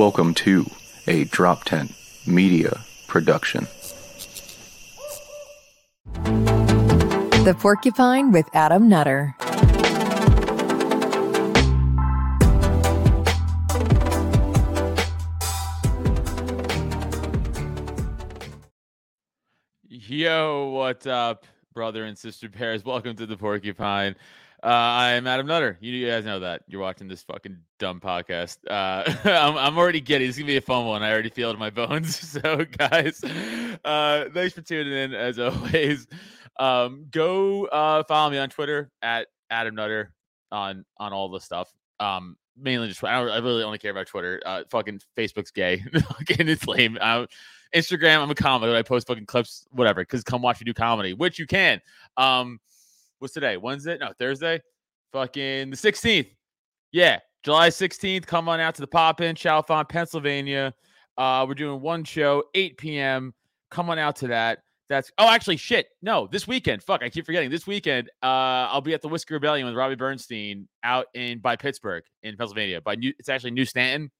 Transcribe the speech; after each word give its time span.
Welcome 0.00 0.32
to 0.36 0.64
a 1.06 1.24
Drop 1.24 1.64
Tent 1.64 1.94
Media 2.26 2.80
Production. 3.06 3.66
The 7.44 7.54
Porcupine 7.60 8.32
with 8.32 8.46
Adam 8.54 8.88
Nutter. 8.88 9.36
Yo, 19.86 20.70
what's 20.70 21.06
up, 21.06 21.44
brother 21.74 22.06
and 22.06 22.16
sister 22.16 22.48
bears? 22.48 22.86
Welcome 22.86 23.16
to 23.16 23.26
the 23.26 23.36
Porcupine. 23.36 24.16
Uh, 24.62 24.66
I'm 24.66 25.26
Adam 25.26 25.46
Nutter. 25.46 25.78
You 25.80 26.06
guys 26.06 26.26
know 26.26 26.40
that. 26.40 26.64
You're 26.68 26.82
watching 26.82 27.08
this 27.08 27.22
fucking 27.22 27.56
dumb 27.78 27.98
podcast. 27.98 28.58
Uh, 28.68 29.10
I'm, 29.24 29.56
I'm 29.56 29.78
already 29.78 30.02
getting. 30.02 30.28
It's 30.28 30.36
gonna 30.36 30.48
be 30.48 30.58
a 30.58 30.60
fun 30.60 30.84
one. 30.84 31.02
I 31.02 31.10
already 31.10 31.30
feel 31.30 31.48
it 31.48 31.54
in 31.54 31.58
my 31.58 31.70
bones. 31.70 32.20
So, 32.42 32.64
guys, 32.64 33.24
uh, 33.84 34.26
thanks 34.34 34.54
for 34.54 34.60
tuning 34.60 34.92
in 34.92 35.14
as 35.14 35.38
always. 35.38 36.06
Um, 36.58 37.06
go 37.10 37.64
uh, 37.66 38.04
follow 38.04 38.30
me 38.30 38.36
on 38.36 38.50
Twitter 38.50 38.90
at 39.00 39.28
Adam 39.48 39.74
Nutter 39.74 40.12
on 40.52 40.84
on 40.98 41.14
all 41.14 41.30
the 41.30 41.40
stuff. 41.40 41.72
Um, 41.98 42.36
mainly 42.56 42.88
just 42.88 43.02
I, 43.02 43.18
I 43.18 43.38
really 43.38 43.62
only 43.62 43.78
care 43.78 43.92
about 43.92 44.08
Twitter. 44.08 44.42
Uh, 44.44 44.64
fucking 44.70 45.00
Facebook's 45.16 45.50
gay. 45.50 45.82
and 46.38 46.50
it's 46.50 46.66
lame. 46.66 46.98
Instagram, 47.74 48.18
I'm 48.18 48.30
a 48.30 48.34
comic. 48.34 48.68
I 48.68 48.82
post 48.82 49.06
fucking 49.06 49.26
clips, 49.26 49.66
whatever. 49.70 50.02
Because 50.02 50.22
come 50.22 50.42
watch 50.42 50.60
me 50.60 50.64
do 50.64 50.74
comedy, 50.74 51.14
which 51.14 51.38
you 51.38 51.46
can. 51.46 51.80
Um, 52.16 52.60
what's 53.20 53.34
today? 53.34 53.56
Wednesday? 53.56 53.96
No, 53.98 54.12
Thursday. 54.18 54.60
Fucking 55.12 55.70
the 55.70 55.76
16th. 55.76 56.30
Yeah, 56.92 57.20
July 57.44 57.68
16th. 57.68 58.26
Come 58.26 58.48
on 58.48 58.60
out 58.60 58.74
to 58.74 58.80
the 58.80 58.86
Pop 58.86 59.20
In, 59.20 59.36
Chalfont, 59.36 59.88
Pennsylvania. 59.88 60.74
Uh, 61.16 61.44
we're 61.46 61.54
doing 61.54 61.80
one 61.80 62.02
show, 62.02 62.44
8 62.54 62.78
p.m. 62.78 63.34
Come 63.70 63.90
on 63.90 63.98
out 63.98 64.16
to 64.16 64.28
that. 64.28 64.60
That's 64.88 65.12
oh, 65.18 65.28
actually, 65.28 65.56
shit. 65.56 65.86
No, 66.02 66.26
this 66.26 66.48
weekend. 66.48 66.82
Fuck, 66.82 67.04
I 67.04 67.10
keep 67.10 67.24
forgetting. 67.24 67.50
This 67.50 67.66
weekend, 67.66 68.08
uh, 68.22 68.66
I'll 68.72 68.80
be 68.80 68.92
at 68.92 69.02
the 69.02 69.08
Whiskey 69.08 69.34
Rebellion 69.34 69.66
with 69.66 69.76
Robbie 69.76 69.94
Bernstein 69.94 70.66
out 70.82 71.06
in 71.14 71.38
by 71.38 71.54
Pittsburgh 71.54 72.02
in 72.24 72.36
Pennsylvania. 72.36 72.80
By 72.80 72.96
New, 72.96 73.12
it's 73.18 73.28
actually 73.28 73.52
New 73.52 73.64
Stanton, 73.64 74.10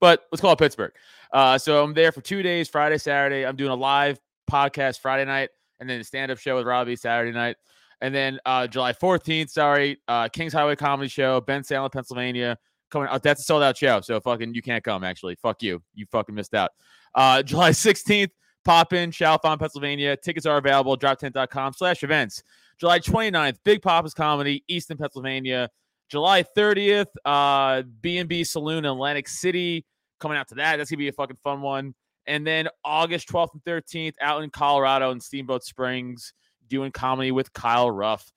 but 0.00 0.24
let's 0.32 0.40
call 0.40 0.52
it 0.52 0.58
Pittsburgh. 0.58 0.92
Uh, 1.30 1.58
so 1.58 1.84
I'm 1.84 1.92
there 1.92 2.10
for 2.10 2.22
two 2.22 2.42
days, 2.42 2.70
Friday, 2.70 2.96
Saturday. 2.96 3.44
I'm 3.44 3.56
doing 3.56 3.70
a 3.70 3.74
live 3.74 4.18
podcast 4.50 5.00
Friday 5.00 5.26
night, 5.26 5.50
and 5.78 5.90
then 5.90 6.00
a 6.00 6.04
stand-up 6.04 6.38
show 6.38 6.56
with 6.56 6.66
Robbie 6.66 6.96
Saturday 6.96 7.32
night. 7.32 7.56
And 8.02 8.12
then 8.12 8.40
uh, 8.44 8.66
July 8.66 8.92
14th, 8.92 9.48
sorry, 9.48 10.00
uh, 10.08 10.28
Kings 10.28 10.52
Highway 10.52 10.74
Comedy 10.74 11.08
Show, 11.08 11.40
Bensalem, 11.40 11.90
Pennsylvania. 11.90 12.58
Coming 12.90 13.08
out. 13.08 13.22
That's 13.22 13.40
a 13.40 13.44
sold 13.44 13.62
out 13.62 13.76
show. 13.76 14.00
So 14.02 14.20
fucking 14.20 14.54
you 14.54 14.60
can't 14.60 14.82
come, 14.82 15.04
actually. 15.04 15.36
Fuck 15.36 15.62
you. 15.62 15.80
You 15.94 16.04
fucking 16.10 16.34
missed 16.34 16.52
out. 16.52 16.72
Uh, 17.14 17.42
July 17.44 17.70
16th, 17.70 18.30
pop 18.64 18.92
in, 18.92 19.12
Chalfont, 19.12 19.60
Pennsylvania. 19.60 20.16
Tickets 20.16 20.46
are 20.46 20.58
available, 20.58 20.92
at 20.94 20.98
droptent.com 20.98 21.74
slash 21.74 22.02
events. 22.02 22.42
July 22.78 22.98
29th, 22.98 23.58
Big 23.64 23.80
Papa's 23.80 24.14
Comedy, 24.14 24.64
Easton, 24.66 24.98
Pennsylvania. 24.98 25.70
July 26.10 26.42
30th, 26.42 27.06
uh, 27.24 27.82
B&B 28.00 28.42
Saloon 28.42 28.78
in 28.78 28.86
Atlantic 28.86 29.28
City. 29.28 29.86
Coming 30.18 30.36
out 30.36 30.48
to 30.48 30.56
that. 30.56 30.76
That's 30.76 30.90
going 30.90 30.98
to 30.98 31.04
be 31.04 31.08
a 31.08 31.12
fucking 31.12 31.38
fun 31.44 31.62
one. 31.62 31.94
And 32.26 32.44
then 32.44 32.68
August 32.84 33.28
12th 33.28 33.54
and 33.54 33.64
13th, 33.64 34.14
out 34.20 34.42
in 34.42 34.50
Colorado 34.50 35.12
in 35.12 35.20
Steamboat 35.20 35.62
Springs 35.62 36.34
doing 36.72 36.90
comedy 36.90 37.30
with 37.32 37.52
Kyle 37.52 37.90
Ruff. 37.90 38.32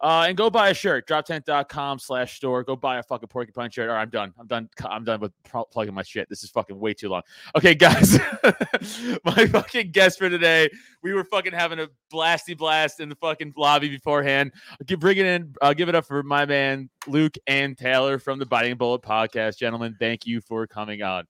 Uh, 0.00 0.24
and 0.26 0.36
go 0.36 0.50
buy 0.50 0.70
a 0.70 0.74
shirt, 0.74 1.06
droptent.com 1.06 1.96
slash 1.98 2.36
store. 2.36 2.64
Go 2.64 2.74
buy 2.74 2.98
a 2.98 3.02
fucking 3.04 3.28
porcupine 3.28 3.70
shirt. 3.70 3.88
All 3.88 3.94
right, 3.94 4.02
I'm 4.02 4.10
done. 4.10 4.32
I'm 4.38 4.46
done. 4.48 4.68
I'm 4.84 5.04
done 5.04 5.20
with 5.20 5.32
plugging 5.70 5.94
my 5.94 6.02
shit. 6.02 6.28
This 6.28 6.42
is 6.42 6.50
fucking 6.50 6.76
way 6.78 6.92
too 6.92 7.08
long. 7.08 7.22
Okay, 7.56 7.74
guys, 7.76 8.18
my 9.24 9.46
fucking 9.46 9.92
guest 9.92 10.18
for 10.18 10.28
today. 10.28 10.68
We 11.04 11.12
were 11.12 11.22
fucking 11.24 11.52
having 11.52 11.78
a 11.78 11.88
blasty 12.12 12.56
blast 12.56 12.98
in 12.98 13.08
the 13.10 13.14
fucking 13.16 13.54
lobby 13.56 13.88
beforehand. 13.88 14.52
I'll 14.90 14.96
bring 14.96 15.18
it 15.18 15.26
in. 15.26 15.54
I'll 15.62 15.74
give 15.74 15.88
it 15.88 15.94
up 15.94 16.04
for 16.06 16.22
my 16.24 16.46
man 16.46 16.90
Luke 17.06 17.36
and 17.46 17.78
Taylor 17.78 18.18
from 18.18 18.40
the 18.40 18.46
Biting 18.46 18.76
Bullet 18.76 19.02
podcast. 19.02 19.56
Gentlemen, 19.58 19.94
thank 20.00 20.26
you 20.26 20.40
for 20.40 20.66
coming 20.66 21.02
on. 21.02 21.26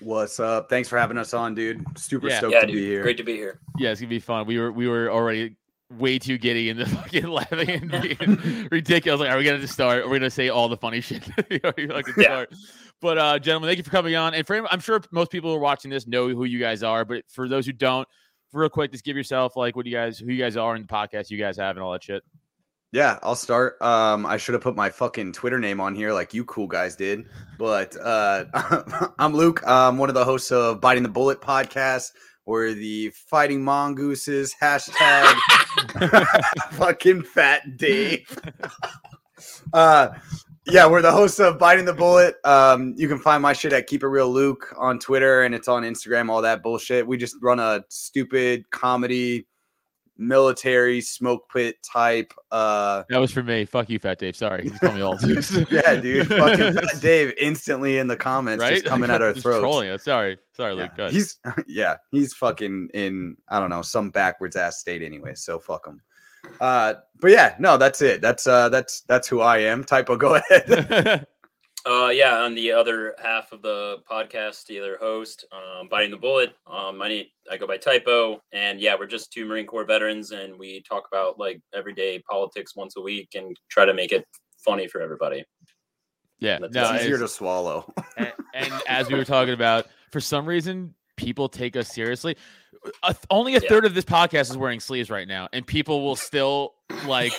What's 0.00 0.38
up? 0.40 0.68
Thanks 0.68 0.90
for 0.90 0.98
having 0.98 1.16
us 1.16 1.32
on, 1.32 1.54
dude. 1.54 1.82
Super 1.96 2.28
Yeah. 2.28 2.36
stoked 2.38 2.52
Yeah, 2.52 2.60
to 2.62 2.66
dude. 2.66 2.76
be 2.76 2.84
here. 2.84 3.02
Great 3.02 3.16
to 3.16 3.22
be 3.24 3.34
here. 3.36 3.60
Yeah, 3.78 3.92
it's 3.92 4.00
gonna 4.02 4.10
be 4.10 4.20
fun. 4.20 4.44
We 4.46 4.58
were 4.58 4.72
we 4.72 4.88
were 4.88 5.10
already 5.10 5.56
way 5.98 6.18
too 6.18 6.38
giddy 6.38 6.70
and 6.70 6.80
the 6.80 6.86
fucking 6.96 7.26
laughing 7.26 7.70
and 7.70 7.90
being 7.90 8.68
ridiculous. 8.70 9.20
Like, 9.20 9.30
are 9.30 9.38
we 9.38 9.44
gonna 9.44 9.58
just 9.60 9.74
start? 9.74 10.04
Are 10.04 10.08
we 10.08 10.18
gonna 10.18 10.30
say 10.30 10.48
all 10.48 10.68
the 10.68 10.76
funny 10.76 11.00
shit? 11.00 11.22
Yeah. 11.50 12.12
start. 12.22 12.54
But 13.00 13.18
uh, 13.18 13.38
gentlemen, 13.38 13.68
thank 13.68 13.78
you 13.78 13.84
for 13.84 13.90
coming 13.90 14.16
on. 14.16 14.34
And 14.34 14.46
for 14.46 14.66
I'm 14.72 14.80
sure 14.80 15.02
most 15.10 15.30
people 15.30 15.50
who 15.50 15.56
are 15.56 15.60
watching 15.60 15.90
this 15.90 16.06
know 16.06 16.28
who 16.28 16.44
you 16.44 16.58
guys 16.58 16.82
are. 16.82 17.04
But 17.04 17.24
for 17.28 17.48
those 17.48 17.66
who 17.66 17.72
don't, 17.72 18.08
real 18.52 18.68
quick, 18.68 18.92
just 18.92 19.04
give 19.04 19.16
yourself 19.16 19.56
like 19.56 19.76
what 19.76 19.86
you 19.86 19.92
guys, 19.92 20.18
who 20.18 20.32
you 20.32 20.38
guys 20.42 20.56
are, 20.56 20.74
in 20.76 20.82
the 20.82 20.88
podcast 20.88 21.30
you 21.30 21.38
guys 21.38 21.56
have, 21.58 21.76
and 21.76 21.82
all 21.82 21.92
that 21.92 22.04
shit. 22.04 22.22
Yeah, 22.92 23.18
I'll 23.24 23.34
start. 23.34 23.80
Um, 23.82 24.24
I 24.24 24.36
should 24.36 24.52
have 24.52 24.62
put 24.62 24.76
my 24.76 24.88
fucking 24.88 25.32
Twitter 25.32 25.58
name 25.58 25.80
on 25.80 25.96
here 25.96 26.12
like 26.12 26.32
you 26.32 26.44
cool 26.44 26.68
guys 26.68 26.94
did. 26.94 27.24
But 27.58 27.96
uh, 28.00 28.44
I'm 29.18 29.34
Luke. 29.34 29.62
I'm 29.66 29.98
one 29.98 30.08
of 30.08 30.14
the 30.14 30.24
hosts 30.24 30.52
of 30.52 30.80
Biting 30.80 31.02
the 31.02 31.08
Bullet 31.08 31.40
podcast. 31.40 32.12
We're 32.46 32.74
the 32.74 33.10
Fighting 33.10 33.64
Mongooses 33.64 34.54
hashtag 34.60 35.34
fucking 36.72 37.22
fat 37.22 37.76
Dave. 37.76 38.26
uh, 39.72 40.08
yeah, 40.66 40.86
we're 40.86 41.02
the 41.02 41.10
hosts 41.10 41.40
of 41.40 41.58
Biting 41.58 41.84
the 41.84 41.94
Bullet. 41.94 42.36
Um, 42.44 42.94
you 42.96 43.08
can 43.08 43.18
find 43.18 43.42
my 43.42 43.52
shit 43.52 43.72
at 43.72 43.86
Keep 43.86 44.02
It 44.02 44.08
Real 44.08 44.30
Luke 44.30 44.74
on 44.78 44.98
Twitter 44.98 45.42
and 45.42 45.54
it's 45.54 45.68
on 45.68 45.84
Instagram, 45.84 46.30
all 46.30 46.42
that 46.42 46.62
bullshit. 46.62 47.06
We 47.06 47.16
just 47.16 47.36
run 47.42 47.60
a 47.60 47.82
stupid 47.88 48.70
comedy 48.70 49.46
military 50.16 51.00
smoke 51.00 51.50
pit 51.52 51.76
type 51.82 52.32
uh 52.50 53.02
That 53.08 53.18
was 53.18 53.30
for 53.32 53.42
me. 53.42 53.64
Fuck 53.64 53.90
you, 53.90 53.98
Fat 53.98 54.18
Dave. 54.18 54.36
Sorry, 54.36 54.68
just 54.68 54.80
call 54.80 54.92
me 54.92 55.00
all. 55.00 55.18
yeah 55.70 55.96
dude 55.96 56.28
fucking 56.28 56.74
Fat 56.74 56.84
dave 57.00 57.32
instantly 57.40 57.98
in 57.98 58.06
the 58.06 58.16
comments 58.16 58.62
right? 58.62 58.72
just 58.74 58.86
coming 58.86 59.10
at 59.10 59.22
our 59.22 59.32
throats 59.32 59.60
Trolling 59.60 59.90
us. 59.90 60.04
Sorry, 60.04 60.38
sorry, 60.56 60.74
Luke. 60.74 60.90
yeah. 60.92 60.96
Good. 60.96 61.12
he's 61.12 61.38
yeah 61.66 61.96
he's 62.10 62.32
fucking 62.34 62.90
in 62.94 63.36
i 63.48 63.58
don't 63.58 63.70
know 63.70 63.82
some 63.82 64.10
backwards 64.10 64.56
ass 64.56 64.78
state 64.78 65.02
anyway 65.02 65.34
so 65.34 65.58
fuck 65.58 65.86
him 65.86 66.00
uh 66.60 66.94
but 67.20 67.30
yeah 67.30 67.54
no 67.58 67.76
that's 67.76 68.02
it 68.02 68.20
that's 68.20 68.46
uh 68.46 68.68
that's 68.68 69.00
that's 69.02 69.26
who 69.26 69.40
i 69.40 69.58
am 69.58 69.82
typo 69.82 70.16
go 70.16 70.34
ahead 70.36 71.26
Uh, 71.86 72.08
yeah, 72.08 72.38
on 72.38 72.54
the 72.54 72.72
other 72.72 73.14
half 73.22 73.52
of 73.52 73.60
the 73.60 73.98
podcast, 74.10 74.64
the 74.66 74.78
other 74.80 74.96
host, 74.98 75.44
um, 75.52 75.86
biting 75.88 76.10
the 76.10 76.16
bullet. 76.16 76.54
Um, 76.66 76.96
my 76.96 77.08
name, 77.08 77.26
I 77.50 77.58
go 77.58 77.66
by 77.66 77.76
Typo, 77.76 78.40
and 78.52 78.80
yeah, 78.80 78.94
we're 78.98 79.06
just 79.06 79.30
two 79.32 79.44
Marine 79.44 79.66
Corps 79.66 79.84
veterans, 79.84 80.30
and 80.30 80.58
we 80.58 80.82
talk 80.88 81.06
about 81.12 81.38
like 81.38 81.60
everyday 81.74 82.20
politics 82.20 82.74
once 82.74 82.96
a 82.96 83.02
week 83.02 83.28
and 83.34 83.54
try 83.68 83.84
to 83.84 83.92
make 83.92 84.12
it 84.12 84.24
funny 84.64 84.86
for 84.88 85.02
everybody. 85.02 85.44
yeah, 86.38 86.58
That's 86.58 86.72
no, 86.74 86.90
it's 86.94 87.04
easier 87.04 87.18
to 87.18 87.28
swallow 87.28 87.92
and, 88.16 88.32
and 88.54 88.72
as 88.88 89.08
we 89.08 89.14
were 89.16 89.24
talking 89.24 89.52
about, 89.52 89.86
for 90.10 90.20
some 90.20 90.46
reason, 90.46 90.94
people 91.16 91.50
take 91.50 91.76
us 91.76 91.88
seriously. 91.88 92.34
A 93.02 93.12
th- 93.12 93.24
only 93.28 93.56
a 93.56 93.60
Yeah. 93.60 93.68
third 93.68 93.84
of 93.84 93.94
this 93.94 94.04
podcast 94.06 94.50
is 94.50 94.56
wearing 94.56 94.80
sleeves 94.80 95.10
right 95.10 95.28
now, 95.28 95.48
and 95.52 95.66
people 95.66 96.02
will 96.02 96.16
still 96.16 96.73
like 97.06 97.32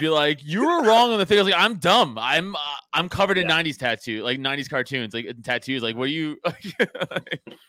be 0.00 0.08
like, 0.08 0.40
"You 0.44 0.62
were 0.66 0.82
wrong 0.84 1.12
on 1.12 1.18
the 1.18 1.26
thing." 1.26 1.38
I 1.38 1.42
was 1.42 1.52
like, 1.52 1.60
"I'm 1.62 1.76
dumb. 1.76 2.18
I'm 2.20 2.54
uh, 2.56 2.58
I'm 2.92 3.08
covered 3.08 3.38
in 3.38 3.48
Yeah. 3.48 3.62
'90s 3.62 3.78
tattoo, 3.78 4.22
like 4.22 4.38
'90s 4.38 4.68
cartoons, 4.68 5.14
like 5.14 5.26
tattoos. 5.42 5.82
Like, 5.82 5.96
what 5.96 6.04
are 6.04 6.06
you?" 6.08 6.36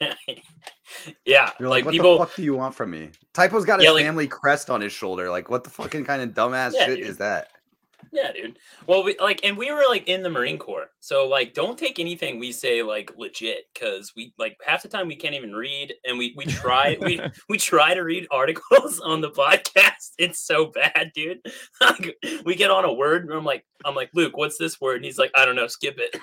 yeah, 1.25 1.51
you're 1.60 1.69
like, 1.69 1.80
like, 1.80 1.86
what 1.86 1.92
people. 1.92 2.18
the 2.19 2.25
fuck 2.25 2.36
do 2.36 2.44
you 2.44 2.56
want 2.56 2.75
from 2.75 2.92
me 2.92 3.10
typo's 3.33 3.66
got 3.66 3.80
his 3.80 3.86
Yeah, 3.86 3.92
like- 3.92 4.06
family 4.06 4.28
crest 4.28 4.69
on 4.69 4.81
his 4.81 4.92
shoulder 4.92 5.30
like 5.30 5.50
what 5.50 5.63
the 5.63 5.69
fucking 5.69 6.04
kind 6.06 6.22
of 6.22 6.30
dumbass 6.31 6.74
Yeah, 6.74 6.86
shit 6.86 6.98
dude. 7.00 7.07
is 7.07 7.18
that 7.18 7.48
Yeah, 8.13 8.34
dude. 8.34 8.60
Well, 8.88 9.04
we 9.04 9.16
like, 9.19 9.40
and 9.46 9.58
we 9.58 9.72
were 9.72 9.84
like 9.88 10.08
in 10.08 10.22
the 10.22 10.30
Marine 10.30 10.58
Corps, 10.58 10.90
so 11.00 11.28
like, 11.28 11.54
don't 11.54 11.78
take 11.78 11.98
anything 11.98 12.40
we 12.40 12.52
say 12.52 12.84
like 12.84 13.13
legit, 13.18 13.66
because 13.74 14.12
we 14.18 14.34
like 14.38 14.58
half 14.66 14.84
the 14.84 14.90
time 14.90 15.08
we 15.08 15.16
can't 15.16 15.34
even 15.34 15.54
read, 15.54 15.94
and 16.04 16.18
we 16.18 16.34
we 16.36 16.44
try 16.46 16.98
we 17.00 17.22
we 17.48 17.58
try 17.58 17.94
to 17.94 18.02
read 18.02 18.28
articles 18.30 19.00
on 19.00 19.22
the 19.22 19.31
podcast. 19.31 20.12
It's 20.18 20.40
so 20.40 20.66
bad, 20.66 21.12
dude. 21.16 21.40
Like, 21.80 22.18
we 22.46 22.56
get 22.56 22.69
on 22.69 22.84
a 22.84 22.94
word, 22.94 23.24
and 23.24 23.34
I'm 23.34 23.46
like, 23.46 23.66
I'm 23.86 23.96
like, 23.96 24.10
Luke, 24.14 24.36
what's 24.36 24.57
this 24.57 24.81
word? 24.81 24.98
And 24.98 25.06
he's 25.06 25.18
like, 25.18 25.31
I 25.34 25.46
don't 25.46 25.56
know, 25.56 25.68
skip 25.68 25.98
it. 25.98 26.19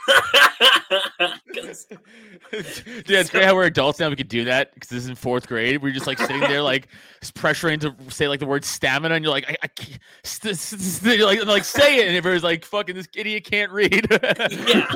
Dude, 2.51 3.11
it's 3.11 3.31
great 3.31 3.45
how 3.45 3.55
we're 3.55 3.65
adults 3.65 3.99
now. 3.99 4.09
We 4.11 4.17
could 4.17 4.29
do 4.29 4.45
that 4.45 4.75
because 4.75 4.91
this 4.91 5.05
is 5.05 5.09
in 5.09 5.15
fourth 5.15 5.49
grade. 5.49 5.83
We're 5.83 5.93
just 5.93 6.07
like 6.07 6.19
sitting 6.19 6.41
there, 6.41 6.63
like 6.63 6.89
pressuring 7.23 7.81
to 7.81 7.95
say 8.11 8.29
like 8.29 8.41
the 8.41 8.47
word 8.47 8.65
stamina, 8.65 9.15
and 9.15 9.25
you're 9.25 9.33
like, 9.33 9.49
I, 9.49 9.57
I 9.63 9.67
can't, 9.69 10.01
st- 10.23 10.57
st- 10.57 10.81
st- 10.81 11.21
like, 11.21 11.45
like 11.47 11.65
say 11.79 11.99
it, 12.01 12.09
and 12.09 12.17
everybody's 12.17 12.43
like, 12.45 12.65
fucking 12.65 12.95
this 12.95 13.09
idiot 13.15 13.45
can't 13.45 13.71
read. 13.73 14.07
yeah, 14.11 14.89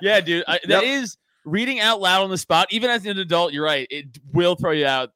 yeah, 0.02 0.20
dude, 0.20 0.44
I, 0.46 0.58
that 0.68 0.82
Yep. 0.82 0.84
is 0.84 1.16
reading 1.44 1.80
out 1.80 2.00
loud 2.00 2.22
on 2.22 2.30
the 2.30 2.38
spot. 2.38 2.68
Even 2.70 2.90
as 2.90 3.04
an 3.06 3.18
adult, 3.18 3.52
you're 3.52 3.64
right. 3.64 3.86
It 3.90 4.06
will 4.32 4.54
throw 4.54 4.72
you 4.72 4.86
out 4.86 5.10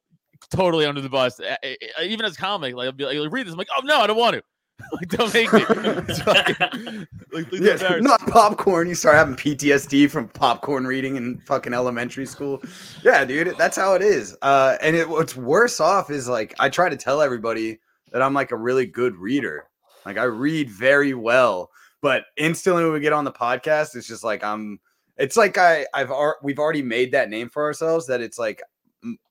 totally 0.49 0.85
under 0.85 1.01
the 1.01 1.09
bus. 1.09 1.39
Uh, 1.39 1.55
uh, 1.63 2.03
Even 2.03 2.25
as 2.25 2.33
a 2.33 2.37
comic, 2.37 2.75
like, 2.75 2.85
I'll 2.85 2.91
be 2.91 3.05
like, 3.05 3.31
read 3.31 3.45
this. 3.45 3.53
I'm 3.53 3.57
like, 3.57 3.67
oh 3.77 3.81
no, 3.83 3.99
I 3.99 4.07
don't 4.07 4.17
want 4.17 4.35
to. 4.35 4.43
like, 4.91 5.07
don't 5.07 5.33
make 5.33 5.53
me. 5.53 5.63
It's 5.69 6.21
fucking, 6.21 7.07
like, 7.31 7.49
look 7.49 7.61
Yeah, 7.81 7.97
not 8.01 8.19
popcorn. 8.27 8.89
You 8.89 8.95
start 8.95 9.15
having 9.15 9.35
PTSD 9.35 10.09
from 10.09 10.27
popcorn 10.27 10.85
reading 10.85 11.15
in 11.15 11.37
fucking 11.39 11.73
elementary 11.73 12.25
school. 12.25 12.61
Yeah, 13.01 13.23
dude, 13.23 13.55
that's 13.57 13.77
how 13.77 13.93
it 13.93 14.01
is. 14.01 14.35
Uh, 14.41 14.75
and 14.81 14.95
it, 14.95 15.07
what's 15.07 15.35
worse 15.35 15.79
off 15.79 16.11
is 16.11 16.27
like 16.27 16.53
I 16.59 16.67
try 16.67 16.89
to 16.89 16.97
tell 16.97 17.21
everybody 17.21 17.79
that 18.11 18.21
I'm 18.21 18.33
like 18.33 18.51
a 18.51 18.57
really 18.57 18.85
good 18.85 19.15
reader. 19.15 19.69
Like 20.05 20.17
I 20.17 20.23
read 20.23 20.69
very 20.69 21.13
well, 21.13 21.71
but 22.01 22.25
instantly 22.37 22.83
when 22.83 22.93
we 22.93 22.99
get 22.99 23.13
on 23.13 23.23
the 23.25 23.31
podcast, 23.31 23.95
it's 23.95 24.07
just 24.07 24.23
like 24.23 24.43
I'm. 24.43 24.79
It's 25.17 25.37
like 25.37 25.57
I 25.57 25.85
I've 25.93 26.11
we've 26.43 26.59
already 26.59 26.81
made 26.83 27.13
that 27.13 27.29
name 27.29 27.49
for 27.49 27.63
ourselves. 27.63 28.07
That 28.07 28.21
it's 28.21 28.37
like 28.37 28.61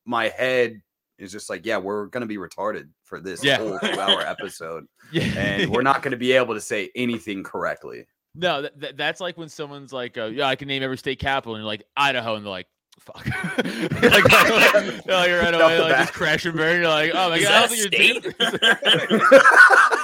my 0.04 0.28
head 0.28 0.80
is 1.18 1.30
just 1.30 1.48
like 1.48 1.64
yeah 1.64 1.76
we're 1.76 2.06
gonna 2.06 2.26
be 2.26 2.38
retarded 2.38 2.88
for 3.04 3.20
this 3.20 3.44
Yeah. 3.44 3.58
whole 3.58 3.78
two 3.78 4.00
hour 4.00 4.20
episode, 4.22 4.86
yeah. 5.12 5.22
and 5.36 5.70
we're 5.70 5.82
not 5.82 6.02
gonna 6.02 6.16
be 6.16 6.32
able 6.32 6.54
to 6.54 6.60
say 6.60 6.90
anything 6.96 7.42
correctly. 7.44 8.06
No, 8.34 8.62
that, 8.62 8.80
that, 8.80 8.96
that's 8.96 9.20
like 9.20 9.36
when 9.38 9.48
someone's 9.48 9.92
like, 9.92 10.18
uh, 10.18 10.24
"Yeah, 10.24 10.46
I 10.48 10.56
can 10.56 10.66
name 10.68 10.82
every 10.82 10.98
state 10.98 11.20
capital," 11.20 11.54
and 11.54 11.62
you're 11.62 11.68
like, 11.68 11.84
"Idaho," 11.96 12.34
and 12.34 12.44
they're 12.44 12.50
like, 12.50 12.66
"Fuck." 12.98 13.24
You're 13.64 14.10
like, 14.10 14.24
right 14.24 14.50
away, 14.50 15.00
you're 15.06 15.14
like, 15.14 15.30
right 15.30 15.54
away, 15.54 15.78
like 15.80 15.92
bat. 15.92 15.98
just 16.00 16.14
crash 16.14 16.44
and 16.46 16.56
burn. 16.56 16.80
You're 16.80 16.88
like, 16.88 17.12
"Oh 17.14 17.30
my 17.30 17.36
Is 17.36 17.44
god, 17.44 17.50
that 17.50 17.70
I 17.70 17.74
a 17.74 17.88
don't 17.88 17.90
think 17.90 18.24
you're 18.24 19.20
state? 19.40 20.03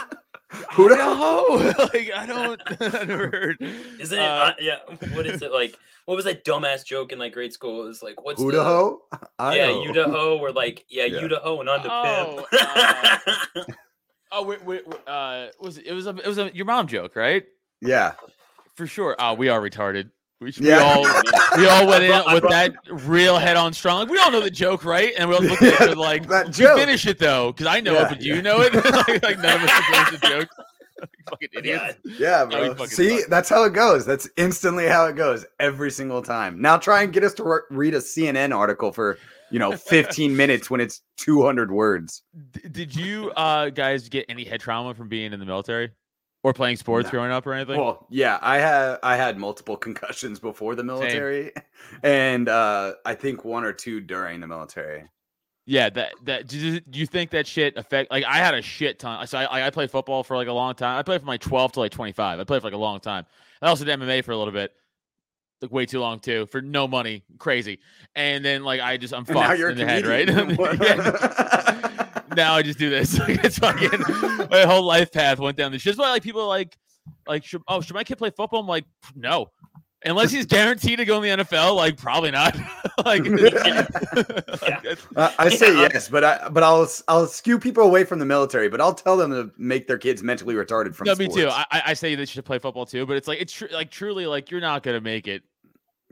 Who 0.72 0.88
the 0.88 0.94
Idaho." 0.96 1.56
like, 1.92 2.10
I 2.14 2.26
don't. 2.26 2.60
I 2.94 3.04
never 3.04 3.28
heard. 3.28 3.56
Isn't 3.60 4.18
it? 4.18 4.22
Uh, 4.22 4.24
Uh, 4.24 4.52
yeah. 4.60 4.76
What 5.14 5.26
is 5.26 5.42
it 5.42 5.52
like? 5.52 5.76
What 6.06 6.16
was 6.16 6.24
that 6.24 6.44
dumbass 6.44 6.84
joke 6.84 7.12
in 7.12 7.18
like 7.18 7.32
grade 7.32 7.52
school? 7.52 7.84
It 7.84 7.88
was 7.88 8.02
like, 8.02 8.24
what's 8.24 8.40
the- 8.42 8.48
Idaho? 8.48 9.00
Yeah, 9.38 9.68
Idaho. 9.90 10.38
Or 10.38 10.50
like, 10.50 10.84
yeah, 10.88 11.04
Yeah. 11.04 11.20
Idaho 11.24 11.60
and 11.60 11.68
on 11.68 11.82
the 11.82 11.88
Oh, 11.92 12.46
pimp. 13.54 13.76
Oh 14.32 14.44
wait, 14.44 14.64
wait, 14.64 14.86
wait, 14.86 15.08
uh, 15.08 15.48
was 15.60 15.78
it? 15.78 15.86
It 15.86 15.92
was 15.92 16.06
a, 16.06 16.10
it 16.10 16.26
was 16.26 16.38
a 16.38 16.50
your 16.54 16.64
mom 16.66 16.86
joke, 16.86 17.16
right? 17.16 17.44
Yeah. 17.80 18.12
For 18.76 18.86
sure. 18.86 19.16
Oh, 19.18 19.34
we 19.34 19.48
are 19.48 19.60
retarded. 19.60 20.10
We, 20.40 20.52
should- 20.52 20.64
Yeah. 20.64 20.78
we 20.78 21.06
all 21.06 21.22
we 21.58 21.66
all 21.66 21.86
went 21.86 22.04
I 22.04 22.18
in 22.28 22.34
with 22.42 22.50
that 22.50 22.72
real 23.06 23.38
head 23.38 23.56
on 23.56 23.72
strong. 23.72 24.00
Like, 24.00 24.08
we 24.10 24.18
all 24.18 24.30
know 24.30 24.40
the 24.40 24.50
joke, 24.50 24.84
right? 24.84 25.12
And 25.18 25.28
we 25.28 25.34
all 25.36 25.42
look 25.42 25.60
at 25.60 25.74
each 25.74 25.80
other 25.80 25.94
like, 25.96 26.28
that 26.28 26.46
"You 26.58 26.64
joke. 26.66 26.78
finish 26.78 27.06
it 27.06 27.18
though, 27.18 27.52
because 27.52 27.66
I 27.66 27.80
know 27.80 27.92
Yeah, 27.94 28.06
it, 28.06 28.08
but 28.08 28.18
do 28.20 28.26
you 28.26 28.40
know 28.42 28.60
it? 28.62 28.72
like, 28.84 29.22
like, 29.22 29.38
none 29.38 29.56
of 29.62 29.68
us 29.68 29.70
can 29.70 30.04
finish 30.06 30.20
the 30.20 30.28
joke. 30.28 30.48
fucking 31.30 31.48
idiots. 31.54 31.98
Yeah, 32.18 32.44
bro. 32.44 32.70
fucking 32.74 32.86
See, 32.88 33.20
suck. 33.20 33.30
that's 33.30 33.48
how 33.48 33.64
it 33.64 33.72
goes. 33.72 34.04
That's 34.06 34.28
instantly 34.36 34.86
how 34.86 35.06
it 35.06 35.16
goes 35.16 35.44
every 35.58 35.90
single 35.90 36.22
time. 36.22 36.60
Now 36.60 36.76
try 36.76 37.02
and 37.02 37.12
get 37.12 37.24
us 37.24 37.34
to 37.34 37.44
re- 37.44 37.60
read 37.70 37.94
a 37.94 37.98
CNN 37.98 38.54
article 38.54 38.92
for, 38.92 39.16
you 39.50 39.58
know, 39.58 39.72
15 39.76 40.36
minutes 40.36 40.70
when 40.70 40.80
it's 40.80 41.00
200 41.18 41.70
words. 41.70 42.22
D- 42.52 42.68
did 42.70 42.94
you 42.96 43.30
uh 43.32 43.70
guys 43.70 44.08
get 44.08 44.26
any 44.28 44.44
head 44.44 44.60
trauma 44.60 44.94
from 44.94 45.08
being 45.08 45.32
in 45.32 45.40
the 45.40 45.46
military 45.46 45.90
or 46.42 46.52
playing 46.52 46.76
sports 46.76 47.06
No. 47.06 47.10
growing 47.10 47.32
up 47.32 47.46
or 47.46 47.52
anything? 47.52 47.78
Well, 47.78 48.06
yeah, 48.10 48.38
I 48.40 48.58
had 48.58 48.98
I 49.02 49.16
had 49.16 49.38
multiple 49.38 49.76
concussions 49.86 50.40
before 50.40 50.74
the 50.74 50.84
military 50.84 51.52
and 52.02 52.48
uh 52.48 52.94
I 53.04 53.14
think 53.14 53.44
one 53.44 53.64
or 53.64 53.72
two 53.72 54.00
during 54.00 54.40
the 54.40 54.46
military. 54.46 55.04
Yeah, 55.66 55.90
that 55.90 56.14
that 56.24 56.46
do 56.48 56.80
you, 56.90 57.06
think 57.06 57.30
that 57.30 57.46
shit 57.46 57.76
affect? 57.76 58.10
Like, 58.10 58.24
I 58.24 58.38
had 58.38 58.54
a 58.54 58.62
shit 58.62 58.98
ton. 58.98 59.24
So 59.28 59.38
I 59.38 59.66
I 59.66 59.70
played 59.70 59.90
football 59.90 60.24
for 60.24 60.36
like 60.36 60.48
a 60.48 60.52
long 60.52 60.74
time. 60.74 60.98
I 60.98 61.02
played 61.02 61.20
from 61.20 61.28
like 61.28 61.42
twelve 61.42 61.70
to 61.72 61.80
like 61.80 61.92
twenty 61.92 62.12
five. 62.12 62.40
I 62.40 62.44
played 62.44 62.62
for 62.62 62.66
like 62.66 62.74
a 62.74 62.78
long 62.78 62.98
time. 62.98 63.24
I 63.62 63.68
also 63.68 63.84
did 63.84 64.00
MMA 64.00 64.24
for 64.24 64.32
a 64.32 64.36
little 64.36 64.54
bit, 64.54 64.72
like 65.60 65.70
way 65.70 65.86
too 65.86 66.00
long 66.00 66.18
too, 66.18 66.46
for 66.50 66.60
no 66.60 66.88
money, 66.88 67.22
crazy. 67.38 67.78
And 68.16 68.44
then 68.44 68.64
like 68.64 68.80
I 68.80 68.96
just 68.96 69.14
I'm 69.14 69.24
fucked 69.26 69.60
in 69.60 69.76
the 69.76 69.86
head, 69.86 70.06
right? 70.06 70.28
Comedian. 72.30 72.38
Yeah. 72.38 72.44
now 72.50 72.54
I 72.56 72.62
just 72.62 72.78
do 72.78 72.90
this. 72.90 73.18
Like, 73.18 73.44
it's 73.44 73.58
fucking 73.58 74.48
my 74.50 74.62
whole 74.62 74.82
life 74.84 75.12
path 75.12 75.38
went 75.38 75.56
down 75.56 75.72
this. 75.72 75.82
shit. 75.82 75.92
That's 75.96 75.98
why 76.00 76.10
like 76.10 76.22
people 76.22 76.40
are 76.42 76.48
like 76.48 76.76
like 77.26 77.44
should, 77.44 77.62
oh 77.68 77.80
should 77.80 77.94
my 77.94 78.04
kid 78.04 78.16
play 78.18 78.30
football? 78.30 78.60
I'm 78.60 78.66
like 78.66 78.84
no. 79.14 79.50
Unless 80.02 80.30
he's 80.30 80.46
guaranteed 80.46 80.98
to 80.98 81.04
go 81.04 81.22
in 81.22 81.38
the 81.38 81.44
NFL, 81.44 81.76
like 81.76 81.98
probably 81.98 82.30
not. 82.30 82.56
like, 83.04 83.22
like, 83.26 84.98
Uh, 85.14 85.30
I 85.38 85.48
say 85.50 85.74
Yeah. 85.74 85.88
yes, 85.92 86.08
but 86.08 86.24
I 86.24 86.48
but 86.48 86.62
I'll 86.62 86.88
I'll 87.08 87.26
skew 87.26 87.58
people 87.58 87.82
away 87.84 88.04
from 88.04 88.18
the 88.18 88.24
military, 88.24 88.68
but 88.70 88.80
I'll 88.80 88.94
tell 88.94 89.16
them 89.18 89.30
to 89.30 89.50
make 89.58 89.86
their 89.86 89.98
kids 89.98 90.22
mentally 90.22 90.54
retarded 90.54 90.94
from 90.94 91.06
no, 91.06 91.14
me 91.16 91.28
too. 91.28 91.48
I, 91.48 91.64
I- 91.70 91.82
I 91.88 91.94
say 91.94 92.14
they 92.14 92.24
should 92.24 92.44
play 92.46 92.58
football 92.58 92.86
too, 92.86 93.04
but 93.06 93.16
it's 93.18 93.28
like 93.28 93.40
it's 93.42 93.52
tr- 93.52 93.66
like 93.72 93.90
truly 93.90 94.26
like 94.26 94.50
you're 94.50 94.60
not 94.62 94.82
gonna 94.82 95.00
make 95.02 95.28
it. 95.28 95.42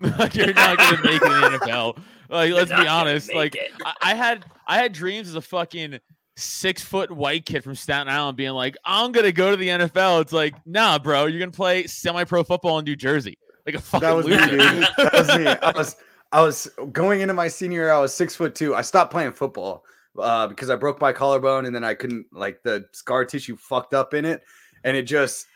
like 0.19 0.35
you're 0.35 0.55
not 0.55 0.79
gonna 0.79 1.03
make 1.03 1.21
it 1.21 1.33
in 1.33 1.53
the 1.53 1.59
NFL. 1.67 1.99
Like 2.29 2.53
let's 2.53 2.71
be 2.71 2.87
honest. 2.87 3.35
Like. 3.35 3.57
I, 3.85 3.95
I 4.03 4.15
had 4.15 4.45
I 4.67 4.77
had 4.79 4.93
dreams 4.93 5.29
as 5.29 5.35
a 5.35 5.41
fucking 5.41 5.99
six 6.37 6.83
foot 6.83 7.11
white 7.11 7.45
kid 7.45 7.65
from 7.65 7.75
Staten 7.75 8.09
Island 8.09 8.37
being 8.37 8.53
like, 8.53 8.77
I'm 8.85 9.13
gonna 9.13 9.33
go 9.33 9.51
to 9.51 9.57
the 9.57 9.69
NFL. 9.69 10.23
It's 10.23 10.33
like, 10.33 10.55
nah, 10.67 10.99
bro, 10.99 11.27
you're 11.27 11.41
gonna 11.41 11.51
play 11.51 11.87
semi 11.87 12.25
pro 12.25 12.45
football 12.45 12.79
in 12.79 12.85
New 12.85 12.97
Jersey. 12.97 13.39
Like 13.67 13.75
a 13.75 13.81
fucking 13.81 14.09
that 14.09 14.17
was 14.17 14.27
me, 14.27 14.37
dude. 14.37 14.61
That 14.97 15.13
was 15.13 15.29
me. 15.37 15.47
I 15.47 15.73
was 15.77 15.97
I 16.33 16.43
was 16.43 16.71
going 16.93 17.21
into 17.21 17.35
my 17.35 17.49
senior 17.49 17.83
year. 17.83 17.93
I 17.93 17.99
was 17.99 18.15
six 18.15 18.37
foot 18.37 18.55
two. 18.55 18.75
I 18.75 18.83
stopped 18.83 19.11
playing 19.11 19.33
football 19.33 19.85
uh, 20.19 20.47
because 20.47 20.71
I 20.71 20.77
broke 20.77 21.01
my 21.01 21.13
collarbone, 21.13 21.67
and 21.67 21.75
then 21.75 21.85
I 21.85 21.95
couldn't 21.95 22.27
like 22.33 22.63
the 22.63 22.85
scar 22.93 23.25
tissue 23.25 23.57
fucked 23.57 23.95
up 23.95 24.15
in 24.15 24.25
it, 24.25 24.43
and 24.85 24.97
it 24.97 25.03
just 25.03 25.47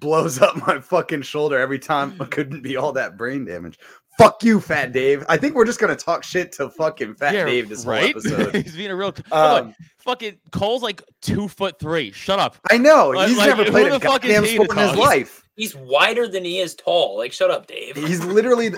blows 0.00 0.40
up 0.40 0.56
my 0.66 0.80
fucking 0.80 1.22
shoulder 1.22 1.58
every 1.58 1.78
time. 1.78 2.16
I 2.20 2.24
couldn't 2.26 2.62
be 2.62 2.76
all 2.76 2.92
that 2.92 3.16
brain 3.16 3.44
damage. 3.44 3.78
Fuck 4.18 4.44
you, 4.44 4.60
Fat 4.60 4.92
Dave. 4.92 5.24
I 5.28 5.36
think 5.38 5.54
we're 5.54 5.64
just 5.64 5.80
gonna 5.80 5.96
talk 5.96 6.22
shit 6.22 6.52
to 6.52 6.68
fucking 6.68 7.14
Fat 7.14 7.34
Yeah, 7.34 7.44
Dave 7.46 7.68
this 7.70 7.86
right? 7.86 8.12
whole 8.14 8.26
episode. 8.36 8.54
He's 8.64 8.76
being 8.76 8.90
a 8.90 8.96
real. 8.96 9.12
By 9.12 9.22
the 9.22 9.62
Um, 9.62 9.74
fucking 9.98 10.38
Cole's 10.50 10.82
like 10.82 11.02
two 11.22 11.48
foot 11.48 11.78
three. 11.78 12.12
Shut 12.12 12.38
up. 12.38 12.56
I 12.70 12.76
know 12.76 13.08
Like- 13.10 13.28
he's 13.30 13.38
like, 13.38 13.48
never 13.56 13.64
played 13.70 13.90
the 13.90 13.96
a 13.96 14.00
fuck 14.00 14.24
is 14.24 14.32
goddamn 14.32 14.46
sport 14.46 14.70
in 14.72 14.76
his 14.76 14.88
talk? 14.90 14.98
life. 14.98 15.38
He's 15.56 15.74
wider 15.74 16.26
than 16.28 16.44
he 16.44 16.58
is 16.60 16.74
tall. 16.74 17.16
Like, 17.18 17.32
shut 17.32 17.50
up, 17.50 17.66
Dave. 17.66 17.96
He's 17.96 18.22
literally 18.24 18.70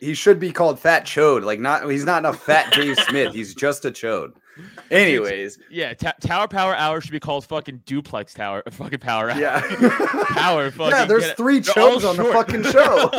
he 0.00 0.12
should 0.14 0.38
be 0.38 0.52
called 0.52 0.78
Fat 0.78 1.04
Chode. 1.06 1.44
Like 1.44 1.60
not 1.60 1.88
he's 1.90 2.04
not 2.04 2.26
a 2.26 2.32
fat 2.34 2.72
Dave 2.74 2.98
Smith. 3.08 3.32
He's 3.34 3.54
just 3.54 3.84
a 3.86 3.90
chode. 3.90 4.32
Anyways, 4.90 5.58
Yeah, 5.70 5.94
ta- 5.94 6.14
Tower 6.20 6.46
Power 6.48 6.74
Hour 6.76 7.00
should 7.00 7.10
be 7.10 7.20
called 7.20 7.44
fucking 7.46 7.82
Duplex 7.86 8.34
Tower. 8.34 8.62
Fucking 8.70 9.00
Power 9.00 9.30
Hour. 9.30 9.40
yeah. 9.40 9.60
Power. 10.28 10.70
Fucking 10.70 10.90
yeah, 10.92 11.04
there's 11.04 11.32
three 11.32 11.60
chodes 11.60 12.08
on 12.08 12.16
the 12.16 12.24
fucking 12.24 12.62
show. 12.64 13.10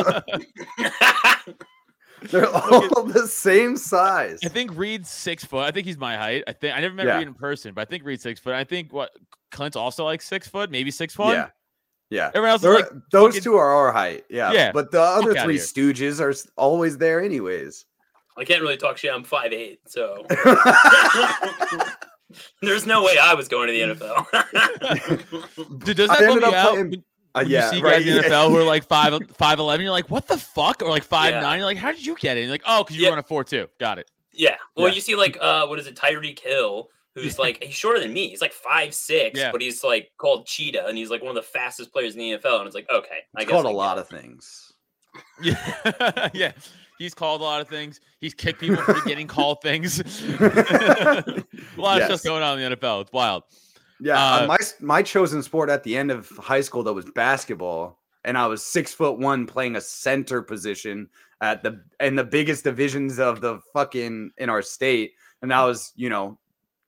They're 2.30 2.48
all 2.48 3.04
the 3.04 3.28
same 3.28 3.76
size. 3.76 4.40
I 4.44 4.48
think 4.48 4.72
Reed's 4.74 5.10
six 5.10 5.44
foot. 5.44 5.64
I 5.66 5.70
think 5.70 5.86
he's 5.86 5.98
my 5.98 6.16
height. 6.16 6.44
I 6.48 6.52
think 6.52 6.74
I 6.76 6.80
never 6.80 6.94
met 6.94 7.06
Yeah. 7.06 7.18
Reed 7.18 7.28
in 7.28 7.34
person, 7.34 7.72
but 7.74 7.82
I 7.82 7.84
think 7.84 8.04
Reed's 8.04 8.22
six 8.22 8.40
foot. 8.40 8.54
I 8.54 8.64
think 8.64 8.92
what 8.92 9.10
Clint's 9.50 9.76
also 9.76 10.04
like 10.04 10.22
six 10.22 10.48
foot, 10.48 10.70
maybe 10.70 10.90
six 10.90 11.16
one. 11.16 11.34
Yeah. 11.34 11.48
Yeah. 12.10 12.28
Everyone 12.28 12.50
else 12.50 12.62
is 12.64 12.74
like 12.74 12.88
those 13.12 13.28
fucking- 13.34 13.42
two 13.42 13.56
are 13.56 13.70
our 13.70 13.92
height. 13.92 14.24
Yeah. 14.30 14.52
Yeah, 14.52 14.72
But 14.72 14.90
the 14.90 15.00
other 15.00 15.34
three 15.34 15.58
stooges 15.58 16.20
are 16.20 16.34
always 16.56 16.96
there 16.98 17.22
anyways. 17.22 17.84
I 18.36 18.44
can't 18.44 18.62
really 18.62 18.76
talk 18.76 18.98
shit. 18.98 19.12
I'm 19.12 19.24
5'8, 19.24 19.78
so 19.86 20.26
there's 22.62 22.86
no 22.86 23.02
way 23.04 23.16
I 23.20 23.34
was 23.34 23.48
going 23.48 23.68
to 23.68 23.72
the 23.72 23.94
NFL. 23.94 25.78
Dude, 25.84 25.96
does 25.96 26.10
I 26.10 26.20
that 26.20 26.28
bum 26.28 26.36
ended 26.36 26.42
you 26.42 26.48
up 26.48 26.54
out 26.54 26.70
playing- 26.72 27.04
Uh, 27.34 27.40
when 27.40 27.48
yeah, 27.50 27.70
you 27.70 27.76
see 27.78 27.82
right, 27.82 28.04
guys 28.04 28.06
in 28.06 28.16
the. 28.16 28.22
NFL 28.22 28.48
who 28.50 28.58
are 28.58 28.64
like 28.64 28.84
five 28.88 29.18
five 29.36 29.58
eleven? 29.58 29.82
You're 29.84 29.92
like, 29.92 30.10
what 30.10 30.26
the 30.26 30.38
fuck? 30.38 30.82
Or 30.82 30.88
like 30.88 31.04
five 31.04 31.32
Yeah. 31.34 31.40
nine? 31.40 31.58
You're 31.58 31.66
like, 31.66 31.76
how 31.78 31.92
did 31.92 32.04
you 32.04 32.16
get 32.16 32.36
it? 32.36 32.40
And 32.40 32.46
you're 32.48 32.54
like, 32.54 32.62
oh, 32.66 32.82
because 32.84 32.96
you 32.96 33.04
Yeah. 33.04 33.10
run 33.10 33.18
a 33.18 33.22
four 33.22 33.44
two. 33.44 33.68
Got 33.78 33.98
it. 33.98 34.10
yeah. 34.32 34.56
Well, 34.76 34.88
Yeah. 34.88 34.94
you 34.94 35.00
see, 35.00 35.14
like, 35.16 35.38
uh, 35.40 35.66
what 35.66 35.78
is 35.78 35.86
it, 35.86 35.96
Tyreek 35.96 36.38
Hill, 36.40 36.88
who's 37.14 37.38
like 37.38 37.62
he's 37.62 37.74
shorter 37.74 38.00
than 38.00 38.12
me. 38.12 38.28
He's 38.28 38.40
like 38.42 38.52
five 38.52 38.94
six, 38.94 39.38
Yeah. 39.38 39.52
but 39.52 39.60
he's 39.62 39.82
like 39.84 40.10
called 40.18 40.46
Cheetah, 40.46 40.86
and 40.86 40.96
he's 40.98 41.10
like 41.10 41.22
one 41.22 41.30
of 41.30 41.36
the 41.36 41.42
fastest 41.42 41.92
players 41.92 42.14
in 42.14 42.18
the 42.20 42.32
NFL. 42.38 42.58
And 42.58 42.66
it's 42.66 42.74
like, 42.74 42.88
okay, 42.90 43.18
I 43.34 43.42
It's 43.42 43.50
guess 43.50 43.52
called 43.52 43.66
I 43.66 43.70
a 43.70 43.72
lot 43.72 43.98
it. 43.98 44.02
of 44.02 44.08
things. 44.08 44.72
Yeah, 45.42 46.28
yeah. 46.34 46.52
He's 46.98 47.14
called 47.14 47.40
a 47.40 47.44
lot 47.44 47.60
of 47.60 47.68
things. 47.68 48.00
He's 48.20 48.34
kicked 48.34 48.60
people 48.60 48.76
for 48.82 48.94
getting 49.06 49.26
called 49.26 49.60
things. 49.62 50.00
a 50.40 51.44
lot 51.76 52.00
of 52.00 52.04
stuff 52.06 52.22
going 52.24 52.42
on 52.42 52.58
in 52.58 52.70
the 52.70 52.76
NFL. 52.76 53.02
It's 53.02 53.12
wild. 53.12 53.44
Yeah, 54.00 54.14
uh, 54.22 54.42
Uh, 54.42 54.46
my 54.46 54.58
my 54.80 55.02
chosen 55.02 55.42
sport 55.42 55.70
at 55.70 55.82
the 55.82 55.96
end 55.96 56.10
of 56.10 56.28
high 56.38 56.60
school 56.60 56.82
that 56.84 56.92
was 56.92 57.06
basketball, 57.14 57.98
and 58.24 58.36
I 58.36 58.46
was 58.46 58.62
six 58.64 58.92
foot 58.92 59.18
one 59.18 59.46
playing 59.46 59.76
a 59.76 59.80
center 59.80 60.42
position 60.42 61.08
at 61.40 61.62
the 61.62 61.82
in 62.00 62.16
the 62.16 62.24
biggest 62.24 62.64
divisions 62.64 63.18
of 63.18 63.40
the 63.40 63.60
fucking 63.72 64.32
in 64.38 64.50
our 64.50 64.62
state, 64.62 65.12
and 65.42 65.52
I 65.52 65.64
was 65.64 65.92
you 65.96 66.10
know 66.10 66.38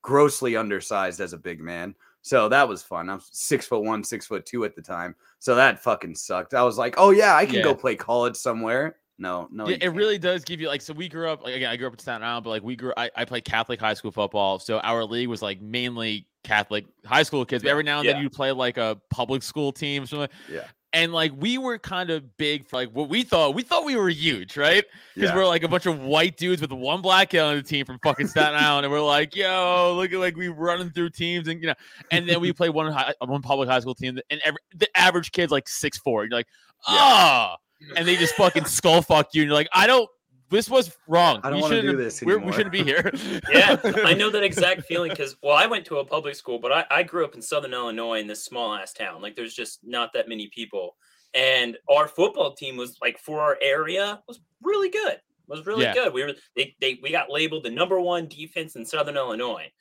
grossly 0.01 0.55
undersized 0.55 1.19
as 1.19 1.33
a 1.33 1.37
big 1.37 1.59
man. 1.59 1.95
So 2.21 2.47
that 2.49 2.67
was 2.67 2.83
fun. 2.83 3.09
I 3.09 3.15
was 3.15 3.29
six 3.31 3.65
foot 3.65 3.83
one, 3.83 4.03
six 4.03 4.27
foot 4.27 4.45
two 4.45 4.63
at 4.65 4.75
the 4.75 4.81
time. 4.81 5.15
So 5.39 5.55
that 5.55 5.81
fucking 5.81 6.15
sucked. 6.15 6.53
I 6.53 6.63
was 6.63 6.77
like, 6.77 6.95
oh 6.97 7.09
yeah, 7.11 7.35
I 7.35 7.45
can 7.45 7.55
Yeah. 7.55 7.63
go 7.63 7.73
play 7.75 7.95
college 7.95 8.35
somewhere. 8.35 8.97
No, 9.21 9.47
no, 9.51 9.67
yeah, 9.67 9.77
it 9.81 9.89
really 9.89 10.17
does 10.17 10.43
give 10.45 10.61
you 10.61 10.67
like 10.69 10.81
so 10.81 10.93
we 10.93 11.09
grew 11.09 11.29
up 11.29 11.43
like 11.43 11.53
again 11.53 11.69
I 11.69 11.75
grew 11.75 11.87
up 11.87 11.93
in 11.93 11.99
Staten 11.99 12.23
Island 12.23 12.45
but 12.45 12.51
like 12.51 12.63
we 12.63 12.75
grew 12.77 12.93
I, 12.95 13.11
I 13.15 13.25
played 13.25 13.43
Catholic 13.43 13.79
high 13.79 13.93
school 13.93 14.11
football 14.11 14.59
so 14.59 14.79
our 14.79 15.03
league 15.03 15.27
was 15.27 15.41
like 15.41 15.61
mainly 15.61 16.25
Catholic 16.45 16.85
high 17.05 17.23
school 17.23 17.43
kids 17.45 17.61
but 17.61 17.67
Yeah, 17.67 17.71
every 17.71 17.83
now 17.83 17.99
and 17.99 18.07
then 18.07 18.21
you 18.21 18.29
play 18.29 18.51
like 18.53 18.77
a 18.77 18.97
public 19.09 19.43
school 19.43 19.73
team 19.73 20.03
or 20.03 20.05
something 20.05 20.29
Yeah. 20.49 20.61
and 20.93 21.11
like 21.11 21.33
we 21.35 21.57
were 21.57 21.77
kind 21.77 22.09
of 22.11 22.37
big 22.37 22.65
for 22.65 22.77
like 22.77 22.91
what 22.91 23.09
we 23.09 23.23
thought. 23.23 23.53
We 23.55 23.61
thought 23.63 23.83
we 23.83 23.97
were 23.97 24.07
huge, 24.09 24.55
right? 24.55 24.85
Because 25.15 25.31
Yeah. 25.31 25.35
we're 25.35 25.45
like 25.45 25.63
a 25.63 25.67
bunch 25.67 25.85
of 25.85 25.99
white 25.99 26.37
dudes 26.37 26.61
with 26.61 26.71
one 26.71 27.01
black 27.01 27.31
kid 27.31 27.39
on 27.41 27.57
the 27.57 27.61
team 27.61 27.85
from 27.85 27.99
fucking 28.01 28.27
Staten 28.27 28.55
Island, 28.63 28.85
and 28.85 28.91
we're 28.93 29.01
like, 29.01 29.35
yo, 29.35 29.95
look 29.97 30.11
at 30.13 30.17
like 30.19 30.37
we 30.37 30.47
running 30.47 30.89
through 30.91 31.09
teams, 31.09 31.47
and 31.49 31.59
you 31.61 31.67
know, 31.67 31.75
and 32.09 32.27
then 32.27 32.39
we 32.39 32.53
play 32.59 32.69
one 32.69 32.89
high, 32.91 33.13
one 33.19 33.41
public 33.41 33.67
high 33.69 33.81
school 33.81 33.93
team, 33.95 34.17
and 34.29 34.41
every, 34.45 34.59
the 34.75 34.87
average 34.97 35.31
kid's 35.33 35.51
like 35.51 35.67
six 35.67 35.97
four. 35.99 36.23
You're 36.23 36.31
like, 36.31 36.47
ah, 36.87 37.57
and 37.95 38.07
they 38.07 38.15
just 38.15 38.35
fucking 38.35 38.65
skull 38.65 39.01
fuck 39.01 39.29
you, 39.33 39.41
and 39.43 39.47
you're 39.49 39.55
like, 39.55 39.69
I 39.73 39.87
don't. 39.87 40.09
This 40.51 40.67
was 40.67 40.97
wrong. 41.07 41.41
I 41.43 41.51
don't 41.51 41.57
We 41.57 41.61
wanna 41.61 41.75
do 41.75 41.81
shouldn't 41.89 41.97
this 41.99 42.21
we're- 42.23 42.43
We 42.43 42.51
shouldn't 42.51 42.71
be 42.71 42.83
here. 42.83 43.11
yeah, 43.51 43.77
I 44.03 44.15
know 44.15 44.31
that 44.31 44.41
exact 44.41 44.81
feeling 44.85 45.11
because 45.11 45.35
well, 45.43 45.55
I 45.55 45.67
went 45.67 45.85
to 45.85 45.97
a 45.99 46.05
public 46.05 46.33
school, 46.33 46.57
but 46.57 46.71
I, 46.71 46.85
I 46.89 47.03
grew 47.03 47.23
up 47.23 47.35
in 47.35 47.41
Southern 47.41 47.71
Illinois 47.71 48.19
in 48.19 48.25
this 48.25 48.45
small 48.45 48.73
ass 48.73 48.91
town. 48.91 49.21
Like, 49.21 49.35
there's 49.35 49.53
just 49.53 49.79
not 49.83 50.11
that 50.13 50.27
many 50.27 50.47
people, 50.47 50.95
and 51.35 51.77
our 51.87 52.07
football 52.07 52.55
team 52.55 52.77
was 52.77 52.97
like 52.99 53.19
for 53.19 53.41
our 53.41 53.59
area 53.61 54.21
was 54.27 54.39
really 54.63 54.89
good. 54.89 55.19
Was 55.47 55.65
really 55.67 55.83
Yeah. 55.83 55.93
good. 55.93 56.13
We 56.13 56.23
were 56.23 56.33
they, 56.55 56.75
they 56.81 56.99
we 57.03 57.11
got 57.11 57.29
labeled 57.29 57.63
the 57.65 57.69
number 57.69 57.99
one 58.01 58.27
defense 58.27 58.75
in 58.75 58.85
Southern 58.85 59.17
Illinois, 59.17 59.71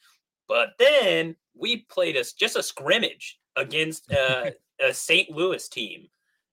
but 0.48 0.70
then 0.78 1.34
we 1.54 1.86
played 1.90 2.16
us 2.18 2.34
just 2.34 2.56
a 2.56 2.62
scrimmage 2.62 3.38
against 3.56 4.12
uh, 4.12 4.50
a 4.86 4.92
St. 4.92 5.30
Louis 5.30 5.66
team. 5.68 6.08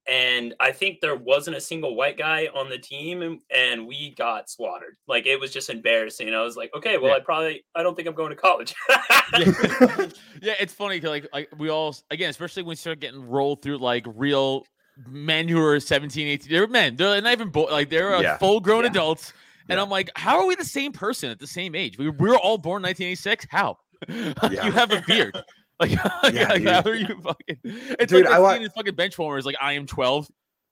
And 0.08 0.54
I 0.60 0.70
think 0.70 1.00
there 1.00 1.16
wasn't 1.16 1.56
a 1.56 1.60
single 1.60 1.96
white 1.96 2.16
guy 2.16 2.48
on 2.54 2.68
the 2.70 2.78
team, 2.78 3.22
and, 3.22 3.40
and 3.54 3.86
we 3.88 4.14
got 4.16 4.48
slaughtered. 4.48 4.96
Like 5.08 5.26
it 5.26 5.40
was 5.40 5.52
just 5.52 5.68
embarrassing. 5.68 6.32
I 6.32 6.42
was 6.42 6.56
like, 6.56 6.70
okay, 6.76 6.96
well, 6.96 7.10
Yeah. 7.10 7.16
I 7.16 7.20
probably 7.20 7.64
I 7.74 7.82
don't 7.82 7.96
think 7.96 8.06
I'm 8.06 8.14
going 8.14 8.30
to 8.30 8.36
college. 8.36 8.72
yeah. 8.88 9.02
yeah, 10.42 10.54
it's 10.60 10.72
funny 10.72 10.96
because 10.98 11.10
like, 11.10 11.26
like 11.32 11.48
we 11.58 11.70
all 11.70 11.96
again, 12.10 12.30
especially 12.30 12.62
when 12.62 12.70
we 12.70 12.76
start 12.76 13.00
getting 13.00 13.26
rolled 13.28 13.62
through 13.62 13.78
like 13.78 14.04
real 14.14 14.64
men 15.08 15.48
who 15.48 15.60
are 15.62 15.78
17, 15.80 16.26
18, 16.26 16.50
they're 16.50 16.66
men. 16.68 16.96
They're 16.96 17.20
not 17.20 17.32
even 17.32 17.50
bo- 17.50 17.64
like 17.64 17.90
they're 17.90 18.14
uh, 18.16 18.20
Yeah. 18.22 18.38
full 18.38 18.60
grown 18.60 18.84
Yeah. 18.84 18.90
adults. 18.90 19.32
And 19.68 19.76
Yeah. 19.78 19.82
I'm 19.82 19.90
like, 19.90 20.10
how 20.14 20.38
are 20.38 20.46
we 20.46 20.54
the 20.54 20.64
same 20.64 20.92
person 20.92 21.30
at 21.30 21.40
the 21.40 21.46
same 21.48 21.74
age? 21.74 21.98
We, 21.98 22.08
we 22.08 22.28
were 22.30 22.36
all 22.38 22.58
born 22.58 22.82
1986. 22.82 23.46
How? 23.50 23.78
Yeah. 24.08 24.66
you 24.66 24.72
have 24.72 24.92
a 24.92 25.02
beard. 25.06 25.36
Like, 25.80 25.90
like, 26.22 26.34
Yeah, 26.34 26.48
like, 26.48 26.64
how 26.64 26.90
are 26.90 26.94
you 26.94 27.20
fucking? 27.22 27.58
It's 27.64 28.12
Dude, 28.12 28.24
like 28.24 28.32
I 28.34 28.36
I 28.36 28.40
wa- 28.40 28.52
seen 28.54 28.62
his 28.62 28.72
fucking 28.72 28.94
bench 28.94 29.18
warmers. 29.18 29.44
Like, 29.44 29.56
I 29.60 29.74
am 29.74 29.86
12. 29.86 30.28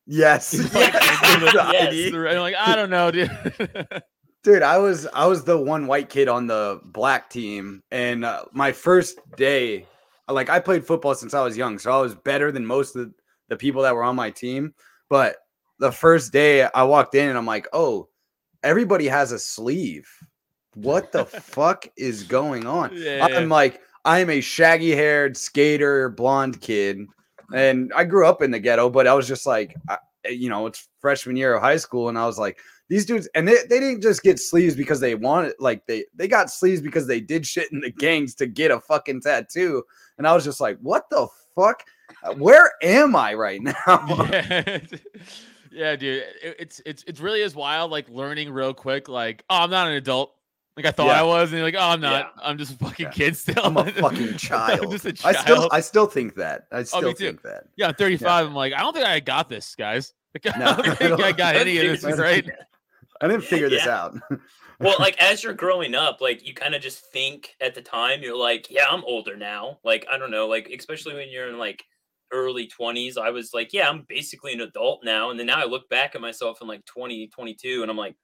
Yes. 0.06 0.54
Like, 0.75 0.92
Yes. 0.94 2.12
and 2.12 2.16
I'm 2.26 2.38
like, 2.38 2.54
I 2.54 2.75
don't 2.76 2.90
know, 2.90 3.11
dude. 3.11 3.30
Dude, 4.42 4.62
I 4.62 4.76
was 4.78 5.06
I 5.14 5.26
was 5.26 5.44
the 5.44 5.56
one 5.58 5.87
white 5.87 6.11
kid 6.11 6.28
on 6.28 6.46
the 6.46 6.80
black 6.84 7.30
team, 7.30 7.82
and 7.90 8.25
uh, 8.26 8.44
my 8.52 8.73
first 8.73 9.18
day, 9.38 9.87
like 10.28 10.50
I 10.50 10.61
played 10.61 10.87
football 10.87 11.14
since 11.14 11.32
I 11.32 11.42
was 11.42 11.56
young, 11.56 11.78
so 11.78 11.90
I 11.90 12.00
was 12.02 12.14
better 12.14 12.52
than 12.52 12.66
most 12.66 12.94
of 12.94 13.11
the 13.49 13.56
people 13.56 13.80
that 13.82 13.94
were 13.94 14.04
on 14.04 14.16
my 14.16 14.30
team. 14.30 14.75
But 15.08 15.37
the 15.78 15.90
first 15.92 16.30
day 16.32 16.64
I 16.64 16.82
walked 16.82 17.14
in, 17.14 17.28
and 17.30 17.38
I'm 17.38 17.46
like, 17.46 17.66
oh, 17.73 18.08
everybody 18.62 19.06
has 19.08 19.32
a 19.32 19.38
sleeve. 19.38 20.06
What 20.75 21.11
the 21.12 21.25
fuck 21.25 21.87
is 21.96 22.25
going 22.25 22.66
on? 22.66 22.90
Yeah. 22.94 23.25
I'm 23.25 23.49
like, 23.49 23.80
I'm 24.04 24.30
a 24.30 24.40
shaggy 24.40 24.94
haired 24.94 25.37
skater, 25.37 26.11
blonde 26.11 26.61
kid, 26.61 27.06
and 27.54 27.92
I 27.94 28.04
grew 28.04 28.26
up 28.26 28.42
in 28.42 28.50
the 28.50 28.58
ghetto, 28.58 28.90
but 28.90 29.06
I 29.06 29.14
was 29.14 29.26
just 29.26 29.46
like, 29.46 29.75
I, 29.88 29.99
you 30.28 30.49
know, 30.49 30.66
it's 30.66 30.88
freshman 31.00 31.37
year 31.37 31.54
of 31.54 31.62
high 31.62 31.76
school, 31.76 32.08
and 32.08 32.18
I 32.18 32.26
was 32.26 32.38
like, 32.38 32.58
these 32.88 33.06
dudes, 33.06 33.28
and 33.34 33.49
they, 33.49 33.56
they 33.68 33.80
didn't 33.80 34.02
just 34.02 34.23
get 34.23 34.38
sleeves 34.38 34.76
because 34.76 35.00
they 35.00 35.14
wanted, 35.14 35.54
like 35.58 35.87
they 35.87 36.04
they 36.14 36.28
got 36.28 36.50
sleeves 36.50 36.82
because 36.82 37.06
they 37.06 37.20
did 37.20 37.46
shit 37.46 37.73
in 37.73 37.80
the 37.80 37.90
gangs 37.90 38.34
to 38.37 38.46
get 38.46 38.70
a 38.70 38.80
fucking 38.80 39.23
tattoo, 39.23 39.82
and 40.18 40.26
I 40.26 40.34
was 40.34 40.44
just 40.44 40.61
like, 40.61 40.78
what 40.80 41.08
the 41.11 41.26
fuck? 41.54 41.82
Where 42.37 42.73
am 42.82 43.16
I 43.16 43.34
right 43.34 43.62
now? 43.62 43.75
yeah, 44.30 44.78
yeah, 45.73 45.96
dude. 45.96 46.25
It, 46.42 46.56
it's 46.58 46.82
it's 46.84 47.04
it 47.04 47.20
really 47.20 47.40
is 47.40 47.54
wild. 47.54 47.90
Like 47.90 48.08
learning 48.08 48.50
real 48.50 48.75
quick. 48.75 49.08
Like, 49.08 49.44
oh, 49.49 49.62
I'm 49.62 49.70
not 49.70 49.88
an 49.88 49.94
adult. 49.94 50.34
Like 50.76 50.86
I 50.86 50.90
thought 50.90 51.06
Yeah. 51.06 51.20
I 51.20 51.22
was, 51.22 51.50
and 51.50 51.58
you're 51.58 51.66
like, 51.66 51.76
oh, 51.76 51.90
I'm 51.90 52.00
not. 52.00 52.32
Yeah. 52.36 52.42
I'm 52.42 52.58
just 52.58 52.72
a 52.74 52.76
fucking 52.78 53.06
Yeah. 53.06 53.10
kid 53.12 53.36
still. 53.36 53.62
I'm 53.64 53.76
a 53.76 53.90
fucking 53.92 54.36
child. 54.38 54.80
I'm 54.84 54.90
just 54.90 55.04
a 55.06 55.10
I 55.26 55.32
child. 55.32 55.36
I 55.36 55.40
still 55.42 55.68
I 55.72 55.80
still 55.80 56.06
think 56.06 56.34
that. 56.36 56.66
I 56.72 56.78
oh, 56.78 56.82
still 56.82 57.06
Oh, 57.06 57.12
think 57.12 57.42
that. 57.42 57.64
yeah, 57.76 57.88
I'm 57.88 57.94
35. 57.94 58.46
I'm 58.46 58.54
like, 58.54 58.72
I 58.72 58.80
don't 58.80 58.92
think 58.92 59.06
I 59.06 59.20
got 59.20 59.48
this, 59.48 59.74
guys. 59.74 60.12
Like, 60.44 60.56
I 60.56 60.58
don't 60.58 60.68
I 60.88 60.94
think 60.96 61.02
I 61.12 61.16
don't- 61.16 61.36
got 61.36 61.54
any 61.54 61.78
of 61.78 62.00
this 62.02 62.18
right. 62.18 62.44
I 63.20 63.28
didn't 63.28 63.44
figure 63.44 63.70
this 63.70 63.86
Yeah. 63.86 64.02
out. 64.02 64.18
well, 64.80 64.96
like 64.98 65.16
as 65.22 65.44
you're 65.44 65.52
growing 65.54 65.94
up, 65.94 66.20
like 66.20 66.44
you 66.44 66.54
kind 66.54 66.74
of 66.74 66.82
just 66.82 67.06
think 67.12 67.54
at 67.60 67.76
the 67.76 67.80
time 67.82 68.20
you're 68.20 68.36
like, 68.36 68.68
yeah, 68.68 68.86
I'm 68.90 69.04
older 69.04 69.36
now. 69.36 69.78
Like 69.84 70.04
I 70.10 70.18
don't 70.18 70.32
know, 70.32 70.48
like 70.48 70.68
especially 70.76 71.14
when 71.14 71.28
you're 71.30 71.48
in 71.50 71.56
like 71.58 71.84
early 72.32 72.66
20s, 72.66 73.16
I 73.16 73.30
was 73.30 73.54
like, 73.54 73.72
yeah, 73.72 73.88
I'm 73.88 74.04
basically 74.08 74.52
an 74.54 74.60
adult 74.62 75.04
now. 75.04 75.30
And 75.30 75.38
then 75.38 75.46
now 75.46 75.60
I 75.60 75.66
look 75.66 75.88
back 75.88 76.16
at 76.16 76.20
myself 76.20 76.60
in 76.60 76.66
like 76.66 76.84
20, 76.86 77.28
22, 77.28 77.82
and 77.82 77.88
I'm 77.92 77.96
like, 77.96 78.16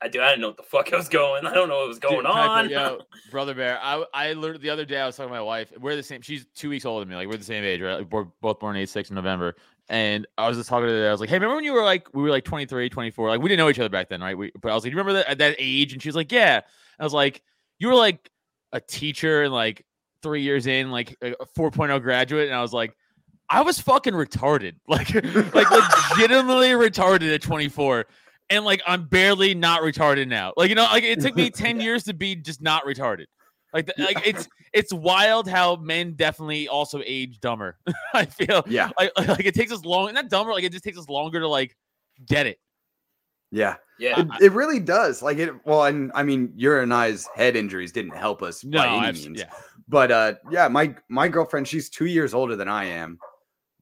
I 0.00 0.08
do. 0.08 0.20
I 0.22 0.28
didn't 0.28 0.42
know 0.42 0.48
what 0.48 0.56
the 0.56 0.62
fuck 0.62 0.92
I 0.92 0.96
was 0.96 1.08
going. 1.08 1.44
I 1.44 1.52
don't 1.52 1.68
know 1.68 1.78
what 1.78 1.88
was 1.88 1.98
going 1.98 2.16
put- 2.24 2.26
on. 2.26 2.70
Yo, 2.70 3.00
brother 3.30 3.54
bear. 3.54 3.78
I 3.82 4.04
I 4.14 4.32
learned 4.34 4.60
the 4.60 4.70
other 4.70 4.84
day. 4.84 5.00
I 5.00 5.06
was 5.06 5.16
talking 5.16 5.30
to 5.30 5.34
my 5.34 5.42
wife. 5.42 5.72
We're 5.78 5.96
the 5.96 6.02
same. 6.02 6.22
She's 6.22 6.46
two 6.54 6.70
weeks 6.70 6.84
older 6.84 7.00
than 7.00 7.08
me. 7.10 7.16
Like 7.16 7.28
we're 7.28 7.36
the 7.36 7.44
same 7.44 7.64
age, 7.64 7.80
right? 7.80 8.08
We're 8.10 8.24
both 8.40 8.60
born 8.60 8.76
eight 8.76 8.88
six 8.88 9.10
in 9.10 9.16
November. 9.16 9.56
And 9.88 10.26
I 10.36 10.46
was 10.46 10.56
just 10.56 10.68
talking 10.68 10.86
to 10.86 10.92
her. 10.92 11.08
I 11.08 11.10
was 11.10 11.20
like, 11.20 11.30
"Hey, 11.30 11.36
remember 11.36 11.56
when 11.56 11.64
you 11.64 11.72
were 11.72 11.82
like 11.82 12.08
we 12.14 12.22
were 12.22 12.28
like 12.30 12.44
23, 12.44 12.88
24? 12.90 13.28
Like 13.30 13.40
we 13.40 13.48
didn't 13.48 13.58
know 13.58 13.70
each 13.70 13.78
other 13.80 13.88
back 13.88 14.08
then, 14.08 14.20
right? 14.20 14.36
We, 14.36 14.52
but 14.60 14.70
I 14.70 14.74
was 14.74 14.84
like, 14.84 14.92
"You 14.92 14.98
remember 14.98 15.14
that 15.14 15.30
at 15.30 15.38
that 15.38 15.56
age?" 15.58 15.92
And 15.92 16.02
she's 16.02 16.14
like, 16.14 16.30
"Yeah." 16.30 16.60
I 17.00 17.04
was 17.04 17.12
like, 17.14 17.42
"You 17.78 17.88
were 17.88 17.94
like 17.94 18.30
a 18.72 18.80
teacher 18.80 19.44
and 19.44 19.52
like 19.52 19.84
three 20.22 20.42
years 20.42 20.66
in, 20.66 20.90
like 20.90 21.16
a 21.22 21.32
4.0 21.56 22.02
graduate." 22.02 22.48
And 22.48 22.54
I 22.56 22.60
was 22.60 22.72
like, 22.74 22.94
"I 23.48 23.62
was 23.62 23.80
fucking 23.80 24.12
retarded, 24.12 24.74
like 24.88 25.12
like 25.14 25.70
legitimately 26.10 26.68
retarded 26.70 27.34
at 27.34 27.42
24." 27.42 28.06
And 28.50 28.64
like 28.64 28.82
I'm 28.86 29.04
barely 29.06 29.54
not 29.54 29.82
retarded 29.82 30.28
now. 30.28 30.52
Like 30.56 30.68
you 30.68 30.74
know, 30.74 30.84
like 30.84 31.04
it 31.04 31.20
took 31.20 31.36
me 31.36 31.50
ten 31.64 31.80
years 31.80 32.04
to 32.04 32.14
be 32.14 32.34
just 32.34 32.60
not 32.62 32.84
retarded. 32.84 33.26
Like, 33.74 33.84
the, 33.86 33.94
like 34.02 34.26
it's 34.26 34.48
it's 34.72 34.92
wild 34.94 35.46
how 35.48 35.76
men 35.76 36.14
definitely 36.14 36.68
also 36.68 37.02
age 37.04 37.38
dumber. 37.40 37.78
I 38.14 38.24
feel 38.24 38.64
yeah, 38.66 38.90
like 38.98 39.12
like 39.28 39.44
it 39.44 39.54
takes 39.54 39.72
us 39.72 39.84
long, 39.84 40.12
not 40.14 40.30
dumber. 40.30 40.52
Like 40.52 40.64
it 40.64 40.72
just 40.72 40.84
takes 40.84 40.98
us 40.98 41.08
longer 41.08 41.40
to 41.40 41.48
like 41.48 41.76
get 42.26 42.46
it. 42.46 42.58
yeah. 43.50 43.76
yeah. 43.98 44.20
It, 44.20 44.42
it 44.44 44.52
really 44.52 44.80
does. 44.80 45.20
Like 45.22 45.36
it. 45.38 45.52
Well, 45.66 45.84
and 45.84 46.10
I 46.14 46.22
mean, 46.22 46.52
your 46.56 46.80
and 46.80 46.92
I's 46.94 47.28
head 47.34 47.56
injuries 47.56 47.92
didn't 47.92 48.16
help 48.16 48.42
us 48.42 48.64
No, 48.64 48.78
by 48.78 48.86
any 48.88 49.06
I've- 49.08 49.20
means. 49.28 49.40
yeah, 49.40 49.50
But 49.86 50.10
uh, 50.10 50.34
yeah, 50.50 50.68
my 50.68 50.94
my 51.10 51.28
girlfriend, 51.28 51.68
she's 51.68 51.90
two 51.90 52.06
years 52.06 52.32
older 52.32 52.56
than 52.56 52.68
I 52.68 52.84
am. 52.86 53.18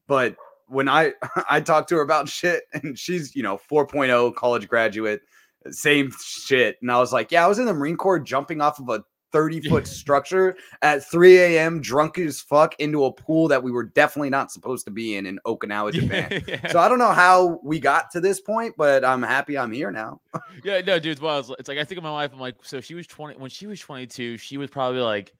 But 0.07 0.35
when 0.67 0.87
I 0.89 1.13
I 1.49 1.61
talk 1.61 1.87
to 1.87 1.95
her 1.95 2.01
about 2.01 2.29
shit, 2.29 2.63
and 2.73 2.97
she's 2.97 3.35
you 3.35 3.43
know 3.43 3.59
4.0 3.69 4.35
college 4.35 4.67
graduate, 4.67 5.21
same 5.69 6.11
shit, 6.23 6.77
and 6.81 6.91
I 6.91 6.99
was 6.99 7.13
like, 7.13 7.31
yeah, 7.31 7.43
I 7.43 7.47
was 7.47 7.59
in 7.59 7.65
the 7.65 7.73
Marine 7.73 7.97
Corps 7.97 8.19
jumping 8.19 8.61
off 8.61 8.79
of 8.79 8.89
a 8.89 9.03
30 9.33 9.61
foot 9.69 9.87
structure 9.87 10.55
at 10.81 11.03
3 11.03 11.37
a.m. 11.37 11.81
drunk 11.81 12.17
as 12.17 12.39
fuck 12.39 12.79
into 12.79 13.03
a 13.05 13.11
pool 13.11 13.47
that 13.49 13.61
we 13.61 13.71
were 13.71 13.83
definitely 13.83 14.29
not 14.29 14.51
supposed 14.51 14.85
to 14.85 14.91
be 14.91 15.15
in 15.15 15.25
in 15.25 15.39
Okinawa, 15.45 15.91
Japan. 15.91 16.43
yeah. 16.47 16.71
So 16.71 16.79
I 16.79 16.87
don't 16.87 16.99
know 16.99 17.11
how 17.11 17.59
we 17.63 17.79
got 17.79 18.09
to 18.11 18.21
this 18.21 18.39
point, 18.39 18.75
but 18.77 19.03
I'm 19.03 19.21
happy 19.21 19.57
I'm 19.57 19.71
here 19.71 19.91
now. 19.91 20.21
Yeah, 20.63 20.81
no, 20.81 20.97
dude. 20.99 21.13
It's 21.13 21.21
wild. 21.21 21.53
It's 21.59 21.67
like 21.67 21.77
I 21.77 21.83
think 21.83 21.97
of 21.97 22.03
my 22.03 22.11
wife. 22.11 22.31
I'm 22.33 22.39
like, 22.39 22.55
so 22.63 22.79
she 22.79 22.95
was 22.95 23.05
20 23.07 23.37
when 23.37 23.49
she 23.49 23.67
was 23.67 23.79
22. 23.79 24.37
She 24.37 24.57
was 24.57 24.69
probably 24.69 25.01
like 25.01 25.33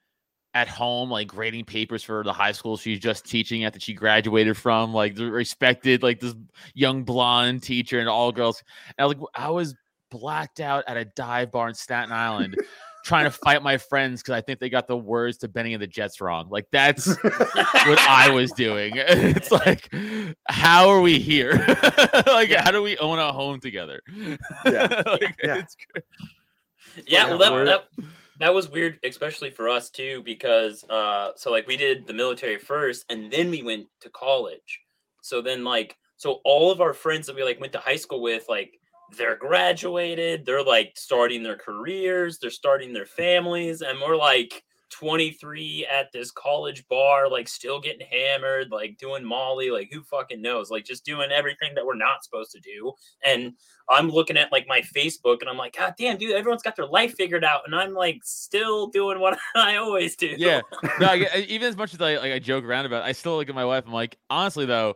at 0.58 0.68
home, 0.68 1.12
like 1.12 1.28
grading 1.28 1.66
papers 1.66 2.02
for 2.04 2.24
the 2.24 2.34
high 2.34 2.52
school 2.52 2.78
she's 2.78 3.00
just 3.00 3.26
teaching 3.26 3.64
at 3.64 3.74
that 3.74 3.82
she 3.84 3.94
graduated 3.94 4.58
from, 4.58 4.92
like 4.92 5.14
the 5.16 5.30
respected, 5.30 6.02
like 6.02 6.20
this 6.20 6.34
young 6.74 7.04
blonde 7.04 7.62
teacher 7.62 8.00
and 8.00 8.10
all 8.10 8.32
girls. 8.32 8.64
And 8.98 9.04
I 9.04 9.06
was 9.08 9.16
like, 9.18 9.28
I 9.36 9.50
was 9.52 9.76
blacked 10.10 10.60
out 10.60 10.84
at 10.88 10.98
a 10.98 11.06
dive 11.06 11.52
bar 11.52 11.68
in 11.70 11.76
Staten 11.76 12.12
Island. 12.12 12.56
Trying 13.06 13.24
to 13.26 13.32
fight 13.32 13.64
my 13.64 13.78
friends 13.78 14.22
because 14.22 14.34
I 14.34 14.42
think 14.42 14.60
they 14.60 14.70
got 14.70 14.86
the 14.88 14.98
words 14.98 15.38
to 15.38 15.48
Bennie 15.48 15.74
and 15.74 15.82
the 15.82 15.88
Jets 15.88 16.20
wrong. 16.20 16.48
Like 16.50 16.66
that's 16.74 17.06
what 17.24 18.00
I 18.00 18.30
was 18.32 18.52
doing. 18.52 18.94
It's 18.98 19.50
like, 19.50 19.88
how 20.50 20.90
are 20.90 21.00
we 21.00 21.18
here? 21.20 21.54
like, 22.26 22.52
how 22.52 22.72
do 22.72 22.82
we 22.82 22.98
own 22.98 23.18
a 23.20 23.32
home 23.32 23.62
together? 23.62 24.02
Yeah. 24.66 25.04
Like, 25.06 25.36
Yeah. 25.42 25.56
it's 25.60 25.76
cra- 25.90 26.02
yeah, 27.06 27.30
well, 27.30 27.38
that, 27.38 27.52
we're- 27.54 27.66
that 27.66 27.88
that 28.39 28.53
was 28.53 28.70
weird, 28.70 29.00
especially 29.03 29.50
for 29.50 29.70
us 29.70 29.89
too, 29.89 30.22
because 30.24 30.84
uh, 30.89 31.32
so 31.36 31.51
like 31.51 31.67
we 31.67 31.77
did 31.77 32.06
the 32.08 32.13
military 32.13 32.58
first, 32.58 33.06
and 33.10 33.32
then 33.32 33.50
we 33.50 33.63
went 33.63 33.88
to 34.01 34.10
college. 34.10 34.82
So 35.22 35.41
then, 35.41 35.63
like, 35.63 35.98
so 36.15 36.39
all 36.46 36.72
of 36.72 36.82
our 36.82 36.94
friends 36.94 37.27
that 37.27 37.36
we 37.36 37.44
like 37.44 37.60
went 37.60 37.74
to 37.74 37.79
high 37.79 37.96
school 37.98 38.22
with, 38.22 38.46
like, 38.48 38.79
they're 39.17 39.36
graduated, 39.36 40.46
they're 40.46 40.63
like 40.63 40.94
starting 40.96 41.44
their 41.44 41.58
careers, 41.58 42.39
they're 42.39 42.50
starting 42.50 42.94
their 42.94 43.06
families, 43.06 43.82
and 43.82 44.00
we're 44.01 44.17
like 44.17 44.63
23 44.89 45.86
at 45.91 46.12
this 46.12 46.32
college 46.32 46.88
bar, 46.88 47.29
like 47.29 47.48
still 47.48 47.79
getting 47.79 48.08
hammered, 48.08 48.72
like 48.72 48.98
doing 48.98 49.24
Molly, 49.24 49.70
like 49.70 49.89
who 49.91 50.01
fucking 50.03 50.41
knows, 50.41 50.70
like 50.70 50.86
just 50.86 51.06
doing 51.06 51.32
everything 51.32 51.74
that 51.75 51.86
we're 51.86 51.96
not 51.96 52.24
supposed 52.24 52.51
to 52.51 52.60
do. 52.60 52.94
And 53.24 53.53
I'm 53.89 54.10
looking 54.10 54.38
at 54.38 54.51
like 54.51 54.67
my 54.67 54.82
Facebook 54.82 55.41
and 55.41 55.50
I'm 55.50 55.58
like, 55.58 55.77
God 55.77 55.94
damn, 55.98 56.17
dude, 56.17 56.36
everyone's 56.36 56.63
got 56.63 56.75
their 56.75 56.88
life 56.88 57.15
figured 57.15 57.44
out. 57.44 57.62
And 57.65 57.75
I'm 57.75 57.94
like 57.94 58.20
still 58.24 58.88
doing 58.88 59.20
what 59.20 59.38
I 59.56 59.77
always 59.77 60.15
do. 60.15 60.34
yeah. 60.38 60.62
No, 61.00 61.08
I, 61.08 61.46
even 61.48 61.67
as 61.67 61.77
much 61.77 61.94
as 61.94 62.01
I 62.01 62.17
like 62.17 62.32
I 62.32 62.39
joke 62.39 62.63
around 62.63 62.86
about, 62.86 63.03
it, 63.03 63.08
I 63.08 63.12
still 63.12 63.38
look 63.38 63.50
at 63.50 63.56
my 63.56 63.65
wife. 63.65 63.84
I'm 63.86 63.94
like, 63.94 64.17
honestly 64.29 64.65
though, 64.65 64.96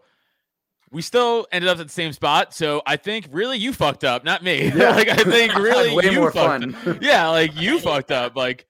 we 0.91 1.01
still 1.01 1.47
ended 1.51 1.69
up 1.69 1.79
at 1.79 1.87
the 1.87 1.93
same 1.93 2.11
spot. 2.11 2.53
So 2.53 2.81
I 2.85 2.97
think 2.97 3.27
really 3.31 3.57
you 3.57 3.71
fucked 3.71 4.03
up, 4.03 4.23
not 4.23 4.43
me. 4.43 4.71
Yeah. 4.75 4.91
like 4.91 5.09
I 5.09 5.15
think 5.15 5.55
really 5.55 5.93
way 5.95 6.05
you 6.05 6.19
more 6.19 6.31
fucked 6.31 6.63
fun. 6.63 6.75
Up. 6.95 7.01
Yeah, 7.01 7.27
like 7.29 7.55
you 7.55 7.79
fucked 7.79 8.11
up. 8.11 8.35
Like 8.35 8.67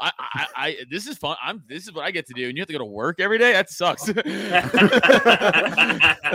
I, 0.00 0.12
I, 0.18 0.46
I, 0.54 0.76
this 0.90 1.06
is 1.06 1.18
fun. 1.18 1.36
I'm. 1.42 1.62
This 1.68 1.84
is 1.84 1.92
what 1.92 2.04
I 2.04 2.10
get 2.10 2.26
to 2.28 2.34
do, 2.34 2.48
and 2.48 2.56
you 2.56 2.60
have 2.60 2.68
to 2.68 2.72
go 2.72 2.78
to 2.78 2.84
work 2.84 3.20
every 3.20 3.38
day. 3.38 3.52
That 3.52 3.70
sucks. 3.70 4.04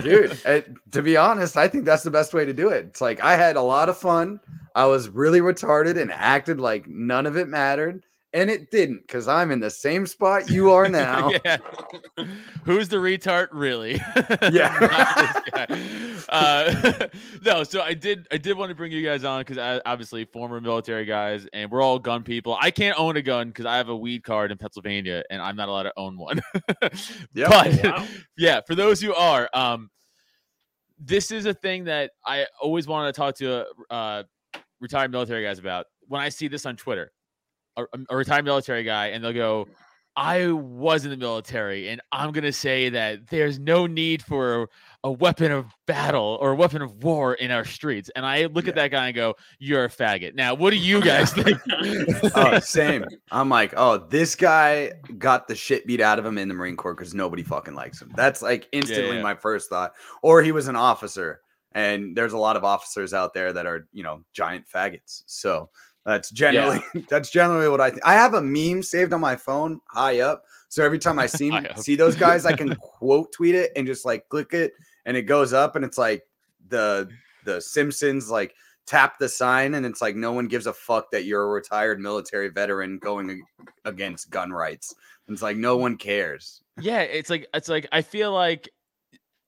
dude 0.02 0.40
uh, 0.46 0.62
to 0.92 1.02
be 1.02 1.18
honest 1.18 1.58
i 1.58 1.68
think 1.68 1.86
that's 1.86 2.04
the 2.04 2.12
best 2.12 2.34
way 2.34 2.46
to 2.46 2.54
do 2.54 2.70
it 2.70 2.86
it's 2.86 3.02
like 3.02 3.22
i 3.22 3.36
had 3.36 3.56
a 3.56 3.62
lot 3.62 3.90
of 3.90 3.98
fun 3.98 4.40
i 4.76 4.86
was 4.86 5.10
really 5.10 5.40
retarded 5.40 6.02
and 6.02 6.12
acted 6.12 6.60
like 6.60 6.88
none 6.88 7.26
of 7.26 7.38
it 7.38 7.48
mattered 7.48 8.04
and 8.34 8.50
it 8.50 8.72
didn't 8.72 9.02
because 9.02 9.28
i'm 9.28 9.52
in 9.52 9.60
the 9.60 9.70
same 9.70 10.06
spot 10.08 10.50
you 10.50 10.72
are 10.72 10.88
now 11.04 11.32
yeah. 11.46 11.58
Who's 12.66 12.88
the 12.88 12.96
retard, 12.98 13.50
really? 13.52 13.96
Yeah. 14.52 14.78
Not 14.80 15.18
this 15.18 16.24
guy. 16.24 16.24
uh, 16.30 17.08
no, 17.44 17.64
so 17.64 17.82
I 17.82 17.94
did. 17.94 18.26
I 18.32 18.38
did 18.38 18.58
want 18.58 18.70
to 18.70 18.76
bring 18.76 18.92
you 18.94 19.04
guys 19.04 19.26
on 19.26 19.42
because 19.42 19.58
I 19.58 19.82
obviously 19.86 20.24
former 20.24 20.62
military 20.62 21.04
guys, 21.04 21.46
and 21.52 21.70
we're 21.70 21.82
all 21.82 22.00
gun 22.00 22.24
people. 22.24 22.58
I 22.62 22.72
can't 22.72 22.98
own 22.98 23.18
a 23.18 23.22
gun 23.22 23.50
because 23.50 23.66
I 23.66 23.76
have 23.76 23.90
a 23.90 23.96
weed 23.96 24.24
card 24.24 24.52
in 24.52 24.58
Pennsylvania, 24.58 25.24
and 25.30 25.42
I'm 25.42 25.58
not 25.58 25.68
allowed 25.68 25.84
to 25.84 25.94
own 25.98 26.18
one. 26.18 26.42
Yep. 27.34 27.50
But 27.50 27.84
Wow. 27.84 28.08
yeah, 28.38 28.62
for 28.66 28.76
those 28.76 29.02
who 29.02 29.14
are, 29.14 29.50
um, 29.54 29.90
this 31.00 31.32
is 31.32 31.46
a 31.46 31.54
thing 31.54 31.84
that 31.86 32.12
I 32.26 32.46
always 32.62 32.88
wanted 32.88 33.14
to 33.14 33.18
talk 33.18 33.36
to 33.38 33.66
uh, 33.90 34.24
retired 34.80 35.12
military 35.12 35.44
guys 35.44 35.60
about. 35.60 35.88
When 36.08 36.22
I 36.22 36.30
see 36.30 36.48
this 36.48 36.66
on 36.66 36.78
Twitter, 36.78 37.12
a, 37.78 37.86
a 38.10 38.16
retired 38.16 38.46
military 38.46 38.84
guy, 38.84 39.08
and 39.08 39.24
they'll 39.24 39.34
go, 39.34 39.68
"I 40.16 40.48
was 40.48 41.06
in 41.06 41.12
the 41.12 41.18
military, 41.18 41.90
and 41.90 42.02
I'm 42.12 42.32
gonna 42.32 42.52
say 42.52 42.90
that 42.90 43.28
there's 43.28 43.60
no 43.60 43.88
need 43.88 44.22
for 44.22 44.70
a 45.04 45.12
weapon 45.12 45.52
of 45.52 45.66
battle 45.86 46.38
or 46.42 46.52
a 46.52 46.56
weapon 46.56 46.82
of 46.82 47.04
war 47.04 47.34
in 47.34 47.52
our 47.52 47.66
streets." 47.66 48.10
And 48.16 48.26
I 48.26 48.46
look 48.46 48.68
at 48.68 48.76
that 48.76 48.90
guy 48.90 49.08
and 49.08 49.16
go, 49.16 49.36
"You're 49.60 49.86
a 49.86 49.90
faggot." 49.90 50.36
Now, 50.36 50.54
what 50.54 50.72
do 50.72 50.78
you 50.78 51.02
guys 51.02 51.34
think? 51.34 51.60
oh, 52.36 52.60
same 52.64 53.06
i'm 53.32 53.50
like 53.50 53.74
oh 53.78 53.98
this 53.98 54.36
guy 54.36 54.92
got 55.18 55.48
the 55.48 55.56
shit 55.56 55.86
beat 55.86 56.02
out 56.02 56.20
of 56.20 56.26
him 56.26 56.38
in 56.38 56.48
the 56.48 56.54
marine 56.54 56.76
corps 56.76 56.94
because 56.94 57.14
nobody 57.14 57.44
fucking 57.44 57.76
likes 57.76 58.02
him 58.02 58.12
that's 58.16 58.42
like 58.42 58.68
instantly 58.72 59.18
yeah. 59.18 59.22
my 59.22 59.36
first 59.36 59.70
thought 59.70 59.94
or 60.22 60.42
he 60.42 60.52
was 60.52 60.68
an 60.68 60.76
officer 60.76 61.42
and 61.74 62.16
there's 62.16 62.34
a 62.34 62.38
lot 62.38 62.56
of 62.56 62.64
officers 62.64 63.14
out 63.14 63.34
there 63.34 63.54
that 63.54 63.66
are 63.66 63.88
you 63.92 64.04
know 64.04 64.24
giant 64.34 64.66
faggots 64.68 65.24
so 65.26 65.70
that's 66.06 66.30
generally 66.30 66.80
that's 67.10 67.30
generally 67.30 67.70
what 67.70 67.82
i 67.82 67.90
think 67.90 68.02
i 68.06 68.14
have 68.14 68.34
a 68.34 68.42
meme 68.42 68.84
saved 68.84 69.14
on 69.14 69.22
my 69.22 69.36
phone 69.36 69.80
high 69.88 70.20
up 70.20 70.44
so 70.70 70.84
every 70.84 71.00
time 71.00 71.20
i 71.20 71.26
see 71.28 71.52
see 71.78 71.96
those 71.96 72.16
guys 72.16 72.46
i 72.46 72.54
can 72.54 72.76
quote 72.82 73.32
tweet 73.32 73.56
it 73.56 73.72
and 73.76 73.88
just 73.88 74.06
like 74.06 74.28
click 74.30 74.54
it 74.54 74.74
and 75.06 75.18
it 75.18 75.24
goes 75.24 75.54
up 75.54 75.76
and 75.76 75.86
it's 75.86 75.98
like 75.98 76.24
the 76.70 77.10
the 77.46 77.62
simpsons 77.62 78.30
like 78.30 78.54
tap 78.86 79.18
the 79.18 79.30
sign 79.30 79.76
and 79.76 79.86
it's 79.86 80.02
like 80.02 80.16
no 80.16 80.32
one 80.32 80.48
gives 80.48 80.68
a 80.68 80.74
fuck 80.74 81.10
that 81.12 81.26
you're 81.26 81.44
a 81.44 81.48
retired 81.48 82.00
military 82.00 82.50
veteran 82.50 82.98
going 83.00 83.42
against 83.86 84.30
gun 84.30 84.52
rights. 84.52 84.94
And 85.28 85.34
it's 85.34 85.42
like 85.42 85.58
no 85.58 85.78
one 85.78 85.98
cares. 85.98 86.62
Yeah, 86.80 87.02
it's 87.02 87.30
like 87.30 87.48
it's 87.54 87.70
like 87.70 87.88
I 87.92 88.02
feel 88.02 88.34
like, 88.34 88.70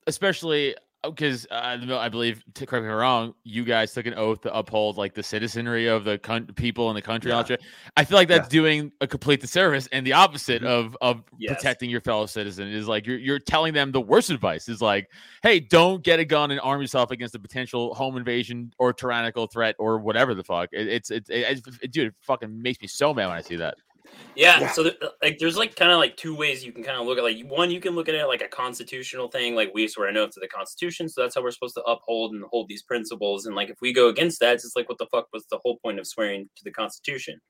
especially 0.06 0.74
because 1.10 1.46
uh, 1.50 1.78
I 1.90 2.08
believe, 2.08 2.42
to 2.54 2.66
correct 2.66 2.82
me 2.84 2.88
if 2.88 2.92
I'm 2.92 2.98
wrong, 2.98 3.34
you 3.44 3.64
guys 3.64 3.92
took 3.92 4.06
an 4.06 4.14
oath 4.14 4.40
to 4.42 4.54
uphold 4.56 4.96
like 4.96 5.14
the 5.14 5.22
citizenry 5.22 5.86
of 5.86 6.04
the 6.04 6.18
coun- 6.18 6.46
people 6.54 6.88
in 6.90 6.94
the 6.94 7.02
country. 7.02 7.30
and 7.30 7.36
all 7.36 7.42
that 7.42 7.48
shit. 7.48 7.62
I 7.96 8.04
feel 8.04 8.16
like 8.16 8.28
that's 8.28 8.48
doing 8.48 8.92
a 9.00 9.06
complete 9.06 9.40
disservice 9.40 9.88
and 9.92 10.06
the 10.06 10.12
opposite 10.12 10.62
Mhm. 10.62 10.66
of 10.68 10.96
of 11.00 11.22
Yes. 11.38 11.54
protecting 11.54 11.90
your 11.90 12.00
fellow 12.00 12.26
citizen 12.26 12.68
is 12.68 12.86
like 12.88 13.06
you're 13.06 13.18
you're 13.18 13.38
telling 13.38 13.72
them 13.74 13.92
the 13.92 14.00
worst 14.00 14.30
advice 14.30 14.68
is 14.68 14.80
like, 14.82 15.10
hey, 15.42 15.60
don't 15.60 16.02
get 16.02 16.18
a 16.20 16.24
gun 16.24 16.50
and 16.50 16.60
arm 16.60 16.80
yourself 16.80 17.10
against 17.10 17.34
a 17.34 17.38
potential 17.38 17.94
home 17.94 18.16
invasion 18.16 18.72
or 18.78 18.92
tyrannical 18.92 19.46
threat 19.46 19.74
or 19.78 19.98
whatever 19.98 20.34
the 20.34 20.44
fuck. 20.44 20.68
It, 20.72 20.88
it's 20.88 21.10
it's 21.10 21.30
it, 21.30 21.60
it, 21.82 21.90
dude, 21.92 22.08
it 22.08 22.14
fucking 22.20 22.62
makes 22.62 22.80
me 22.80 22.88
so 22.88 23.12
mad 23.14 23.26
when 23.28 23.36
I 23.36 23.40
see 23.42 23.56
that. 23.56 23.76
Yeah, 24.34 24.60
Yeah. 24.60 24.72
so 24.72 24.82
there, 24.82 24.92
uh, 25.02 25.08
like 25.22 25.38
there's 25.38 25.56
like 25.56 25.74
kind 25.76 25.90
of 25.90 25.98
like 25.98 26.16
two 26.16 26.36
ways 26.36 26.64
you 26.64 26.72
can 26.72 26.82
kind 26.82 27.00
of 27.00 27.06
look 27.06 27.16
at 27.18 27.24
like 27.24 27.38
one 27.48 27.70
you 27.70 27.80
can 27.80 27.94
look 27.94 28.08
at 28.08 28.14
it 28.14 28.26
like 28.26 28.42
a 28.42 28.48
constitutional 28.48 29.28
thing 29.28 29.54
like 29.54 29.70
we 29.74 29.88
swear 29.88 30.08
an 30.08 30.16
oath 30.16 30.30
to 30.32 30.40
the 30.40 30.48
constitution 30.48 31.08
so 31.08 31.22
that's 31.22 31.34
how 31.34 31.42
we're 31.42 31.50
supposed 31.50 31.74
to 31.74 31.82
uphold 31.82 32.34
and 32.34 32.44
hold 32.50 32.68
these 32.68 32.82
principles 32.82 33.46
and 33.46 33.56
like 33.56 33.70
if 33.70 33.76
we 33.80 33.92
go 33.92 34.08
against 34.08 34.40
that 34.40 34.54
it's 34.54 34.64
just 34.64 34.76
like 34.76 34.88
what 34.88 34.98
the 34.98 35.06
fuck 35.06 35.26
was 35.32 35.46
the 35.50 35.58
whole 35.62 35.78
point 35.78 35.98
of 35.98 36.06
swearing 36.06 36.48
to 36.56 36.64
the 36.64 36.70
constitution 36.70 37.40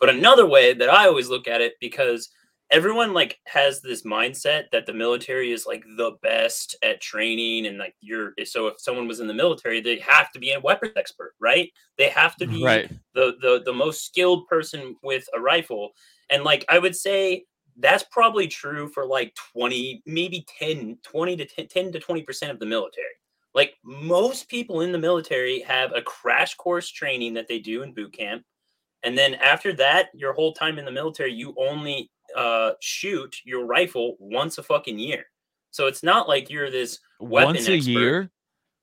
but 0.00 0.08
another 0.08 0.46
way 0.46 0.74
that 0.74 0.90
I 0.90 1.06
always 1.06 1.28
look 1.28 1.46
at 1.46 1.60
it 1.60 1.74
because 1.80 2.28
everyone 2.72 3.12
like 3.12 3.38
has 3.46 3.80
this 3.82 4.02
mindset 4.02 4.64
that 4.72 4.86
the 4.86 4.92
military 4.94 5.52
is 5.52 5.66
like 5.66 5.84
the 5.98 6.12
best 6.22 6.74
at 6.82 7.00
training 7.00 7.66
and 7.66 7.78
like 7.78 7.94
you're 8.00 8.32
eh, 8.38 8.44
so 8.44 8.66
if 8.66 8.80
someone 8.80 9.06
was 9.06 9.20
in 9.20 9.26
the 9.28 9.34
military 9.34 9.80
they 9.80 9.98
have 9.98 10.32
to 10.32 10.38
be 10.40 10.52
a 10.52 10.60
weapons 10.60 10.92
expert 10.96 11.34
right? 11.40 11.70
They 11.98 12.08
have 12.08 12.36
to 12.36 12.46
be 12.46 12.64
Right. 12.64 12.90
the 13.14 13.34
the 13.42 13.62
the 13.64 13.72
most 13.72 14.06
skilled 14.06 14.48
person 14.48 14.96
with 15.02 15.24
a 15.34 15.40
rifle. 15.40 15.92
And 16.30 16.44
like 16.44 16.64
i 16.68 16.78
would 16.78 16.96
say 16.96 17.44
that's 17.78 18.04
probably 18.10 18.48
true 18.48 18.88
for 18.88 19.06
like 19.06 19.34
20 19.54 20.02
maybe 20.06 20.44
10 20.58 20.98
20 21.02 21.36
to 21.36 21.44
10, 21.46 21.68
10 21.68 21.92
to 21.92 22.00
20 22.00 22.22
percent 22.22 22.52
of 22.52 22.58
the 22.58 22.66
military. 22.66 23.14
Like 23.54 23.74
most 23.84 24.48
people 24.48 24.80
in 24.80 24.92
the 24.92 24.98
military 24.98 25.60
have 25.60 25.92
a 25.94 26.00
crash 26.02 26.54
course 26.54 26.88
training 26.88 27.34
that 27.34 27.48
they 27.48 27.58
do 27.58 27.82
in 27.82 27.92
boot 27.92 28.12
camp. 28.14 28.44
And 29.02 29.16
then 29.18 29.34
after 29.34 29.72
that 29.74 30.08
your 30.14 30.32
whole 30.32 30.52
time 30.54 30.78
in 30.78 30.84
the 30.86 30.90
military 30.90 31.32
you 31.34 31.54
only 31.58 32.10
uh 32.36 32.72
shoot 32.80 33.36
your 33.44 33.64
rifle 33.66 34.16
once 34.18 34.58
a 34.58 34.62
fucking 34.62 34.98
year 34.98 35.24
so 35.70 35.86
it's 35.86 36.02
not 36.02 36.28
like 36.28 36.50
you're 36.50 36.70
this 36.70 36.98
weapon 37.20 37.54
Once 37.54 37.68
a 37.68 37.74
expert. 37.74 37.90
year. 37.90 38.30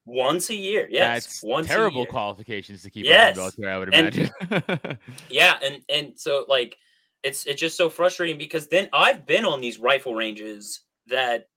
once 0.05 0.49
a 0.49 0.55
year 0.55 0.87
yes 0.89 1.25
That's 1.25 1.43
once 1.43 1.67
terrible 1.67 2.05
qualifications 2.05 2.81
to 2.83 2.89
keep 2.89 3.05
Yes. 3.05 3.37
up 3.37 3.57
military, 3.57 3.71
I 3.71 3.77
would 3.77 3.93
And- 3.93 4.15
imagine. 4.15 4.97
Yeah, 5.29 5.57
and 5.63 5.81
and 5.89 6.13
so 6.19 6.45
like 6.47 6.77
it's 7.23 7.45
it's 7.45 7.59
just 7.59 7.77
so 7.77 7.89
frustrating 7.89 8.37
because 8.37 8.67
then 8.67 8.89
I've 8.93 9.25
been 9.25 9.45
on 9.45 9.59
these 9.61 9.77
rifle 9.77 10.15
ranges 10.15 10.81
that 11.07 11.49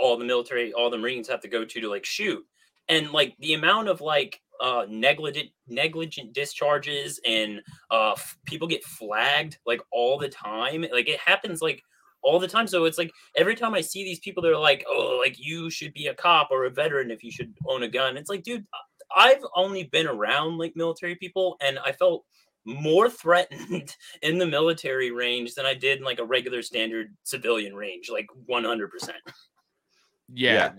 all 0.00 0.16
the 0.18 0.24
military, 0.24 0.72
all 0.72 0.90
the 0.90 0.98
Marines 0.98 1.28
have 1.28 1.40
to 1.42 1.48
go 1.48 1.64
to 1.64 1.80
to 1.80 1.88
like 1.88 2.04
shoot, 2.04 2.44
and 2.88 3.12
like 3.12 3.36
the 3.38 3.54
amount 3.54 3.88
of 3.88 4.00
like 4.00 4.40
uh 4.60 4.86
negligent 4.88 5.48
negligent 5.66 6.32
discharges 6.32 7.20
and 7.26 7.60
uh 7.90 8.12
f- 8.12 8.36
people 8.46 8.68
get 8.68 8.84
flagged 8.84 9.58
like 9.66 9.80
all 9.92 10.18
the 10.18 10.28
time 10.28 10.84
like 10.92 11.08
it 11.08 11.20
happens 11.20 11.60
like 11.62 11.82
all 12.22 12.38
the 12.38 12.48
time 12.48 12.66
so 12.66 12.84
it's 12.84 12.98
like 12.98 13.12
every 13.36 13.54
time 13.54 13.74
i 13.74 13.80
see 13.80 14.04
these 14.04 14.20
people 14.20 14.42
they're 14.42 14.56
like 14.56 14.84
oh 14.88 15.18
like 15.20 15.36
you 15.38 15.70
should 15.70 15.92
be 15.92 16.06
a 16.06 16.14
cop 16.14 16.48
or 16.50 16.64
a 16.64 16.70
veteran 16.70 17.10
if 17.10 17.22
you 17.22 17.30
should 17.30 17.52
own 17.68 17.82
a 17.82 17.88
gun 17.88 18.16
it's 18.16 18.30
like 18.30 18.42
dude 18.42 18.66
i've 19.16 19.44
only 19.54 19.84
been 19.84 20.06
around 20.06 20.58
like 20.58 20.74
military 20.74 21.14
people 21.16 21.56
and 21.60 21.78
i 21.80 21.92
felt 21.92 22.24
more 22.66 23.08
threatened 23.08 23.94
in 24.22 24.38
the 24.38 24.46
military 24.46 25.10
range 25.12 25.54
than 25.54 25.64
I 25.64 25.74
did 25.74 25.98
in 25.98 26.04
like 26.04 26.18
a 26.18 26.24
regular 26.24 26.62
standard 26.62 27.14
civilian 27.22 27.74
range, 27.74 28.10
like 28.10 28.26
100%. 28.50 28.88
yeah. 30.34 30.52
Yeah. 30.52 30.72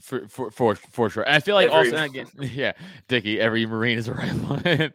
For, 0.00 0.26
for 0.28 0.50
for 0.50 0.74
for 0.74 1.10
sure, 1.10 1.22
and 1.24 1.34
I 1.36 1.40
feel 1.40 1.54
like 1.54 1.70
Every- 1.70 1.92
also 1.92 2.04
again, 2.04 2.26
yeah, 2.40 2.72
Dickie. 3.08 3.38
Every 3.40 3.66
Marine 3.66 3.98
is 3.98 4.08
a 4.08 4.14
rifleman. 4.14 4.92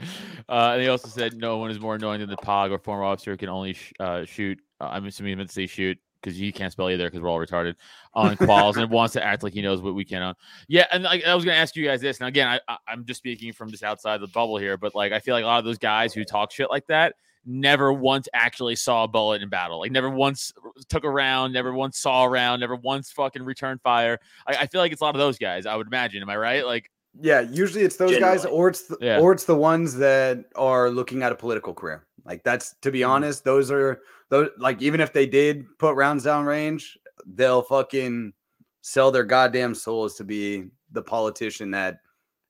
uh, 0.49 0.71
and 0.73 0.81
he 0.81 0.87
also 0.87 1.07
said 1.07 1.35
no 1.35 1.57
one 1.57 1.71
is 1.71 1.79
more 1.79 1.95
annoying 1.95 2.21
than 2.21 2.29
the 2.29 2.37
POG 2.37 2.71
or 2.71 2.79
former 2.79 3.03
officer 3.03 3.31
who 3.31 3.37
can 3.37 3.49
only 3.49 3.73
sh- 3.73 3.93
uh, 3.99 4.25
shoot. 4.25 4.59
Uh, 4.81 4.85
I'm 4.85 5.05
assuming 5.05 5.31
he 5.31 5.35
meant 5.35 5.49
to 5.49 5.53
say 5.53 5.67
shoot 5.67 5.97
because 6.21 6.39
you 6.41 6.51
can't 6.51 6.71
spell 6.71 6.89
either 6.89 7.05
because 7.07 7.21
we're 7.21 7.29
all 7.29 7.37
retarded 7.37 7.75
on 8.15 8.35
quals 8.37 8.77
and 8.77 8.89
wants 8.89 9.13
to 9.13 9.23
act 9.23 9.43
like 9.43 9.53
he 9.53 9.61
knows 9.61 9.79
what 9.81 9.93
we 9.93 10.03
can 10.03 10.23
on. 10.23 10.35
Yeah, 10.67 10.87
and 10.91 11.03
like, 11.03 11.23
I 11.23 11.35
was 11.35 11.45
gonna 11.45 11.57
ask 11.57 11.75
you 11.75 11.85
guys 11.85 12.01
this. 12.01 12.19
Now 12.19 12.27
again, 12.27 12.47
I, 12.47 12.59
I 12.67 12.77
I'm 12.87 13.05
just 13.05 13.19
speaking 13.19 13.53
from 13.53 13.69
just 13.69 13.83
outside 13.83 14.21
the 14.21 14.27
bubble 14.27 14.57
here, 14.57 14.75
but 14.75 14.95
like 14.95 15.11
I 15.11 15.19
feel 15.19 15.35
like 15.35 15.43
a 15.43 15.47
lot 15.47 15.59
of 15.59 15.65
those 15.65 15.77
guys 15.77 16.13
who 16.13 16.23
talk 16.23 16.51
shit 16.51 16.69
like 16.69 16.87
that 16.87 17.15
never 17.45 17.93
once 17.93 18.27
actually 18.33 18.75
saw 18.75 19.03
a 19.03 19.07
bullet 19.07 19.41
in 19.41 19.49
battle. 19.49 19.79
Like 19.79 19.91
never 19.91 20.09
once 20.09 20.51
took 20.89 21.03
a 21.03 21.09
round, 21.09 21.53
never 21.53 21.73
once 21.73 21.97
saw 21.99 22.23
a 22.23 22.29
round, 22.29 22.59
never 22.61 22.75
once 22.75 23.11
fucking 23.11 23.43
returned 23.43 23.81
fire. 23.81 24.19
I, 24.47 24.55
I 24.55 24.67
feel 24.67 24.81
like 24.81 24.91
it's 24.91 25.01
a 25.01 25.03
lot 25.03 25.15
of 25.15 25.19
those 25.19 25.37
guys. 25.37 25.65
I 25.65 25.75
would 25.75 25.87
imagine. 25.87 26.21
Am 26.21 26.29
I 26.29 26.37
right? 26.37 26.65
Like 26.65 26.89
Yeah, 27.21 27.41
usually 27.41 27.83
it's 27.83 27.97
those 27.97 28.17
guys, 28.19 28.45
or 28.45 28.69
it's 28.69 28.83
the, 28.87 28.97
Yeah. 28.99 29.19
or 29.19 29.31
it's 29.31 29.45
the 29.45 29.55
ones 29.55 29.95
that 29.97 30.45
are 30.55 30.89
looking 30.89 31.21
at 31.23 31.31
a 31.31 31.35
political 31.35 31.73
career. 31.73 32.05
Like 32.25 32.43
that's 32.43 32.75
to 32.81 32.91
be 32.91 32.99
Mhm. 33.01 33.09
honest, 33.09 33.43
those 33.43 33.69
are 33.71 34.01
those 34.29 34.49
like 34.57 34.81
even 34.81 34.99
if 34.99 35.13
they 35.13 35.27
did 35.27 35.65
put 35.77 35.95
rounds 35.95 36.23
down 36.23 36.45
range, 36.45 36.97
they'll 37.27 37.61
fucking 37.61 38.33
sell 38.81 39.11
their 39.11 39.23
goddamn 39.23 39.75
souls 39.75 40.15
to 40.15 40.23
be 40.23 40.65
the 40.91 41.01
politician 41.01 41.71
that. 41.71 41.99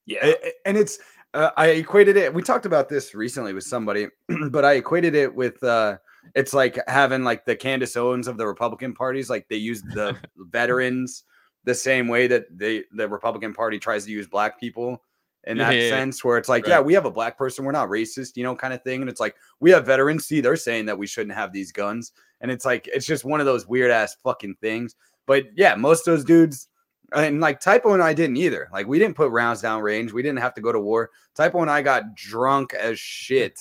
Yeah. 0.08 0.20
a- 0.26 0.48
a- 0.48 0.54
And 0.68 0.78
it's 0.78 1.00
uh, 1.36 1.52
I 1.58 1.68
equated 1.68 2.18
it. 2.18 2.34
We 2.34 2.42
talked 2.42 2.66
about 2.66 2.90
this 2.90 3.14
recently 3.14 3.54
with 3.54 3.66
somebody, 3.66 4.08
but 4.50 4.66
I 4.66 4.74
equated 4.74 5.16
it 5.16 5.34
with 5.34 5.62
uh 5.64 5.98
it's 6.34 6.54
like 6.54 6.80
having 6.88 7.24
like 7.24 7.46
the 7.46 7.56
Candace 7.56 7.96
Owens 7.96 8.28
of 8.28 8.38
the 8.38 8.48
Republican 8.48 8.94
parties. 8.94 9.30
Like 9.30 9.48
they 9.50 9.58
use 9.58 9.82
the 9.82 10.18
veterans 10.38 11.24
the 11.66 11.76
same 11.76 12.08
way 12.08 12.28
that 12.28 12.46
they 12.58 12.84
the 12.94 13.08
Republican 13.08 13.54
Party 13.54 13.78
tries 13.78 14.06
to 14.06 14.12
use 14.12 14.28
black 14.28 14.60
people 14.60 15.04
in 15.46 15.58
that 15.60 15.76
yeah, 15.76 15.90
sense, 15.90 16.24
where 16.24 16.40
it's 16.40 16.50
like, 16.50 16.64
Right. 16.64 16.72
yeah, 16.72 16.80
we 16.80 16.96
have 16.96 17.06
a 17.06 17.12
black 17.12 17.38
person, 17.38 17.66
we're 17.66 17.72
not 17.72 17.90
racist, 17.90 18.36
you 18.36 18.44
know, 18.44 18.56
kind 18.56 18.74
of 18.74 18.82
thing. 18.84 19.02
And 19.02 19.10
it's 19.10 19.20
like 19.20 19.36
we 19.60 19.70
have 19.72 19.86
veterans. 19.86 20.26
See, 20.26 20.42
they're 20.42 20.56
saying 20.56 20.88
that 20.88 20.98
we 20.98 21.06
shouldn't 21.06 21.36
have 21.36 21.54
these 21.54 21.72
guns, 21.72 22.14
and 22.42 22.50
it's 22.50 22.66
like 22.66 22.88
it's 22.92 23.06
just 23.06 23.26
one 23.26 23.40
of 23.40 23.46
those 23.46 23.68
weird 23.68 23.92
ass 23.92 24.16
fucking 24.24 24.56
things. 24.62 24.96
But 25.28 25.46
yeah, 25.56 25.76
most 25.76 26.08
of 26.08 26.16
those 26.16 26.26
dudes 26.26 26.70
And 27.14 27.40
like 27.40 27.60
Typo 27.60 27.94
and 27.94 28.02
I 28.02 28.14
didn't 28.14 28.38
either. 28.38 28.68
Like 28.72 28.88
we 28.88 29.00
didn't 29.00 29.16
put 29.16 29.32
rounds 29.32 29.62
down 29.62 29.82
range. 29.82 30.12
We 30.12 30.24
didn't 30.24 30.40
have 30.40 30.54
to 30.56 30.62
go 30.62 30.72
to 30.72 30.80
war. 30.80 31.12
Typo 31.36 31.62
and 31.62 31.70
I 31.70 31.82
got 31.82 32.16
drunk 32.16 32.74
as 32.74 33.00
shit 33.00 33.60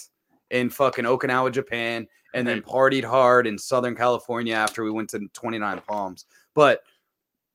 in 0.50 0.70
fucking 0.70 1.04
Okinawa, 1.04 1.52
Japan, 1.52 2.06
and 2.34 2.46
then 2.46 2.62
partied 2.62 3.04
hard 3.04 3.46
in 3.46 3.58
Southern 3.58 3.94
California 3.94 4.54
after 4.54 4.84
we 4.84 4.90
went 4.90 5.10
to 5.10 5.20
29 5.32 5.82
Palms. 5.86 6.26
But 6.54 6.82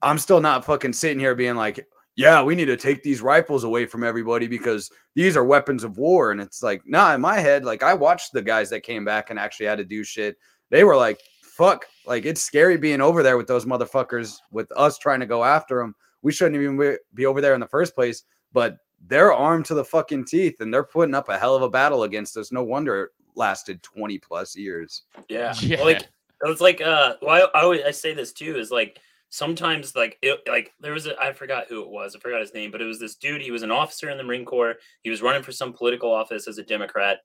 I'm 0.01 0.17
still 0.17 0.41
not 0.41 0.65
fucking 0.65 0.93
sitting 0.93 1.19
here 1.19 1.35
being 1.35 1.55
like, 1.55 1.87
yeah, 2.15 2.43
we 2.43 2.55
need 2.55 2.65
to 2.65 2.77
take 2.77 3.01
these 3.01 3.21
rifles 3.21 3.63
away 3.63 3.85
from 3.85 4.03
everybody 4.03 4.47
because 4.47 4.91
these 5.15 5.37
are 5.37 5.43
weapons 5.43 5.83
of 5.83 5.97
war. 5.97 6.31
And 6.31 6.41
it's 6.41 6.61
like, 6.61 6.81
nah, 6.85 7.13
in 7.13 7.21
my 7.21 7.39
head, 7.39 7.63
like 7.63 7.83
I 7.83 7.93
watched 7.93 8.33
the 8.33 8.41
guys 8.41 8.69
that 8.71 8.81
came 8.81 9.05
back 9.05 9.29
and 9.29 9.39
actually 9.39 9.67
had 9.67 9.77
to 9.77 9.85
do 9.85 10.03
shit. 10.03 10.37
They 10.69 10.83
were 10.83 10.97
like, 10.97 11.21
fuck, 11.59 11.85
like 12.05 12.25
it's 12.25 12.41
scary 12.41 12.77
being 12.77 13.01
over 13.01 13.21
there 13.21 13.35
with 13.35 13.45
those 13.47 13.65
motherfuckers, 13.65 14.37
with 14.49 14.71
us 14.77 14.97
trying 14.97 15.19
to 15.19 15.25
go 15.25 15.43
after 15.43 15.79
them. 15.79 15.93
We 16.21 16.31
shouldn't 16.31 16.55
even 16.55 16.77
be- 16.77 16.97
be 17.13 17.25
over 17.25 17.41
there 17.41 17.53
in 17.53 17.59
the 17.59 17.67
first 17.67 17.93
place, 17.93 18.23
but 18.53 18.77
they're 19.07 19.33
armed 19.33 19.65
to 19.65 19.73
the 19.73 19.83
fucking 19.83 20.25
teeth 20.25 20.61
and 20.61 20.73
they're 20.73 20.85
putting 20.85 21.13
up 21.13 21.27
a 21.27 21.37
hell 21.37 21.57
of 21.57 21.61
a 21.61 21.69
battle 21.69 22.03
against 22.03 22.37
us. 22.37 22.53
No 22.53 22.63
wonder 22.63 23.03
it 23.03 23.09
lasted 23.35 23.83
20 23.83 24.17
plus 24.19 24.55
years. 24.55 25.03
Yeah. 25.27 25.53
Yeah. 25.61 25.77
Well, 25.77 25.85
like 25.87 26.07
it's 26.43 26.61
like 26.61 26.79
uh 26.79 27.15
why 27.19 27.41
I 27.41 27.61
always 27.61 27.81
I 27.85 27.91
say 27.91 28.13
this 28.13 28.31
too 28.31 28.57
is 28.57 28.71
like 28.71 28.97
sometimes 29.29 29.95
like 29.95 30.17
it, 30.21 30.39
like 30.47 30.71
there 30.79 30.93
was 30.93 31.07
a 31.07 31.19
I 31.21 31.33
forgot 31.33 31.65
who 31.67 31.81
it 31.81 31.89
was 31.89 32.15
I 32.15 32.19
forgot 32.19 32.39
his 32.39 32.53
name 32.53 32.71
but 32.71 32.81
it 32.81 32.85
was 32.85 32.99
this 32.99 33.15
dude 33.15 33.41
he 33.41 33.51
was 33.51 33.63
an 33.63 33.71
officer 33.71 34.09
in 34.09 34.17
the 34.17 34.23
Marine 34.23 34.45
Corps 34.45 34.75
he 35.03 35.09
was 35.09 35.21
running 35.21 35.43
for 35.43 35.51
some 35.51 35.73
political 35.73 36.11
office 36.11 36.47
as 36.47 36.57
a 36.57 36.63
Democrat 36.63 37.19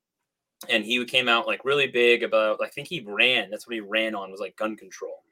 and 0.71 0.85
he 0.85 1.05
came 1.05 1.29
out 1.29 1.47
like 1.47 1.65
really 1.65 1.87
big 1.87 2.23
about 2.23 2.59
I 2.63 2.69
think 2.69 2.89
he 2.89 3.05
ran 3.07 3.51
that's 3.51 3.67
what 3.67 3.75
he 3.75 3.81
ran 3.81 4.15
on 4.15 4.31
was 4.31 4.41
like 4.41 4.57
gun 4.57 4.77
control. 4.77 5.23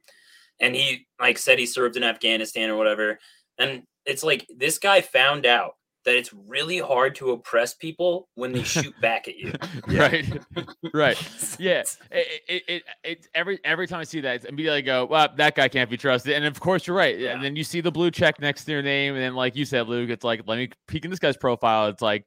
And 0.60 0.74
he 0.74 1.06
like 1.20 1.38
said 1.38 1.58
he 1.58 1.66
served 1.66 1.96
in 1.96 2.04
Afghanistan 2.04 2.70
or 2.70 2.76
whatever. 2.76 3.18
And 3.58 3.82
it's 4.06 4.22
like 4.22 4.46
this 4.56 4.78
guy 4.78 5.00
found 5.00 5.46
out 5.46 5.74
that 6.04 6.16
it's 6.16 6.32
really 6.32 6.78
hard 6.78 7.14
to 7.14 7.30
oppress 7.30 7.74
people 7.74 8.28
when 8.34 8.52
they 8.52 8.62
shoot 8.64 8.94
back 9.00 9.28
at 9.28 9.36
you. 9.36 9.52
Right. 9.86 10.26
Right. 10.94 11.16
Yeah. 11.58 11.82
It, 12.10 12.42
it, 12.48 12.62
it, 12.68 12.82
it 13.04 13.26
every 13.34 13.58
every 13.64 13.86
time 13.86 14.00
i 14.00 14.04
see 14.04 14.20
that 14.20 14.36
it's 14.36 14.44
immediately 14.44 14.82
go 14.82 15.04
well 15.04 15.28
that 15.36 15.54
guy 15.54 15.68
can't 15.68 15.88
be 15.88 15.96
trusted. 15.96 16.34
And 16.34 16.44
of 16.44 16.58
course 16.60 16.86
you're 16.86 16.96
right. 16.96 17.18
Yeah. 17.18 17.32
and 17.34 17.42
then 17.42 17.56
you 17.56 17.62
see 17.62 17.80
the 17.80 17.92
blue 17.92 18.10
check 18.10 18.40
next 18.40 18.64
to 18.64 18.72
your 18.72 18.82
name 18.82 19.14
and 19.14 19.22
then 19.22 19.34
like 19.34 19.54
you 19.54 19.64
said 19.64 19.86
luke 19.86 20.10
it's 20.10 20.24
like 20.24 20.42
let 20.46 20.58
me 20.58 20.70
peek 20.88 21.04
in 21.04 21.10
this 21.10 21.20
guy's 21.20 21.36
profile. 21.36 21.88
It's 21.88 22.02
like 22.02 22.26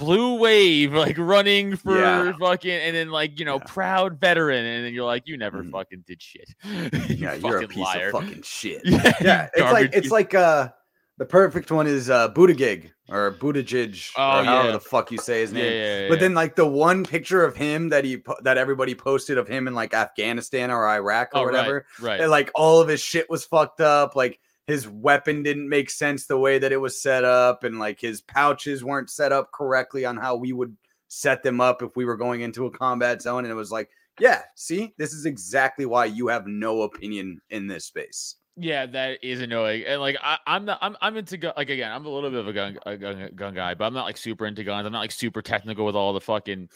blue 0.00 0.34
wave 0.36 0.92
like 0.94 1.16
running 1.18 1.76
for 1.76 1.96
Yeah. 1.98 2.32
fucking 2.40 2.70
and 2.70 2.96
then 2.96 3.10
like 3.10 3.38
you 3.38 3.44
know 3.44 3.56
Yeah. 3.58 3.64
proud 3.72 4.18
veteran 4.18 4.64
and 4.64 4.84
then 4.86 4.94
you're 4.94 5.04
like 5.04 5.28
you 5.28 5.36
never 5.36 5.62
Mhm. 5.62 5.70
fucking 5.72 6.04
did 6.06 6.20
shit 6.22 6.48
Yeah, 7.10 7.34
you 7.34 7.46
you're 7.48 7.62
a 7.62 7.68
piece 7.68 7.76
liar. 7.78 8.06
of 8.08 8.12
fucking 8.12 8.42
shit. 8.42 8.80
yeah, 8.84 9.12
Yeah, 9.20 9.48
it's 9.54 9.72
like 9.72 9.90
it's 9.92 10.10
like 10.10 10.34
uh 10.34 10.70
the 11.18 11.26
perfect 11.26 11.70
one 11.70 11.86
is 11.86 12.08
uh 12.08 12.30
Buttigieg 12.32 12.90
or 13.10 13.32
Buttigieg 13.32 14.10
Oh, 14.16 14.40
or 14.40 14.44
however 14.44 14.66
yeah. 14.68 14.72
the 14.72 14.80
fuck 14.80 15.10
you 15.12 15.18
say 15.18 15.40
his 15.42 15.52
name. 15.52 15.64
yeah, 15.64 16.00
yeah, 16.02 16.08
But 16.08 16.14
yeah. 16.14 16.20
then 16.20 16.34
like 16.34 16.56
the 16.56 16.66
one 16.66 17.04
picture 17.04 17.44
of 17.44 17.54
him 17.56 17.90
that 17.90 18.04
he 18.04 18.16
po- 18.16 18.38
that 18.42 18.56
everybody 18.56 18.94
posted 18.94 19.36
of 19.36 19.46
him 19.46 19.68
in 19.68 19.74
like 19.74 19.92
Afghanistan 19.92 20.70
or 20.70 20.88
Iraq 20.88 21.28
or 21.34 21.40
oh, 21.40 21.44
right, 21.44 21.52
whatever, 21.52 21.86
right 22.00 22.20
and, 22.22 22.30
like 22.30 22.50
all 22.54 22.80
of 22.80 22.88
his 22.88 23.00
shit 23.02 23.28
was 23.28 23.44
fucked 23.44 23.80
up. 23.82 24.16
Like 24.16 24.40
his 24.70 24.88
weapon 24.88 25.42
didn't 25.42 25.68
make 25.68 25.90
sense 25.90 26.26
the 26.26 26.38
way 26.38 26.58
that 26.58 26.72
it 26.72 26.76
was 26.76 27.00
set 27.00 27.24
up, 27.24 27.64
and 27.64 27.78
like 27.78 28.00
his 28.00 28.20
pouches 28.20 28.84
weren't 28.84 29.10
set 29.10 29.32
up 29.32 29.52
correctly 29.52 30.04
on 30.04 30.16
how 30.16 30.36
we 30.36 30.52
would 30.52 30.76
set 31.08 31.42
them 31.42 31.60
up 31.60 31.82
if 31.82 31.96
we 31.96 32.04
were 32.04 32.16
going 32.16 32.40
into 32.40 32.66
a 32.66 32.70
combat 32.70 33.20
zone. 33.20 33.44
And 33.44 33.52
it 33.52 33.56
was 33.56 33.72
like, 33.72 33.90
yeah, 34.18 34.42
see, 34.54 34.94
this 34.96 35.12
is 35.12 35.26
exactly 35.26 35.86
why 35.86 36.04
you 36.06 36.28
have 36.28 36.46
no 36.46 36.82
opinion 36.82 37.40
in 37.50 37.66
this 37.66 37.84
space. 37.84 38.36
Yeah, 38.56 38.86
that 38.86 39.18
is 39.22 39.40
annoying. 39.40 39.84
And 39.86 40.00
like 40.00 40.16
I, 40.22 40.36
I'm 40.46 40.64
not 40.64 40.78
I'm 40.82 40.96
I'm 41.00 41.16
into 41.16 41.36
gun 41.38 41.54
like 41.56 41.70
again, 41.70 41.90
I'm 41.90 42.04
a 42.04 42.10
little 42.10 42.30
bit 42.30 42.40
of 42.40 42.48
a 42.48 42.52
gun 42.52 42.78
a 42.84 42.96
gun, 42.96 43.30
gun 43.34 43.54
guy, 43.54 43.74
but 43.74 43.84
I'm 43.84 43.94
not 43.94 44.04
like 44.04 44.18
super 44.18 44.46
into 44.46 44.64
guns. 44.64 44.86
I'm 44.86 44.92
not 44.92 45.00
like 45.00 45.12
super 45.12 45.40
technical 45.40 45.86
with 45.86 45.96
all 45.96 46.12
the 46.12 46.20
fucking 46.20 46.68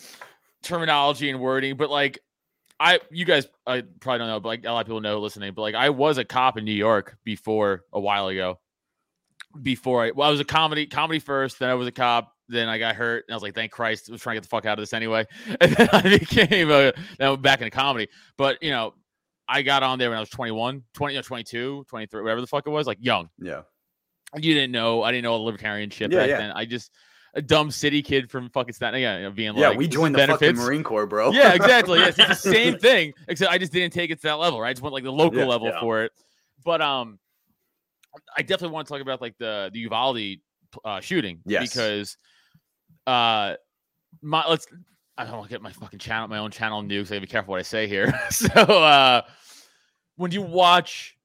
terminology 0.63 1.29
and 1.29 1.41
wording. 1.41 1.77
But 1.77 1.91
like 1.91 2.21
I 2.81 3.01
you 3.11 3.25
guys 3.25 3.47
I 3.67 3.83
probably 4.01 4.19
don't 4.19 4.29
know, 4.29 4.41
but 4.41 4.49
like 4.49 4.65
a 4.65 4.73
lot 4.73 4.81
of 4.81 4.87
people 4.87 5.01
know 5.01 5.21
listening, 5.21 5.53
but 5.55 5.63
like 5.63 5.75
I 5.75 5.91
was 5.91 6.19
a 6.19 6.25
cop 6.25 6.59
in 6.59 6.65
New 6.65 6.73
York 6.73 7.17
before 7.25 7.85
a 7.93 8.01
while 8.01 8.29
ago. 8.29 8.59
Before 9.63 10.05
I 10.05 10.11
well, 10.11 10.29
I 10.29 10.31
was 10.31 10.41
a 10.41 10.45
comedy 10.45 10.87
comedy 10.87 11.21
first, 11.21 11.61
then 11.61 11.71
I 11.71 11.75
was 11.75 11.87
a 11.87 11.93
cop, 11.93 12.33
then 12.49 12.69
I 12.69 12.79
got 12.79 12.97
hurt, 12.97 13.25
and 13.29 13.33
I 13.33 13.37
was 13.37 13.43
like, 13.43 13.55
thank 13.55 13.71
Christ, 13.71 14.07
I 14.09 14.13
was 14.13 14.21
trying 14.21 14.35
to 14.35 14.39
get 14.39 14.43
the 14.43 14.49
fuck 14.49 14.67
out 14.67 14.79
of 14.79 14.83
this 14.83 14.93
anyway. 14.93 15.27
And 15.61 15.73
then 15.73 15.89
I 15.93 16.03
became 16.19 16.71
a 16.71 16.93
now 17.21 17.35
I'm 17.35 17.41
back 17.41 17.61
into 17.61 17.71
comedy. 17.71 18.09
But 18.37 18.61
you 18.63 18.71
know, 18.71 18.95
I 19.49 19.63
got 19.63 19.85
on 19.85 19.99
there 20.01 20.09
when 20.11 20.17
I 20.17 20.21
was 20.21 20.31
21, 20.31 20.83
20, 20.95 21.17
or 21.17 21.23
22, 21.23 21.85
23, 21.89 22.23
whatever 22.23 22.41
the 22.41 22.47
fuck 22.49 22.67
it 22.67 22.71
was, 22.71 22.87
like 22.89 22.99
young. 23.01 23.29
Yeah. 23.39 23.63
You 24.37 24.55
didn't 24.55 24.73
know. 24.73 25.05
I 25.05 25.13
didn't 25.13 25.23
know 25.23 25.33
all 25.33 25.39
the 25.39 25.45
libertarian 25.45 25.91
shit 25.91 26.11
Yeah, 26.11 26.19
back 26.19 26.29
yeah. 26.31 26.39
then. 26.39 26.51
I 26.51 26.65
just 26.65 26.91
a 27.35 27.43
dumb 27.43 27.71
city 27.71 28.01
kid 28.03 28.31
from 28.31 28.49
fucking 28.51 28.75
Staten 28.75 28.95
Island, 29.03 29.19
you 29.23 29.29
know, 29.29 29.35
being 29.35 29.57
Yeah, 29.57 29.69
like, 29.69 29.79
we 29.79 29.87
"This 29.87 29.95
is 29.95 30.01
joined 30.01 30.15
the 30.15 30.27
fucking. 30.27 30.57
Marine 30.57 30.83
Corps, 30.85 31.07
bro. 31.07 31.33
yeah, 31.33 31.53
exactly. 31.55 31.99
Yes, 31.99 32.19
it's 32.19 32.43
the 32.43 32.51
same 32.53 32.79
thing, 32.79 33.13
except 33.29 33.51
I 33.53 33.59
just 33.59 33.73
didn't 33.73 33.93
take 33.93 34.11
it 34.11 34.17
to 34.17 34.23
that 34.29 34.35
level. 34.35 34.61
Right, 34.61 34.71
I 34.71 34.73
just 34.73 34.83
went 34.83 34.95
like 34.95 35.05
the 35.05 35.13
local 35.13 35.41
Yeah, 35.41 35.47
level 35.47 35.69
yeah. 35.69 35.81
for 35.81 36.03
it. 36.05 36.13
But 36.65 36.81
um, 36.81 37.19
I 38.37 38.43
definitely 38.43 38.75
want 38.75 38.87
to 38.87 38.93
talk 38.95 39.03
about 39.03 39.21
like 39.21 39.37
the 39.39 39.71
the 39.73 39.81
Uvalde 39.81 40.39
uh, 40.85 41.01
shooting. 41.01 41.41
Yes. 41.45 41.69
because 41.69 42.17
uh, 43.07 43.55
my 44.23 44.45
let's. 44.49 44.67
I 45.17 45.25
don't 45.25 45.33
want 45.39 45.45
to 45.49 45.55
get 45.55 45.63
my 45.63 45.73
fucking 45.73 45.99
channel, 46.01 46.27
my 46.29 46.39
own 46.39 46.51
channel 46.51 46.83
new, 46.83 47.05
so 47.05 47.15
I 47.15 47.19
gotta 47.19 47.27
be 47.27 47.31
careful 47.31 47.53
what 47.53 47.59
I 47.61 47.63
say 47.63 47.87
here. 47.87 48.13
so 48.31 48.47
uh, 48.49 49.23
when 50.17 50.31
you 50.33 50.43
watch 50.43 51.17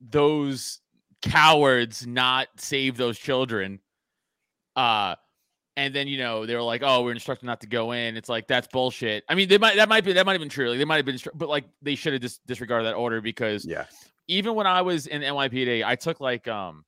those 0.00 0.80
cowards 1.22 2.06
not 2.06 2.48
save 2.56 2.96
those 2.96 3.18
children, 3.18 3.80
uh, 4.76 5.14
and 5.76 5.94
then 5.94 6.06
you 6.08 6.18
know 6.18 6.44
they 6.46 6.54
were 6.54 6.62
like, 6.62 6.82
"Oh, 6.84 7.02
we're 7.02 7.12
instructed 7.12 7.46
not 7.46 7.60
to 7.62 7.66
go 7.66 7.92
in." 7.92 8.16
It's 8.16 8.28
like 8.28 8.46
that's 8.46 8.68
bullshit. 8.68 9.24
I 9.28 9.34
mean, 9.34 9.48
they 9.48 9.58
might 9.58 9.76
that 9.76 9.88
might 9.88 10.04
be 10.04 10.12
that 10.12 10.26
might 10.26 10.32
have 10.32 10.40
been 10.40 10.48
true. 10.48 10.70
Like, 10.70 10.78
they 10.78 10.84
might 10.84 10.96
have 10.96 11.06
been, 11.06 11.18
but 11.34 11.48
like 11.48 11.64
they 11.80 11.94
should 11.94 12.12
have 12.12 12.22
just 12.22 12.46
disregarded 12.46 12.86
that 12.86 12.94
order 12.94 13.20
because 13.20 13.64
Yeah. 13.64 13.86
even 14.28 14.54
when 14.54 14.66
I 14.66 14.82
was 14.82 15.06
in 15.06 15.22
NYPD, 15.22 15.84
I 15.84 15.96
took 15.96 16.20
like 16.20 16.46
um 16.48 16.84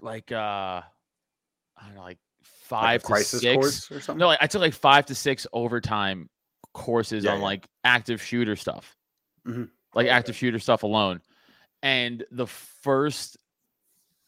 like 0.00 0.30
uh 0.32 0.36
I 1.76 1.86
don't 1.86 1.94
know, 1.94 2.02
like 2.02 2.18
Like 2.40 2.48
five 2.80 3.00
to 3.02 3.06
crisis 3.06 3.40
six. 3.42 3.54
course 3.56 3.90
or 3.90 4.00
something. 4.00 4.18
No, 4.18 4.26
like 4.28 4.38
I 4.42 4.46
took 4.46 4.60
like 4.60 4.74
five 4.74 5.06
to 5.06 5.14
six 5.14 5.46
overtime 5.52 6.28
courses 6.74 7.24
Yeah, 7.24 7.32
on 7.32 7.38
yeah. 7.38 7.44
like 7.44 7.66
active 7.84 8.22
shooter 8.22 8.56
stuff, 8.56 8.96
Mhm. 9.46 9.70
like 9.94 10.08
active 10.08 10.36
shooter 10.36 10.58
stuff 10.58 10.82
alone. 10.82 11.20
And 11.82 12.24
the 12.30 12.46
first 12.46 13.36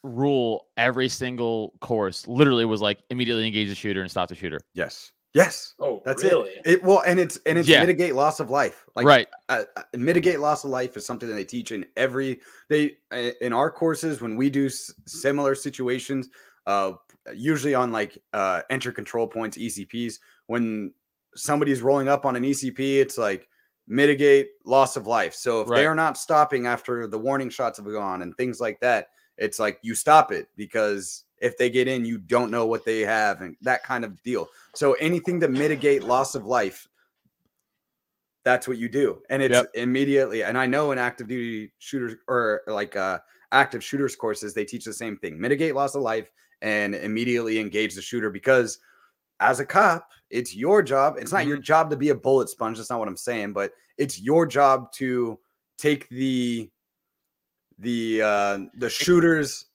rule 0.02 0.66
every 0.76 1.08
single 1.08 1.74
course 1.80 2.26
literally 2.26 2.64
was 2.64 2.80
like 2.80 3.00
immediately 3.10 3.46
engage 3.46 3.68
the 3.68 3.74
shooter 3.74 4.00
and 4.02 4.10
stop 4.10 4.28
the 4.28 4.34
shooter. 4.34 4.58
Yes. 4.74 5.12
Yes. 5.32 5.74
oh 5.78 6.02
That's 6.04 6.24
really 6.24 6.50
it. 6.50 6.62
It 6.66 6.82
well, 6.82 7.02
and 7.06 7.20
it's 7.20 7.38
and 7.46 7.56
it's 7.56 7.68
Yeah. 7.68 7.80
mitigate 7.80 8.14
loss 8.16 8.40
of 8.40 8.50
life. 8.50 8.84
Like 8.96 9.06
right. 9.06 9.28
uh, 9.48 9.62
uh, 9.76 9.82
mitigate 9.94 10.40
loss 10.40 10.64
of 10.64 10.70
life 10.70 10.96
is 10.96 11.06
something 11.06 11.28
that 11.28 11.36
they 11.36 11.44
teach 11.44 11.70
in 11.70 11.86
every 11.96 12.40
they 12.68 12.96
uh, 13.12 13.30
in 13.40 13.52
our 13.52 13.70
courses 13.70 14.20
when 14.20 14.36
we 14.36 14.50
do 14.50 14.66
s- 14.66 14.92
similar 15.06 15.54
situations 15.54 16.28
uh 16.66 16.92
usually 17.34 17.74
on 17.74 17.90
like 17.92 18.18
uh 18.32 18.60
entry 18.70 18.92
control 18.92 19.26
points 19.26 19.56
ecps 19.56 20.18
when 20.46 20.92
somebody's 21.34 21.80
rolling 21.80 22.06
up 22.08 22.26
on 22.26 22.36
an 22.36 22.42
ecp 22.42 22.78
it's 22.78 23.16
like 23.16 23.48
mitigate 23.88 24.50
loss 24.66 24.96
of 24.96 25.06
life 25.06 25.34
so 25.34 25.62
if 25.62 25.68
Right. 25.68 25.78
they 25.78 25.86
are 25.86 25.94
not 25.94 26.18
stopping 26.18 26.66
after 26.66 27.06
the 27.06 27.18
warning 27.18 27.48
shots 27.48 27.78
have 27.78 27.86
gone 27.86 28.20
and 28.22 28.36
things 28.36 28.60
like 28.60 28.78
that 28.80 29.06
it's 29.40 29.58
like 29.58 29.80
you 29.82 29.96
stop 29.96 30.30
it 30.30 30.48
because 30.56 31.24
if 31.38 31.56
they 31.58 31.68
get 31.70 31.88
in 31.88 32.04
you 32.04 32.18
don't 32.18 32.50
know 32.50 32.66
what 32.66 32.84
they 32.84 33.00
have 33.00 33.40
and 33.40 33.56
that 33.62 33.82
kind 33.82 34.04
of 34.04 34.22
deal. 34.22 34.46
So 34.74 34.92
anything 34.94 35.40
to 35.40 35.48
mitigate 35.48 36.04
loss 36.04 36.36
of 36.36 36.46
life 36.46 36.86
that's 38.44 38.66
what 38.66 38.78
you 38.78 38.88
do. 38.88 39.20
And 39.28 39.42
it's 39.42 39.52
Yep. 39.52 39.66
immediately 39.74 40.44
and 40.44 40.56
i 40.56 40.66
know 40.66 40.92
in 40.92 40.98
active 40.98 41.28
duty 41.28 41.72
shooters 41.78 42.16
or 42.28 42.62
like 42.66 42.96
uh 42.96 43.18
active 43.52 43.82
shooters 43.82 44.14
courses 44.14 44.54
they 44.54 44.64
teach 44.64 44.84
the 44.84 44.92
same 44.92 45.16
thing 45.16 45.40
mitigate 45.40 45.74
loss 45.74 45.94
of 45.94 46.02
life 46.02 46.30
and 46.62 46.94
immediately 46.94 47.58
engage 47.58 47.94
the 47.94 48.02
shooter 48.02 48.30
because 48.30 48.78
as 49.40 49.60
a 49.60 49.66
cop 49.66 50.08
it's 50.30 50.54
your 50.54 50.80
job. 50.80 51.16
It's 51.18 51.32
not 51.32 51.46
your 51.46 51.58
job 51.58 51.90
to 51.90 51.96
be 51.96 52.10
a 52.10 52.14
bullet 52.14 52.48
sponge 52.48 52.76
that's 52.76 52.90
not 52.90 52.98
what 53.00 53.08
i'm 53.08 53.16
saying 53.16 53.52
but 53.52 53.72
it's 53.98 54.20
your 54.20 54.46
job 54.46 54.92
to 54.92 55.38
take 55.76 56.08
the 56.10 56.70
the 57.80 58.22
uh 58.22 58.58
the 58.74 58.88
shooter's 58.90 59.66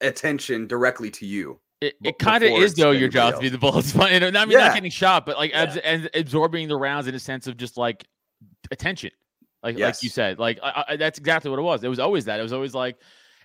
attention 0.00 0.66
directly 0.66 1.10
to 1.10 1.26
you 1.26 1.60
It, 1.80 1.94
it 2.02 2.18
kind 2.18 2.42
of 2.42 2.50
is 2.50 2.74
though 2.74 2.90
your 2.90 3.08
job 3.08 3.34
to 3.34 3.40
be 3.40 3.48
the 3.48 3.58
bullets. 3.64 3.94
I 3.96 4.18
mean, 4.18 4.32
not 4.32 4.48
getting 4.48 4.90
shot, 4.90 5.26
but 5.26 5.36
like 5.36 5.52
abs- 5.54 5.76
Yeah. 5.76 5.82
and 5.84 6.10
absorbing 6.14 6.68
the 6.68 6.76
rounds 6.76 7.06
in 7.06 7.14
a 7.14 7.18
sense 7.18 7.46
of 7.46 7.56
just 7.56 7.76
like 7.76 8.04
attention, 8.70 9.10
like 9.62 9.78
like 9.78 10.02
you 10.02 10.08
said. 10.08 10.38
Like 10.38 10.58
I, 10.62 10.84
I, 10.88 10.96
that's 10.96 11.18
exactly 11.18 11.50
what 11.50 11.58
it 11.58 11.62
was. 11.62 11.84
It 11.84 11.88
was 11.88 11.98
always 11.98 12.24
that. 12.26 12.40
It 12.40 12.42
was 12.42 12.52
always 12.52 12.74
like, 12.74 12.96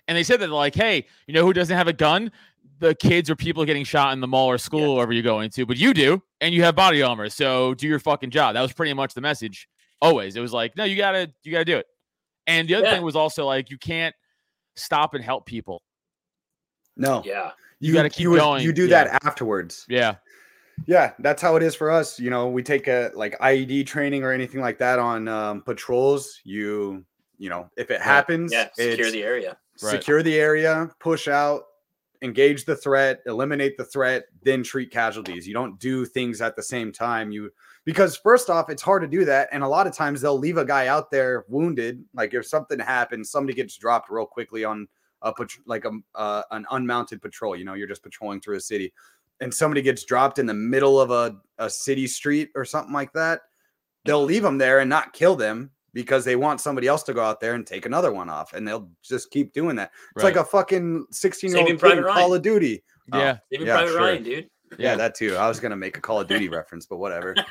and 0.08 0.16
they 0.16 0.22
said 0.22 0.40
that 0.40 0.50
like, 0.50 0.74
hey, 0.74 1.06
you 1.26 1.34
know 1.34 1.44
who 1.44 1.52
doesn't 1.52 1.76
have 1.76 1.88
a 1.88 1.92
gun? 1.92 2.30
The 2.78 2.94
kids 2.94 3.30
or 3.30 3.36
people 3.36 3.64
getting 3.64 3.84
shot 3.84 4.12
in 4.12 4.20
the 4.20 4.26
mall 4.26 4.48
or 4.48 4.58
school, 4.58 4.90
or 4.90 4.94
wherever 4.96 5.12
you're 5.12 5.22
going 5.22 5.48
to, 5.50 5.64
but 5.66 5.76
you 5.78 5.94
do, 5.94 6.22
and 6.42 6.54
you 6.54 6.62
have 6.62 6.74
body 6.76 7.02
armor, 7.02 7.28
so 7.30 7.72
do 7.74 7.86
your 7.86 7.98
fucking 7.98 8.30
job. 8.30 8.54
That 8.54 8.60
was 8.62 8.72
pretty 8.72 8.92
much 8.92 9.14
the 9.14 9.20
message. 9.22 9.68
Always, 10.02 10.36
it 10.36 10.40
was 10.40 10.52
like, 10.52 10.76
no, 10.76 10.84
you 10.84 10.94
gotta, 10.96 11.32
you 11.42 11.52
gotta 11.52 11.64
do 11.64 11.78
it. 11.78 11.86
And 12.46 12.68
the 12.68 12.74
other 12.76 12.86
Yeah. 12.86 12.94
thing 12.94 13.02
was 13.02 13.16
also 13.16 13.44
like 13.46 13.70
you 13.70 13.78
can't 13.78 14.14
stop 14.76 15.14
and 15.14 15.22
help 15.24 15.46
people. 15.46 15.82
No, 16.96 17.22
Yeah. 17.24 17.52
You 17.78 17.92
gotta 17.92 18.08
keep 18.10 18.28
would- 18.28 18.38
going, 18.40 18.62
You 18.64 18.72
do 18.72 18.86
yeah. 18.86 19.04
that 19.04 19.24
afterwards. 19.24 19.84
Yeah. 19.88 20.16
Yeah, 20.86 21.12
that's 21.18 21.40
how 21.40 21.56
it 21.56 21.62
is 21.62 21.74
for 21.74 21.90
us. 21.90 22.18
You 22.20 22.30
know, 22.30 22.48
we 22.48 22.62
take 22.62 22.86
a 22.86 23.10
like 23.14 23.38
IED 23.40 23.86
training 23.86 24.22
or 24.24 24.32
anything 24.32 24.60
like 24.60 24.78
that 24.78 24.98
on 24.98 25.26
um, 25.28 25.62
patrols. 25.62 26.40
You, 26.44 27.04
you 27.38 27.48
know, 27.50 27.70
if 27.76 27.90
it 27.90 28.00
happens, 28.00 28.52
Yeah. 28.52 28.68
Secure 28.74 29.10
the 29.10 29.22
area. 29.22 29.58
Right. 29.82 29.90
secure 29.90 30.22
the 30.22 30.38
area, 30.40 30.90
push 31.00 31.28
out, 31.28 31.64
engage 32.22 32.64
the 32.64 32.76
threat, 32.76 33.20
eliminate 33.26 33.76
the 33.76 33.84
threat, 33.84 34.24
then 34.42 34.62
treat 34.62 34.90
casualties. 34.90 35.46
You 35.46 35.52
don't 35.52 35.78
do 35.78 36.06
things 36.06 36.40
at 36.40 36.56
the 36.56 36.62
same 36.62 36.92
time. 36.92 37.30
You 37.30 37.50
because 37.86 38.16
first 38.16 38.50
off, 38.50 38.68
it's 38.68 38.82
hard 38.82 39.00
to 39.02 39.08
do 39.08 39.24
that, 39.24 39.48
and 39.52 39.62
a 39.62 39.68
lot 39.68 39.86
of 39.86 39.94
times 39.94 40.20
they'll 40.20 40.38
leave 40.38 40.58
a 40.58 40.64
guy 40.64 40.88
out 40.88 41.10
there 41.10 41.46
wounded. 41.48 42.04
Like 42.12 42.34
if 42.34 42.44
something 42.44 42.78
happens, 42.78 43.30
somebody 43.30 43.54
gets 43.54 43.76
dropped 43.78 44.10
real 44.10 44.26
quickly 44.26 44.64
on 44.64 44.88
a 45.22 45.32
pat- 45.32 45.50
like 45.66 45.84
a 45.84 45.92
uh, 46.16 46.42
an 46.50 46.66
unmounted 46.72 47.22
patrol. 47.22 47.56
You 47.56 47.64
know, 47.64 47.74
you're 47.74 47.86
just 47.86 48.02
patrolling 48.02 48.40
through 48.40 48.56
a 48.56 48.60
city, 48.60 48.92
and 49.40 49.54
somebody 49.54 49.82
gets 49.82 50.04
dropped 50.04 50.38
in 50.40 50.46
the 50.46 50.52
middle 50.54 51.00
of 51.00 51.12
a 51.12 51.36
a 51.58 51.70
city 51.70 52.08
street 52.08 52.50
or 52.56 52.64
something 52.64 52.92
like 52.92 53.12
that. 53.12 53.42
They'll 54.04 54.24
leave 54.24 54.42
them 54.42 54.58
there 54.58 54.80
and 54.80 54.90
not 54.90 55.12
kill 55.12 55.36
them 55.36 55.70
because 55.92 56.24
they 56.24 56.36
want 56.36 56.60
somebody 56.60 56.88
else 56.88 57.02
to 57.04 57.14
go 57.14 57.22
out 57.22 57.40
there 57.40 57.54
and 57.54 57.66
take 57.66 57.86
another 57.86 58.12
one 58.12 58.28
off, 58.28 58.52
and 58.52 58.66
they'll 58.66 58.90
just 59.02 59.30
keep 59.30 59.52
doing 59.52 59.76
that. 59.76 59.92
It's 60.16 60.24
like 60.24 60.36
a 60.36 60.44
fucking 60.44 61.06
16 61.12 61.50
year 61.50 61.60
old 61.60 61.70
in 61.70 62.04
Call 62.04 62.34
of 62.34 62.42
Duty. 62.42 62.82
Oh, 63.12 63.18
Yeah. 63.18 63.38
Even 63.52 63.66
Yeah, 63.66 63.76
Private 63.76 63.90
sure. 63.92 64.00
Ryan, 64.00 64.22
dude. 64.24 64.50
Yeah, 64.78 64.94
that 64.96 65.14
too. 65.14 65.36
I 65.36 65.48
was 65.48 65.60
gonna 65.60 65.76
make 65.76 65.96
a 65.96 66.00
Call 66.00 66.20
of 66.20 66.28
Duty 66.28 66.48
reference, 66.48 66.86
but 66.86 66.96
whatever. 66.98 67.34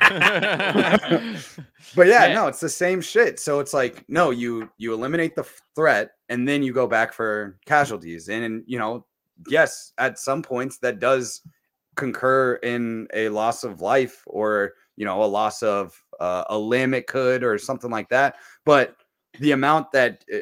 But 1.94 2.08
yeah, 2.08 2.26
Yeah. 2.26 2.34
no, 2.34 2.46
it's 2.46 2.60
the 2.60 2.68
same 2.68 3.00
shit. 3.00 3.40
So 3.40 3.58
it's 3.60 3.72
like, 3.72 4.04
no, 4.08 4.30
you 4.30 4.68
you 4.76 4.92
eliminate 4.92 5.34
the 5.34 5.44
threat 5.74 6.10
and 6.28 6.46
then 6.46 6.62
you 6.62 6.72
go 6.72 6.86
back 6.86 7.12
for 7.12 7.58
casualties. 7.64 8.28
And 8.28 8.62
you 8.66 8.78
know, 8.78 9.06
yes, 9.48 9.92
at 9.98 10.18
some 10.18 10.42
points 10.42 10.78
that 10.78 10.98
does 10.98 11.40
concur 11.96 12.54
in 12.56 13.08
a 13.14 13.28
loss 13.30 13.64
of 13.64 13.80
life 13.80 14.22
or 14.26 14.74
you 14.96 15.06
know 15.06 15.22
a 15.22 15.24
loss 15.24 15.62
of 15.62 15.98
uh, 16.20 16.44
a 16.50 16.58
limb 16.58 16.92
it 16.92 17.06
could 17.06 17.42
or 17.42 17.56
something 17.56 17.90
like 17.90 18.06
that 18.10 18.36
but 18.66 18.96
the 19.40 19.52
amount 19.52 19.90
that 19.92 20.22
uh, 20.34 20.38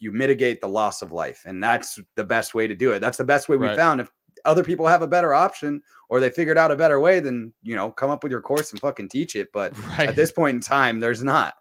you 0.00 0.12
mitigate 0.12 0.60
the 0.60 0.68
loss 0.68 1.00
of 1.00 1.10
life 1.10 1.42
and 1.46 1.62
that's 1.64 1.98
the 2.16 2.24
best 2.24 2.54
way 2.54 2.66
to 2.66 2.74
do 2.74 2.92
it 2.92 2.98
that's 3.00 3.16
the 3.16 3.24
best 3.24 3.48
way 3.48 3.56
we 3.56 3.66
Right. 3.68 3.76
found 3.76 4.02
if 4.02 4.10
other 4.44 4.62
people 4.64 4.86
have 4.86 5.02
a 5.02 5.06
better 5.06 5.34
option 5.34 5.82
or 6.08 6.20
they 6.20 6.30
figured 6.30 6.58
out 6.58 6.70
a 6.70 6.76
better 6.76 7.00
way 7.00 7.20
then 7.20 7.52
you 7.62 7.74
know 7.76 7.90
come 7.90 8.10
up 8.10 8.22
with 8.22 8.32
your 8.32 8.40
course 8.40 8.72
and 8.72 8.80
fucking 8.80 9.08
teach 9.08 9.36
it 9.36 9.48
but 9.52 9.76
Right. 9.98 10.08
at 10.08 10.16
this 10.16 10.32
point 10.32 10.54
in 10.56 10.60
time 10.60 11.00
there's 11.00 11.22
not 11.22 11.54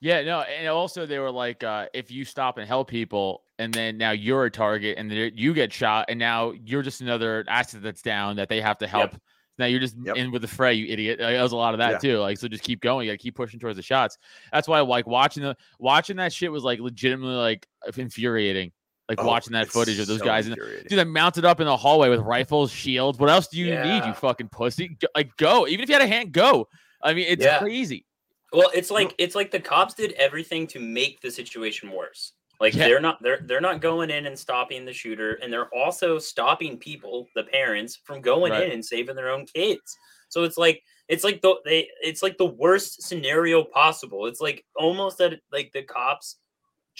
Yeah, 0.00 0.22
no, 0.22 0.40
and 0.40 0.66
also 0.68 1.04
they 1.04 1.18
were 1.18 1.30
like, 1.30 1.62
uh, 1.62 1.86
if 1.92 2.10
you 2.10 2.24
stop 2.24 2.56
and 2.56 2.66
help 2.66 2.88
people, 2.88 3.42
and 3.58 3.76
then 3.76 3.98
now 3.98 4.12
you're 4.12 4.46
a 4.46 4.50
target, 4.50 4.96
and 4.96 5.12
you 5.12 5.52
get 5.52 5.70
shot, 5.72 6.06
and 6.08 6.18
now 6.18 6.52
you're 6.64 6.80
just 6.82 7.02
another 7.02 7.44
asset 7.48 7.82
that's 7.82 8.00
down 8.00 8.36
that 8.36 8.48
they 8.48 8.62
have 8.62 8.78
to 8.78 8.86
help. 8.86 9.14
Now 9.58 9.66
you're 9.66 9.78
just 9.80 9.96
Yep. 10.02 10.16
in 10.16 10.30
with 10.30 10.40
the 10.40 10.48
fray, 10.48 10.72
you 10.72 10.86
idiot. 10.86 11.20
Like, 11.20 11.34
There 11.34 11.42
was 11.42 11.52
a 11.52 11.56
lot 11.56 11.74
of 11.74 11.78
that 11.78 11.90
Yeah. 12.02 12.12
too. 12.14 12.18
Like, 12.18 12.38
so 12.38 12.48
just 12.48 12.62
keep 12.64 12.80
going. 12.80 13.06
You 13.06 13.12
got 13.12 13.18
to 13.20 13.22
keep 13.22 13.34
pushing 13.36 13.60
towards 13.60 13.76
the 13.76 13.82
shots. 13.82 14.16
That's 14.54 14.66
why, 14.66 14.78
I 14.78 14.80
like, 14.80 15.06
watching 15.06 15.42
the 15.42 15.54
watching 15.78 16.16
that 16.16 16.32
shit 16.32 16.50
was 16.50 16.64
like 16.64 16.80
legitimately 16.80 17.36
like 17.36 17.66
infuriating. 17.94 18.72
Like 19.10 19.20
Oh, 19.20 19.26
watching 19.26 19.52
that 19.54 19.66
footage 19.68 19.98
of 19.98 20.06
those 20.06 20.20
so 20.20 20.24
guys. 20.24 20.46
And, 20.46 20.54
dude, 20.56 20.98
they 20.98 21.02
mounted 21.04 21.44
up 21.44 21.58
in 21.58 21.66
the 21.66 21.76
hallway 21.76 22.08
with 22.08 22.20
rifles, 22.20 22.70
shields. 22.70 23.18
What 23.18 23.28
else 23.28 23.48
do 23.48 23.58
you 23.58 23.74
need, 23.74 24.04
you 24.04 24.12
fucking 24.14 24.48
pussy? 24.50 24.96
Like, 25.16 25.36
go. 25.36 25.66
Even 25.66 25.82
if 25.82 25.88
you 25.88 25.94
had 25.96 26.02
a 26.02 26.06
hand, 26.06 26.30
go. 26.30 26.68
I 27.02 27.12
mean, 27.12 27.26
it's 27.28 27.44
Yeah. 27.44 27.58
crazy. 27.58 28.06
Well, 28.52 28.70
it's 28.72 28.88
like 28.90 29.12
it's 29.18 29.34
like 29.34 29.50
the 29.50 29.58
cops 29.58 29.94
did 29.94 30.12
everything 30.12 30.66
to 30.68 30.78
make 30.78 31.20
the 31.20 31.30
situation 31.30 31.90
worse. 31.90 32.34
Like 32.60 32.72
Yeah. 32.74 32.86
they're 32.88 33.00
not 33.00 33.20
they're 33.20 33.40
they're 33.46 33.60
not 33.60 33.80
going 33.80 34.10
in 34.10 34.26
and 34.26 34.38
stopping 34.38 34.84
the 34.84 34.92
shooter, 34.92 35.34
and 35.42 35.52
they're 35.52 35.74
also 35.74 36.18
stopping 36.20 36.76
people, 36.78 37.26
the 37.34 37.42
parents, 37.44 37.96
from 38.04 38.20
going 38.20 38.52
Right. 38.52 38.64
in 38.64 38.70
and 38.70 38.84
saving 38.84 39.16
their 39.16 39.30
own 39.30 39.44
kids. 39.46 39.96
So 40.28 40.44
it's 40.44 40.56
like 40.56 40.82
it's 41.08 41.24
like 41.24 41.40
the 41.42 41.56
they 41.64 41.88
it's 42.00 42.22
like 42.22 42.38
the 42.38 42.46
worst 42.46 43.02
scenario 43.02 43.64
possible. 43.64 44.26
It's 44.26 44.40
like 44.40 44.64
almost 44.76 45.18
that 45.18 45.40
like 45.50 45.72
the 45.72 45.82
cops' 45.82 46.36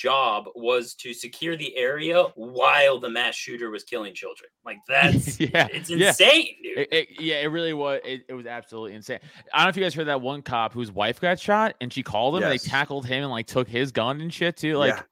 job 0.00 0.44
was 0.54 0.94
to 0.94 1.12
secure 1.12 1.56
the 1.56 1.76
area 1.76 2.22
while 2.34 2.98
the 2.98 3.08
mass 3.10 3.34
shooter 3.34 3.70
was 3.70 3.84
killing 3.84 4.14
children. 4.14 4.48
Like 4.64 4.78
that's 4.88 5.38
yeah. 5.40 5.68
it's 5.72 5.90
yeah. 5.90 6.08
insane, 6.08 6.54
dude. 6.62 6.78
It, 6.78 6.88
it- 6.92 7.08
yeah, 7.20 7.36
it 7.40 7.46
really 7.48 7.72
was. 7.74 8.00
It, 8.04 8.22
it 8.28 8.34
was 8.34 8.46
absolutely 8.46 8.94
insane. 8.94 9.18
I 9.52 9.58
don't 9.58 9.66
know 9.66 9.68
if 9.70 9.76
you 9.76 9.82
guys 9.82 9.94
heard 9.94 10.06
that 10.08 10.20
one 10.22 10.42
cop 10.42 10.72
whose 10.72 10.90
wife 10.90 11.20
got 11.20 11.38
shot 11.38 11.74
and 11.80 11.92
she 11.92 12.02
called 12.02 12.36
him 12.36 12.42
and 12.42 12.52
they 12.52 12.58
tackled 12.58 13.04
him 13.06 13.22
and 13.24 13.30
like 13.30 13.46
took 13.46 13.68
his 13.68 13.92
gun 13.92 14.20
and 14.20 14.32
shit 14.32 14.56
too. 14.56 14.76
Like, 14.76 14.94
Yeah. 14.96 15.02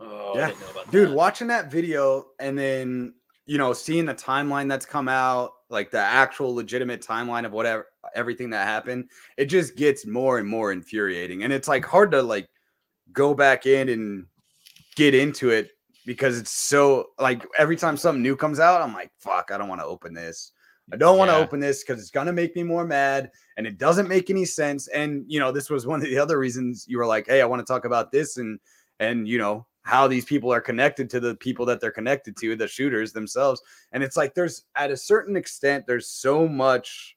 oh, 0.00 0.32
I 0.34 0.38
Yeah. 0.38 0.46
didn't 0.48 0.60
know 0.60 0.70
about 0.70 0.90
dude 0.90 1.08
that. 1.10 1.14
watching 1.14 1.46
that 1.48 1.70
video 1.70 2.26
and 2.40 2.58
then 2.58 3.14
you 3.46 3.58
know 3.58 3.72
seeing 3.72 4.04
the 4.06 4.14
timeline 4.14 4.68
that's 4.68 4.84
come 4.86 5.08
out 5.08 5.52
like 5.70 5.90
the 5.92 5.98
actual 6.00 6.52
legitimate 6.54 7.00
timeline 7.00 7.44
of 7.46 7.52
whatever 7.52 7.86
everything 8.14 8.50
that 8.50 8.66
happened 8.66 9.08
it 9.36 9.44
just 9.46 9.76
gets 9.76 10.04
more 10.04 10.38
and 10.38 10.48
more 10.48 10.72
infuriating 10.72 11.44
and 11.44 11.52
it's 11.52 11.68
like 11.68 11.84
hard 11.84 12.10
to 12.10 12.20
like 12.22 12.48
go 13.12 13.34
back 13.34 13.66
in 13.66 13.88
and 13.88 14.26
get 14.96 15.14
into 15.14 15.50
it 15.50 15.70
because 16.04 16.38
it's 16.38 16.52
so 16.52 17.08
like 17.18 17.44
every 17.58 17.76
time 17.76 17.96
something 17.96 18.22
new 18.22 18.36
comes 18.36 18.60
out 18.60 18.80
i'm 18.80 18.94
like 18.94 19.10
fuck 19.18 19.50
i 19.52 19.58
don't 19.58 19.68
want 19.68 19.80
to 19.80 19.86
open 19.86 20.14
this. 20.14 20.52
I 20.92 20.96
don't 20.96 21.18
want 21.18 21.30
to 21.30 21.34
Yeah. 21.34 21.40
open 21.40 21.58
this 21.58 21.82
because 21.82 22.00
it's 22.00 22.12
gonna 22.12 22.32
make 22.32 22.54
me 22.54 22.62
more 22.62 22.84
mad 22.84 23.32
and 23.56 23.66
it 23.66 23.76
doesn't 23.76 24.06
make 24.08 24.30
any 24.30 24.44
sense. 24.44 24.86
And 24.88 25.24
you 25.26 25.40
know 25.40 25.50
this 25.50 25.68
was 25.68 25.84
one 25.84 26.00
of 26.00 26.08
the 26.08 26.16
other 26.16 26.38
reasons 26.38 26.86
you 26.88 26.98
were 26.98 27.06
like 27.06 27.26
hey 27.26 27.42
i 27.42 27.44
want 27.44 27.58
to 27.58 27.66
talk 27.72 27.84
about 27.84 28.12
this 28.12 28.36
and 28.36 28.60
and 29.00 29.26
you 29.26 29.36
know 29.36 29.66
how 29.82 30.06
these 30.08 30.24
people 30.24 30.52
are 30.52 30.60
connected 30.60 31.08
to 31.10 31.20
the 31.20 31.34
people 31.36 31.66
that 31.66 31.80
they're 31.80 31.90
connected 31.92 32.36
to 32.36 32.56
the 32.56 32.66
shooters 32.66 33.12
themselves. 33.12 33.62
And 33.92 34.02
it's 34.02 34.16
like 34.16 34.34
there's 34.34 34.62
at 34.76 34.90
a 34.90 34.96
certain 34.96 35.36
extent 35.36 35.86
there's 35.86 36.08
so 36.08 36.46
much 36.48 37.16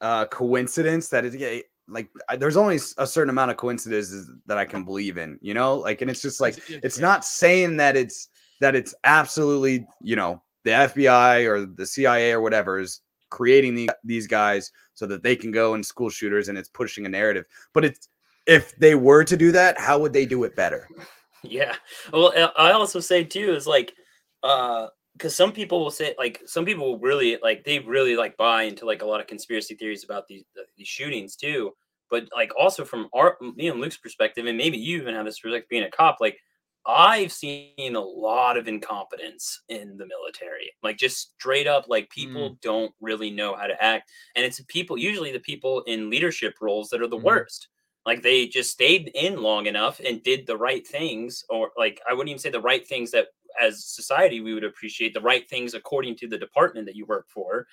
uh 0.00 0.26
coincidence 0.26 1.08
that 1.08 1.24
it 1.24 1.64
like 1.88 2.08
I, 2.28 2.36
there's 2.36 2.56
only 2.56 2.78
a 2.98 3.06
certain 3.06 3.30
amount 3.30 3.50
of 3.50 3.56
coincidences 3.56 4.30
that 4.46 4.58
i 4.58 4.64
can 4.64 4.84
believe 4.84 5.18
in 5.18 5.38
you 5.40 5.54
know? 5.54 5.76
Like 5.76 6.02
and 6.02 6.10
it's 6.10 6.22
just 6.22 6.40
like 6.40 6.58
it's 6.68 6.98
not 6.98 7.24
saying 7.24 7.76
that 7.78 7.96
it's 7.96 8.28
that 8.60 8.74
it's 8.74 8.94
absolutely 9.04 9.86
you 10.02 10.16
know 10.16 10.42
the 10.64 10.70
fbi 10.70 11.46
or 11.46 11.66
the 11.66 11.86
cia 11.86 12.32
or 12.32 12.40
whatever 12.40 12.78
is 12.78 13.00
creating 13.30 13.74
the, 13.74 13.90
these 14.04 14.26
guys 14.26 14.72
so 14.94 15.06
that 15.06 15.22
they 15.22 15.36
can 15.36 15.50
go 15.50 15.74
and 15.74 15.84
school 15.84 16.10
shooters 16.10 16.48
and 16.48 16.58
it's 16.58 16.68
pushing 16.68 17.06
a 17.06 17.08
narrative. 17.08 17.44
But 17.74 17.84
it's 17.84 18.08
if 18.46 18.76
they 18.78 18.94
were 18.94 19.24
to 19.24 19.36
do 19.36 19.52
that 19.52 19.78
how 19.78 19.98
would 19.98 20.12
they 20.12 20.26
do 20.26 20.44
it 20.44 20.56
better? 20.56 20.88
Yeah. 21.44 21.76
Well, 22.12 22.32
I 22.56 22.72
also 22.72 22.98
say 22.98 23.22
too 23.22 23.54
is 23.54 23.64
like, 23.64 23.94
uh, 24.42 24.88
because 25.18 25.34
some 25.36 25.52
people 25.52 25.80
will 25.80 25.90
say 25.90 26.14
like 26.18 26.42
some 26.46 26.64
people 26.64 26.86
will 26.92 26.98
really 27.00 27.38
like 27.42 27.64
they 27.64 27.80
really 27.80 28.16
like 28.16 28.36
buy 28.36 28.64
into 28.64 28.86
like 28.86 29.02
a 29.02 29.06
lot 29.06 29.20
of 29.20 29.26
conspiracy 29.26 29.74
theories 29.74 30.04
about 30.04 30.26
these 30.28 30.44
these 30.76 30.88
shootings 30.88 31.36
too. 31.36 31.72
But 32.10 32.28
like 32.34 32.52
also 32.58 32.84
from 32.84 33.08
our 33.14 33.36
me 33.40 33.68
and 33.68 33.80
Luke's 33.80 33.98
perspective, 33.98 34.46
and 34.46 34.56
maybe 34.56 34.78
you 34.78 34.98
even 35.00 35.14
have 35.14 35.26
this 35.26 35.40
perspective 35.40 35.68
being 35.68 35.82
a 35.84 35.90
cop, 35.90 36.16
like 36.20 36.38
I've 36.86 37.32
seen 37.32 37.96
a 37.96 38.00
lot 38.00 38.56
of 38.56 38.66
incompetence 38.66 39.62
in 39.68 39.98
the 39.98 40.06
military. 40.06 40.72
Like 40.82 40.96
just 40.96 41.32
straight 41.38 41.66
up, 41.66 41.86
like 41.88 42.08
people 42.10 42.56
don't 42.62 42.94
really 43.00 43.30
know 43.30 43.54
how 43.56 43.66
to 43.66 43.82
act. 43.82 44.10
And 44.34 44.44
it's 44.44 44.60
people, 44.68 44.96
usually 44.96 45.32
the 45.32 45.40
people 45.40 45.82
in 45.82 46.08
leadership 46.08 46.54
roles 46.62 46.88
that 46.90 47.02
are 47.02 47.08
the 47.08 47.16
Mhm. 47.16 47.18
worst. 47.18 47.68
Like 48.06 48.22
they 48.22 48.46
just 48.46 48.70
stayed 48.70 49.10
in 49.14 49.42
long 49.42 49.66
enough 49.66 50.00
and 50.00 50.22
did 50.22 50.46
the 50.46 50.56
right 50.56 50.86
things, 50.86 51.44
or 51.50 51.72
like 51.76 52.00
I 52.08 52.14
wouldn't 52.14 52.30
even 52.30 52.38
say 52.40 52.48
the 52.50 52.60
right 52.60 52.86
things 52.86 53.10
that 53.10 53.28
as 53.60 53.84
society 53.84 54.40
we 54.40 54.54
would 54.54 54.64
appreciate 54.64 55.14
the 55.14 55.20
right 55.20 55.48
things 55.48 55.74
according 55.74 56.16
to 56.16 56.28
the 56.28 56.38
department 56.38 56.86
that 56.86 56.96
you 56.96 57.06
work 57.06 57.26
for 57.28 57.66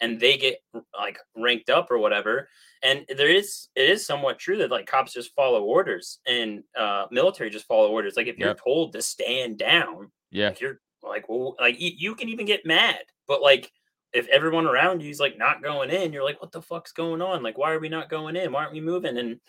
and 0.00 0.18
they 0.18 0.36
get 0.36 0.56
like 0.98 1.18
ranked 1.36 1.68
up 1.68 1.90
or 1.90 1.98
whatever. 1.98 2.48
And 2.82 3.04
there 3.16 3.28
is 3.28 3.68
it 3.74 3.90
is 3.90 4.06
somewhat 4.06 4.38
true 4.38 4.58
that 4.58 4.70
like 4.70 4.86
cops 4.86 5.12
just 5.12 5.34
follow 5.34 5.62
orders 5.62 6.20
and 6.26 6.62
uh 6.76 7.06
military 7.10 7.50
just 7.50 7.66
follow 7.66 7.90
orders. 7.90 8.14
Like 8.16 8.26
if 8.26 8.38
you're 8.38 8.48
Yep. 8.48 8.60
told 8.64 8.92
to 8.94 9.02
stand 9.02 9.58
down 9.58 10.10
yeah, 10.30 10.48
like 10.48 10.60
you're 10.60 10.80
like 11.02 11.28
well 11.28 11.54
like 11.60 11.76
you 11.78 12.14
can 12.14 12.28
even 12.28 12.46
get 12.46 12.66
mad 12.66 13.00
but 13.26 13.42
like 13.42 13.70
if 14.12 14.26
everyone 14.28 14.66
around 14.66 15.02
you 15.02 15.10
is 15.10 15.20
like 15.20 15.38
not 15.38 15.62
going 15.62 15.90
in 15.90 16.12
you're 16.12 16.24
like 16.24 16.40
what 16.40 16.52
the 16.52 16.62
fuck's 16.62 16.92
going 16.92 17.22
on? 17.22 17.42
Like 17.42 17.58
why 17.58 17.72
are 17.72 17.80
we 17.80 17.88
not 17.88 18.10
going 18.10 18.36
in? 18.36 18.52
Why 18.52 18.60
aren't 18.60 18.72
we 18.72 18.80
moving? 18.80 19.18
And 19.18 19.40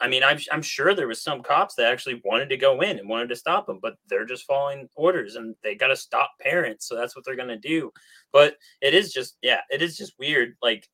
i 0.00 0.08
mean 0.08 0.22
i'm, 0.24 0.38
I'm 0.52 0.62
sure 0.62 0.94
there 0.94 1.08
was 1.08 1.22
some 1.22 1.42
cops 1.42 1.74
that 1.74 1.90
actually 1.92 2.20
wanted 2.24 2.48
to 2.50 2.56
go 2.56 2.80
in 2.80 2.98
and 2.98 3.08
wanted 3.08 3.28
to 3.30 3.36
stop 3.36 3.66
them 3.66 3.78
but 3.82 3.94
they're 4.08 4.24
just 4.26 4.46
following 4.46 4.88
orders 4.96 5.36
and 5.36 5.54
they 5.62 5.74
got 5.74 5.88
to 5.88 5.96
stop 5.96 6.30
parents 6.40 6.86
so 6.88 6.94
that's 6.96 7.14
what 7.14 7.24
they're 7.24 7.36
going 7.36 7.48
to 7.48 7.58
do 7.58 7.90
but 8.32 8.56
it 8.80 8.94
is 8.94 9.12
just 9.12 9.36
yeah 9.42 9.60
it 9.70 9.82
is 9.82 9.96
just 9.96 10.14
weird 10.18 10.54
like 10.62 10.88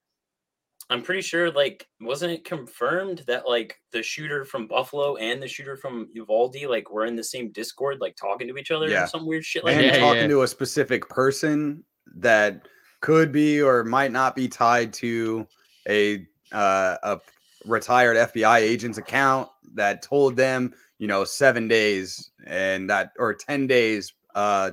i'm 0.91 1.03
pretty 1.03 1.21
sure 1.23 1.51
like 1.51 1.87
wasn't 2.01 2.31
it 2.33 2.45
confirmed 2.45 3.25
that 3.27 3.49
like 3.49 3.77
the 3.93 4.03
shooter 4.03 4.45
from 4.45 4.67
buffalo 4.67 5.17
and 5.17 5.43
the 5.43 5.49
shooter 5.49 5.77
from 5.77 6.09
uvalde 6.13 6.57
like 6.69 6.91
were 6.91 7.07
in 7.07 7.17
the 7.17 7.25
same 7.25 7.51
discord 7.53 7.99
like 8.01 8.17
talking 8.17 8.47
to 8.47 8.57
each 8.57 8.71
other 8.71 8.89
Yeah. 8.89 9.05
or 9.05 9.07
some 9.09 9.27
weird 9.27 9.45
shit 9.45 9.65
like 9.65 9.75
and 9.77 9.85
Yeah, 9.85 9.93
that 9.93 9.99
talking 9.99 10.23
yeah. 10.23 10.29
to 10.29 10.43
a 10.43 10.49
specific 10.49 11.09
person 11.09 11.83
that 12.17 12.67
could 13.01 13.31
be 13.33 13.61
or 13.61 13.85
might 13.85 14.13
not 14.13 14.35
be 14.37 14.49
tied 14.49 14.93
to 14.95 15.47
a 15.89 16.27
uh, 16.53 16.97
a 17.03 17.19
retired 17.67 18.17
FBI 18.17 18.59
agent's 18.59 18.99
account. 18.99 19.49
that 19.75 20.01
told 20.03 20.37
them, 20.37 20.73
you 20.99 21.07
know, 21.07 21.25
seven 21.25 21.69
days 21.69 22.31
and 22.47 22.89
that 22.89 23.11
or 23.19 23.35
ten 23.35 23.67
days 23.67 24.15
uh 24.35 24.71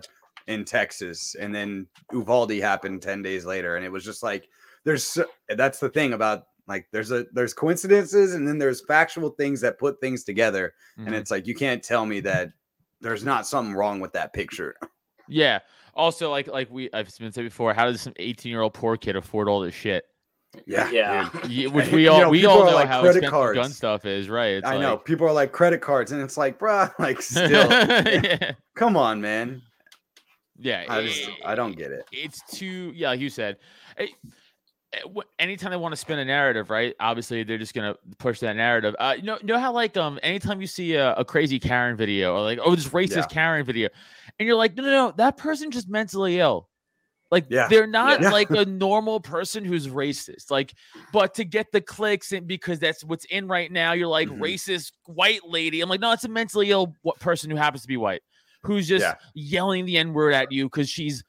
in 0.47 0.65
Texas, 0.65 1.35
and 1.39 1.53
then 1.55 1.87
Uvalde 2.11 2.51
happened 2.59 3.01
ten 3.01 3.21
days 3.21 3.45
later, 3.45 3.75
and 3.75 3.85
it 3.85 3.89
was 3.91 4.03
just 4.05 4.23
like 4.23 4.47
there's 4.85 5.17
that's 5.49 5.79
the 5.79 5.89
thing 5.89 6.13
about 6.13 6.43
like 6.67 6.85
there's 6.91 7.11
a 7.11 7.25
there's 7.33 7.53
coincidences 7.53 8.33
and 8.33 8.47
then 8.47 8.57
there's 8.57 8.85
factual 8.85 9.31
things 9.31 9.61
that 9.61 9.79
put 9.79 9.99
things 9.99 10.23
together, 10.23 10.73
and 10.97 11.09
Mhm. 11.09 11.13
it's 11.13 11.31
like 11.31 11.47
you 11.47 11.55
can't 11.55 11.83
tell 11.83 12.05
me 12.05 12.19
that 12.21 12.51
there's 13.01 13.23
not 13.25 13.45
something 13.47 13.73
wrong 13.73 13.99
with 13.99 14.13
that 14.13 14.31
picture. 14.33 14.75
yeah. 15.27 15.59
Also, 15.95 16.29
like 16.31 16.47
like 16.47 16.69
we 16.71 16.89
I've 16.93 17.09
been 17.17 17.31
said 17.31 17.43
before, 17.43 17.73
how 17.73 17.85
does 17.85 18.01
some 18.01 18.13
18 18.17 18.49
year 18.51 18.61
old 18.61 18.73
poor 18.73 18.95
kid 18.97 19.15
afford 19.15 19.47
all 19.49 19.59
this 19.61 19.75
shit? 19.75 20.05
Yeah, 20.65 20.89
Yeah. 20.91 21.29
dude. 21.41 21.45
Ye- 21.51 21.67
Which 21.67 21.85
And, 21.85 21.93
we 21.95 22.03
you 22.03 22.11
all 22.11 22.21
know, 22.21 22.29
we 22.29 22.45
all 22.45 22.65
know 22.65 22.73
like 22.75 22.87
how 22.87 23.01
credit 23.01 23.23
expensive 23.23 23.55
gun 23.55 23.69
stuff 23.71 24.05
is, 24.05 24.29
right? 24.29 24.55
It's 24.55 24.67
I 24.67 24.77
know 24.77 24.97
people 24.97 25.27
are 25.27 25.33
like 25.33 25.51
credit 25.51 25.81
cards, 25.81 26.11
and 26.11 26.21
it's 26.21 26.37
like, 26.37 26.59
bruh, 26.59 26.91
like 26.99 27.21
still, 27.21 27.69
yeah. 27.69 28.51
come 28.75 28.95
on, 28.97 29.19
man. 29.21 29.61
yeah. 30.59 30.85
I 30.87 31.01
just 31.01 31.27
it- 31.27 31.33
I 31.45 31.55
don't 31.55 31.75
get 31.75 31.91
it. 31.91 32.05
it's 32.11 32.41
too 32.51 32.91
yeah 32.95 33.09
like 33.09 33.19
you 33.19 33.29
said 33.29 33.57
it, 33.97 34.11
it- 34.93 35.09
anytime 35.39 35.71
they 35.71 35.77
want 35.77 35.91
to 35.91 35.97
spin 35.97 36.19
a 36.19 36.25
narrative 36.25 36.69
right 36.69 36.93
obviously 36.99 37.41
they're 37.43 37.57
just 37.57 37.73
gonna 37.73 37.95
push 38.19 38.39
that 38.41 38.55
narrative 38.55 38.95
uh 38.99 39.15
you 39.17 39.23
know 39.23 39.39
you 39.41 39.47
know 39.47 39.57
how 39.57 39.71
like 39.71 39.97
um 39.97 40.19
anytime 40.21 40.61
you 40.61 40.67
see 40.67 40.93
a, 40.93 41.15
a 41.15 41.25
crazy 41.25 41.59
karen 41.59 41.97
video 41.97 42.35
or 42.35 42.41
like 42.41 42.59
oh 42.61 42.75
this 42.75 42.87
racist 42.89 43.15
Yeah. 43.15 43.25
karen 43.25 43.65
video 43.65 43.89
and 44.37 44.45
you're 44.45 44.55
like 44.55 44.75
no 44.77 44.83
no 44.83 44.91
no 44.91 45.11
that 45.17 45.35
person 45.37 45.71
just 45.71 45.89
mentally 45.89 46.39
ill 46.39 46.69
like 47.31 47.45
Yeah. 47.49 47.67
they're 47.67 47.87
not 47.87 48.21
Yeah. 48.21 48.29
like 48.31 48.49
a 48.51 48.65
normal 48.65 49.19
person 49.19 49.65
who's 49.65 49.87
racist 49.87 50.51
like 50.51 50.73
but 51.11 51.33
to 51.35 51.43
get 51.45 51.71
the 51.71 51.81
clicks 51.81 52.31
and 52.31 52.45
because 52.47 52.79
that's 52.79 53.03
what's 53.03 53.25
in 53.25 53.47
right 53.47 53.71
now 53.71 53.93
you're 53.93 54.07
like 54.07 54.29
Mhm. 54.29 54.39
racist 54.39 54.91
white 55.07 55.41
lady 55.47 55.81
i'm 55.81 55.89
like 55.89 55.99
no 56.01 56.11
it's 56.11 56.23
a 56.25 56.29
mentally 56.29 56.71
ill 56.71 56.95
person 57.19 57.49
who 57.49 57.55
happens 57.57 57.81
to 57.81 57.87
be 57.87 57.97
white 57.97 58.21
who's 58.63 58.87
just 58.87 59.03
Yeah. 59.03 59.15
yelling 59.33 59.85
the 59.85 59.97
n 59.97 60.13
word 60.13 60.33
at 60.33 60.51
you 60.51 60.65
because 60.65 60.89
she's 60.89 61.23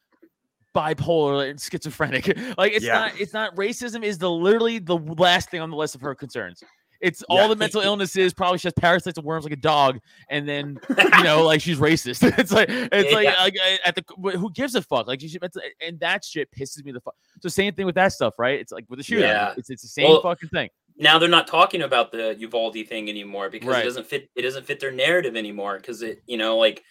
bipolar 0.75 1.49
and 1.49 1.59
schizophrenic. 1.59 2.27
Like 2.57 2.73
it's 2.73 2.85
not 2.85 3.19
it's 3.19 3.31
not 3.33 3.55
racism 3.55 4.03
is 4.03 4.17
the 4.17 4.29
literally 4.29 4.79
the 4.79 4.97
last 4.97 5.49
thing 5.49 5.61
on 5.61 5.69
the 5.69 5.77
list 5.77 5.95
of 5.95 6.01
her 6.01 6.13
concerns. 6.13 6.61
It's 7.01 7.23
all 7.29 7.47
the 7.49 7.55
mental 7.55 7.81
illnesses, 7.81 8.33
probably 8.33 8.57
she 8.57 8.67
has 8.67 8.73
parasites 8.73 9.17
and 9.17 9.25
worms 9.25 9.43
like 9.43 9.53
a 9.53 9.57
dog, 9.57 9.99
and 10.29 10.47
then 10.47 10.79
you 10.89 11.23
know, 11.23 11.43
like 11.43 11.61
she's 11.61 11.77
racist. 11.77 12.23
it's 12.39 12.51
like 12.51 12.67
it's 12.69 13.13
like, 13.13 13.25
Yeah. 13.25 13.35
like 13.41 13.55
uh, 13.61 13.77
at 13.85 13.95
the 13.95 14.03
wh- 14.21 14.35
who 14.39 14.51
gives 14.51 14.75
a 14.75 14.81
fuck? 14.81 15.07
Like 15.07 15.21
you 15.21 15.29
should 15.29 15.43
and 15.81 15.99
that 15.99 16.23
shit 16.25 16.49
pisses 16.51 16.83
me 16.83 16.91
the 16.91 17.01
fuck. 17.01 17.15
So 17.41 17.49
same 17.49 17.73
thing 17.73 17.85
with 17.85 17.95
that 17.95 18.13
stuff, 18.13 18.33
right? 18.39 18.59
It's 18.59 18.71
like 18.71 18.85
with 18.89 18.99
the 18.99 19.03
shootout. 19.03 19.19
Yeah. 19.21 19.53
It's 19.57 19.69
it's 19.69 19.81
the 19.81 19.87
same 19.87 20.09
Well, 20.09 20.21
fucking 20.21 20.49
thing. 20.49 20.69
now 20.97 21.19
they're 21.19 21.29
not 21.29 21.47
talking 21.47 21.81
about 21.81 22.11
the 22.11 22.35
Uvalde 22.39 22.87
thing 22.87 23.09
anymore 23.09 23.49
because 23.49 23.69
Right. 23.69 23.81
it 23.81 23.85
doesn't 23.85 24.07
fit. 24.07 24.29
It 24.35 24.41
doesn't 24.43 24.65
fit 24.65 24.79
their 24.79 24.91
narrative 24.91 25.35
anymore 25.35 25.77
because 25.77 26.01
it, 26.01 26.21
you 26.25 26.37
know, 26.37 26.57
like, 26.57 26.83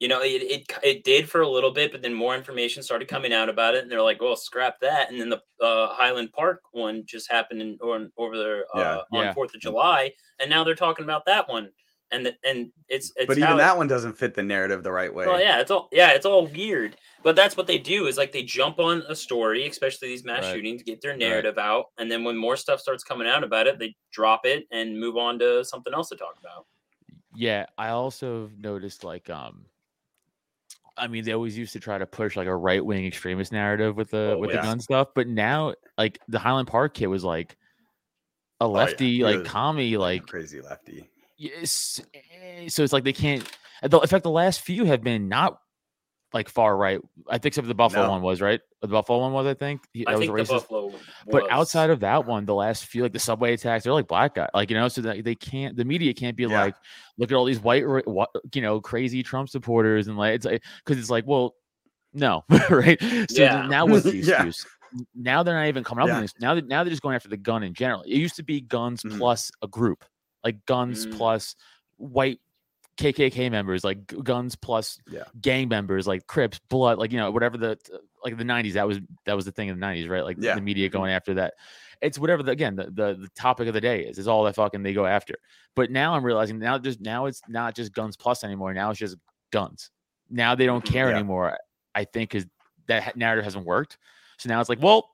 you 0.00 0.08
know, 0.08 0.20
it, 0.22 0.42
it 0.42 0.72
it 0.82 1.04
did 1.04 1.28
for 1.28 1.40
a 1.40 1.48
little 1.48 1.72
bit, 1.72 1.90
but 1.92 2.02
then 2.02 2.14
more 2.14 2.34
information 2.36 2.82
started 2.82 3.08
coming 3.08 3.32
out 3.32 3.48
about 3.48 3.74
it, 3.74 3.82
and 3.82 3.90
they're 3.90 4.02
like, 4.02 4.20
"Well, 4.22 4.36
scrap 4.36 4.78
that." 4.80 5.10
And 5.10 5.20
then 5.20 5.28
the 5.30 5.42
uh, 5.64 5.88
Highland 5.94 6.32
Park 6.32 6.62
one 6.72 7.04
just 7.06 7.30
happened 7.30 7.60
in, 7.62 7.78
on 7.82 8.12
over 8.16 8.36
there 8.38 8.64
uh, 8.74 8.78
Yeah. 8.78 9.20
Yeah. 9.22 9.28
on 9.30 9.34
Fourth 9.34 9.54
of 9.54 9.60
July, 9.60 10.12
and 10.38 10.48
now 10.50 10.62
they're 10.64 10.74
talking 10.76 11.04
about 11.04 11.24
that 11.26 11.48
one, 11.48 11.70
and 12.12 12.24
the, 12.26 12.34
and 12.44 12.70
it's 12.88 13.12
it's 13.16 13.26
But 13.26 13.38
how 13.38 13.46
even 13.46 13.56
it- 13.56 13.58
that 13.58 13.76
one 13.76 13.88
doesn't 13.88 14.12
fit 14.14 14.34
the 14.34 14.42
narrative 14.42 14.82
the 14.84 14.92
right 14.92 15.12
way. 15.12 15.26
well, 15.26 15.40
yeah, 15.40 15.58
it's 15.60 15.70
all 15.72 15.88
yeah, 15.92 16.10
it's 16.12 16.26
all 16.26 16.46
weird. 16.46 16.96
But 17.24 17.34
that's 17.34 17.56
what 17.56 17.66
they 17.66 17.78
do 17.78 18.06
is 18.06 18.16
like 18.16 18.30
they 18.30 18.44
jump 18.44 18.78
on 18.78 19.02
a 19.08 19.16
story, 19.16 19.66
especially 19.66 20.06
these 20.08 20.24
mass 20.24 20.44
Right. 20.44 20.54
shootings, 20.54 20.84
get 20.84 21.00
their 21.00 21.16
narrative 21.16 21.58
out, 21.58 21.86
and 21.98 22.08
then 22.10 22.22
when 22.22 22.36
more 22.36 22.56
stuff 22.56 22.78
starts 22.80 23.02
coming 23.02 23.26
out 23.26 23.42
about 23.42 23.66
it, 23.66 23.80
they 23.80 23.96
drop 24.12 24.46
it 24.46 24.66
and 24.70 24.98
move 25.00 25.16
on 25.16 25.40
to 25.40 25.64
something 25.64 25.92
else 25.92 26.08
to 26.10 26.16
talk 26.16 26.36
about. 26.38 26.66
Yeah, 27.34 27.66
I 27.76 27.88
also 27.90 28.50
noticed 28.56 29.04
like 29.04 29.28
um 29.30 29.66
I 30.98 31.06
mean 31.06 31.24
they 31.24 31.32
always 31.32 31.56
used 31.56 31.72
to 31.74 31.80
try 31.80 31.98
to 31.98 32.06
push 32.06 32.36
like 32.36 32.46
a 32.48 32.56
right 32.56 32.84
wing 32.84 33.06
extremist 33.06 33.52
narrative 33.52 33.96
with 33.96 34.10
the 34.10 34.34
Oh, 34.36 34.38
with 34.38 34.50
yeah. 34.50 34.56
the 34.56 34.62
gun 34.62 34.80
stuff, 34.80 35.08
but 35.14 35.26
now 35.28 35.74
like 35.96 36.18
the 36.28 36.38
Highland 36.38 36.68
Park 36.68 36.94
kid 36.94 37.06
was 37.06 37.24
like 37.24 37.56
a 38.60 38.64
Oh, 38.64 38.72
yeah, 38.74 38.84
lefty, 38.84 39.22
like 39.22 39.44
commie, 39.44 39.96
like 39.96 40.26
crazy 40.26 40.60
lefty. 40.60 41.08
yes. 41.36 42.00
eh, 42.12 42.68
So 42.68 42.82
it's 42.82 42.92
like 42.92 43.04
they 43.04 43.12
can't. 43.12 43.48
In 43.82 43.90
fact, 44.08 44.24
the 44.24 44.30
last 44.30 44.60
few 44.62 44.84
have 44.84 45.02
been 45.04 45.28
not 45.28 45.60
like 46.34 46.48
far 46.48 46.76
right. 46.76 47.00
I 47.28 47.32
think 47.38 47.46
except 47.52 47.66
the 47.68 47.74
Buffalo 47.74 48.04
No. 48.04 48.10
one 48.10 48.22
was 48.22 48.40
right. 48.40 48.60
The 48.82 48.88
Buffalo 48.88 49.20
one 49.20 49.32
was, 49.32 49.46
I 49.46 49.54
think. 49.54 49.80
He- 49.94 50.06
I 50.06 50.12
that 50.12 50.18
was 50.18 50.26
think 50.28 50.36
the 50.36 50.42
racist. 50.42 50.48
Buffalo, 50.60 50.92
But 51.26 51.42
was- 51.44 51.50
outside 51.50 51.90
of 51.90 52.00
that 52.00 52.26
one, 52.26 52.44
the 52.44 52.54
last 52.54 52.84
few, 52.86 53.02
like 53.02 53.12
the 53.12 53.18
subway 53.18 53.54
attacks, 53.54 53.84
they're 53.84 53.92
like 53.94 54.08
black 54.08 54.34
guy, 54.34 54.48
like 54.52 54.68
you 54.70 54.76
know, 54.76 54.88
so 54.88 55.00
that 55.02 55.24
they 55.24 55.34
can't, 55.34 55.76
the 55.76 55.84
media 55.84 56.12
can't 56.12 56.36
be 56.36 56.42
Yeah. 56.44 56.60
like, 56.64 56.74
look 57.16 57.30
at 57.32 57.34
all 57.34 57.44
these 57.46 57.60
white, 57.60 57.82
you 57.82 58.62
know, 58.62 58.80
crazy 58.80 59.22
Trump 59.22 59.48
supporters, 59.48 60.08
and 60.08 60.18
like 60.18 60.34
it's 60.34 60.44
like 60.44 60.62
because 60.84 61.00
it's 61.00 61.10
like, 61.10 61.26
well, 61.26 61.54
no, 62.12 62.44
right? 62.70 63.00
So 63.00 63.42
Yeah. 63.42 63.66
now 63.66 63.86
what's 63.86 64.04
the 64.04 64.10
excuse? 64.18 64.66
N- 64.92 65.06
Now 65.14 65.42
they're 65.42 65.54
not 65.58 65.66
even 65.68 65.82
coming 65.84 66.02
up 66.02 66.08
Yeah. 66.08 66.20
with 66.20 66.32
this. 66.32 66.40
Now 66.40 66.54
that 66.54 66.66
now 66.68 66.84
they're 66.84 66.90
just 66.90 67.02
going 67.02 67.16
after 67.16 67.28
the 67.28 67.36
gun 67.38 67.62
in 67.62 67.72
general. 67.74 68.02
It 68.02 68.14
used 68.16 68.36
to 68.36 68.42
be 68.42 68.60
guns 68.60 69.02
Mhm. 69.02 69.18
plus 69.18 69.50
a 69.62 69.66
group, 69.68 70.04
like 70.44 70.64
guns 70.66 71.06
Mm. 71.06 71.16
plus 71.16 71.56
white 71.96 72.38
KKK 72.98 73.50
members, 73.50 73.84
like 73.84 74.06
guns 74.24 74.56
plus 74.56 74.98
Yeah. 75.10 75.22
gang 75.40 75.68
members, 75.68 76.06
like 76.06 76.26
Crips, 76.26 76.58
Blood, 76.68 76.98
like 76.98 77.12
you 77.12 77.18
know, 77.18 77.30
whatever 77.30 77.56
the 77.56 77.78
like 78.24 78.36
the 78.36 78.44
'90s. 78.44 78.72
That 78.74 78.86
was 78.86 78.98
that 79.24 79.34
was 79.36 79.44
the 79.44 79.52
thing 79.52 79.68
in 79.68 79.78
the 79.78 79.86
'90s, 79.86 80.08
right? 80.08 80.24
Like 80.24 80.36
Yeah. 80.40 80.54
the 80.56 80.60
media 80.60 80.88
going 80.88 81.10
mm-hmm. 81.10 81.16
after 81.16 81.34
that. 81.34 81.54
It's 82.00 82.18
whatever 82.18 82.42
the 82.42 82.52
again 82.52 82.76
the, 82.76 82.84
the 82.84 83.14
the 83.20 83.28
topic 83.36 83.68
of 83.68 83.74
the 83.74 83.80
day 83.80 84.02
is. 84.02 84.18
Is 84.18 84.28
all 84.28 84.44
that 84.44 84.56
fucking 84.56 84.82
they 84.82 84.92
go 84.92 85.06
after. 85.06 85.34
But 85.76 85.90
now 85.90 86.14
I'm 86.14 86.24
realizing 86.24 86.58
now 86.58 86.78
just 86.78 87.00
now 87.00 87.26
it's 87.26 87.40
not 87.48 87.74
just 87.74 87.92
guns 87.92 88.16
plus 88.16 88.42
anymore. 88.44 88.74
Now 88.74 88.90
it's 88.90 88.98
just 88.98 89.16
guns. 89.52 89.90
Now 90.28 90.54
they 90.54 90.66
don't 90.66 90.84
care 90.84 91.08
Yeah. 91.10 91.16
anymore. 91.16 91.56
I 91.94 92.04
think 92.04 92.30
because 92.30 92.46
that 92.86 93.02
ha- 93.02 93.12
narrative 93.14 93.44
hasn't 93.44 93.64
worked. 93.64 93.98
So 94.38 94.48
now 94.48 94.60
it's 94.60 94.68
like, 94.68 94.82
well, 94.82 95.10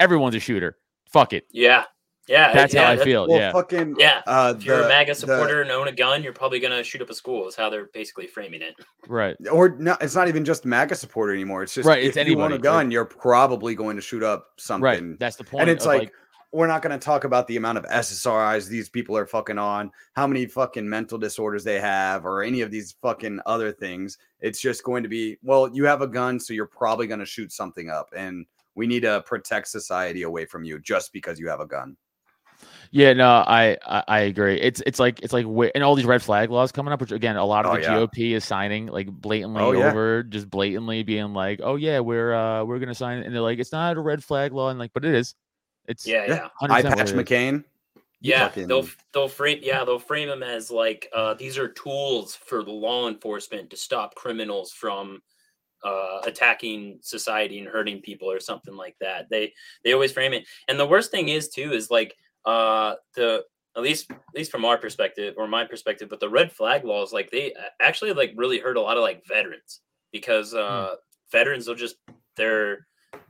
everyone's 0.00 0.34
a 0.34 0.40
shooter. 0.40 0.76
Fuck 1.10 1.32
it. 1.34 1.46
yeah, 1.50 1.84
yeah, 2.28 2.52
That's 2.52 2.72
yeah, 2.74 2.84
how 2.86 2.92
I 2.92 2.96
that- 2.96 3.04
feel. 3.04 3.26
Well, 3.28 3.38
yeah. 3.38 3.52
fucking 3.52 3.96
Yeah, 3.98 4.22
Uh, 4.26 4.54
if 4.56 4.64
you're 4.64 4.78
the- 4.78 4.84
a 4.86 4.88
MAGA 4.88 5.12
the- 5.12 5.14
supporter 5.14 5.62
and 5.62 5.70
own 5.70 5.88
a 5.88 5.92
gun, 5.92 6.22
you're 6.22 6.32
probably 6.32 6.60
gonna 6.60 6.82
shoot 6.84 7.02
up 7.02 7.10
a 7.10 7.14
school. 7.14 7.48
Is 7.48 7.56
how 7.56 7.68
they're 7.70 7.86
basically 7.92 8.26
framing 8.26 8.62
it. 8.62 8.74
Right. 9.08 9.36
or 9.50 9.70
no, 9.78 9.96
it's 10.00 10.14
not 10.14 10.28
even 10.28 10.44
just 10.44 10.64
MAGA 10.64 10.94
supporter 10.94 11.32
anymore. 11.32 11.62
It's 11.62 11.74
just 11.74 11.86
Right, 11.86 12.02
if 12.02 12.16
it's 12.16 12.28
you 12.28 12.36
want 12.36 12.52
a 12.52 12.56
anybody, 12.56 12.68
like- 12.68 12.82
gun, 12.84 12.90
you're 12.90 13.04
probably 13.04 13.74
going 13.74 13.96
to 13.96 14.02
shoot 14.02 14.22
up 14.22 14.52
something. 14.58 14.82
Right. 14.84 15.18
That's 15.18 15.36
the 15.36 15.44
point. 15.44 15.62
and 15.62 15.70
it's 15.70 15.84
of, 15.84 15.88
like, 15.92 16.12
we're 16.54 16.66
not 16.66 16.82
going 16.82 16.92
to 16.98 17.02
talk 17.02 17.24
about 17.24 17.46
the 17.48 17.56
amount 17.56 17.78
of 17.78 17.84
SSRIs 17.86 18.68
these 18.68 18.90
people 18.90 19.16
are 19.16 19.24
fucking 19.26 19.56
on, 19.56 19.90
how 20.12 20.26
many 20.26 20.44
fucking 20.44 20.86
mental 20.86 21.16
disorders 21.16 21.64
they 21.64 21.80
have, 21.80 22.26
or 22.26 22.42
any 22.42 22.60
of 22.60 22.70
these 22.70 22.94
fucking 23.00 23.40
other 23.46 23.72
things. 23.72 24.18
It's 24.40 24.60
just 24.60 24.84
going 24.84 25.02
to 25.02 25.08
be, 25.08 25.38
well, 25.42 25.70
you 25.74 25.86
have 25.86 26.02
a 26.02 26.06
gun, 26.06 26.38
so 26.38 26.52
you're 26.52 26.66
probably 26.66 27.06
going 27.06 27.20
to 27.20 27.26
shoot 27.26 27.52
something 27.52 27.88
up, 27.88 28.10
and 28.14 28.44
we 28.74 28.86
need 28.86 29.00
to 29.00 29.22
protect 29.26 29.68
society 29.68 30.24
away 30.24 30.44
from 30.44 30.62
you 30.62 30.78
just 30.78 31.12
because 31.14 31.40
you 31.40 31.48
have 31.48 31.60
a 31.60 31.66
gun. 31.66 31.96
Yeah, 32.94 33.14
no, 33.14 33.26
I, 33.26 33.78
I 33.86 34.04
I 34.06 34.18
agree. 34.20 34.60
It's 34.60 34.82
it's 34.84 35.00
like 35.00 35.20
it's 35.22 35.32
like 35.32 35.46
and 35.74 35.82
all 35.82 35.94
these 35.94 36.04
red 36.04 36.22
flag 36.22 36.50
laws 36.50 36.72
coming 36.72 36.92
up, 36.92 37.00
which 37.00 37.10
again, 37.10 37.36
a 37.36 37.44
lot 37.44 37.64
of 37.64 37.72
Oh, 37.72 37.76
the 37.76 37.80
yeah. 37.82 37.94
GOP 37.94 38.32
is 38.36 38.44
signing 38.44 38.86
like 38.86 39.08
blatantly 39.10 39.62
Oh, 39.62 39.72
yeah. 39.72 39.88
over, 39.90 40.22
just 40.22 40.50
blatantly 40.50 41.02
being 41.02 41.32
like, 41.32 41.60
oh 41.62 41.76
yeah, 41.76 42.00
we're 42.00 42.34
uh 42.34 42.64
we're 42.64 42.78
gonna 42.78 42.94
sign, 42.94 43.18
it. 43.18 43.26
and 43.26 43.34
they're 43.34 43.40
like, 43.40 43.58
it's 43.58 43.72
not 43.72 43.96
a 43.96 44.00
red 44.00 44.22
flag 44.22 44.52
law, 44.52 44.68
and 44.68 44.78
like, 44.78 44.92
but 44.92 45.06
it 45.06 45.14
is. 45.14 45.34
It's 45.88 46.06
Yeah, 46.06 46.26
Yeah. 46.28 46.48
yeah. 46.62 46.68
100% 46.68 46.70
I 46.70 46.82
patch. 46.82 47.12
McCain. 47.12 47.64
Yeah, 48.20 48.48
fucking- 48.48 48.68
they'll 48.68 48.86
they'll 49.14 49.26
frame 49.26 49.60
yeah 49.62 49.84
they'll 49.86 49.98
frame 49.98 50.28
them 50.28 50.42
as 50.42 50.70
like 50.70 51.08
uh, 51.14 51.32
these 51.32 51.56
are 51.56 51.68
tools 51.68 52.36
for 52.36 52.62
the 52.62 52.70
law 52.70 53.08
enforcement 53.08 53.70
to 53.70 53.76
stop 53.78 54.14
criminals 54.16 54.70
from 54.70 55.22
uh, 55.82 56.20
attacking 56.24 56.98
society 57.00 57.58
and 57.58 57.66
hurting 57.68 58.00
people 58.02 58.30
or 58.30 58.38
something 58.38 58.76
like 58.76 58.96
that. 59.00 59.30
They 59.30 59.54
they 59.82 59.94
always 59.94 60.12
frame 60.12 60.34
it, 60.34 60.44
and 60.68 60.78
the 60.78 60.86
worst 60.86 61.10
thing 61.10 61.30
is 61.30 61.48
too 61.48 61.72
is 61.72 61.90
like 61.90 62.14
uh, 62.44 62.94
the 63.14 63.44
at 63.76 63.82
least 63.82 64.10
at 64.10 64.18
least 64.34 64.50
from 64.50 64.64
our 64.64 64.76
perspective 64.76 65.34
or 65.36 65.46
my 65.46 65.64
perspective, 65.64 66.08
but 66.08 66.20
the 66.20 66.28
red 66.28 66.52
flag 66.52 66.84
laws 66.84 67.12
like 67.12 67.30
they 67.30 67.54
actually 67.80 68.12
like 68.12 68.32
really 68.36 68.58
hurt 68.58 68.76
a 68.76 68.80
lot 68.80 68.96
of 68.96 69.02
like 69.02 69.22
veterans 69.26 69.80
because 70.12 70.54
uh, 70.54 70.94
veterans 71.30 71.66
will 71.66 71.74
just 71.74 71.96
they're 72.36 72.86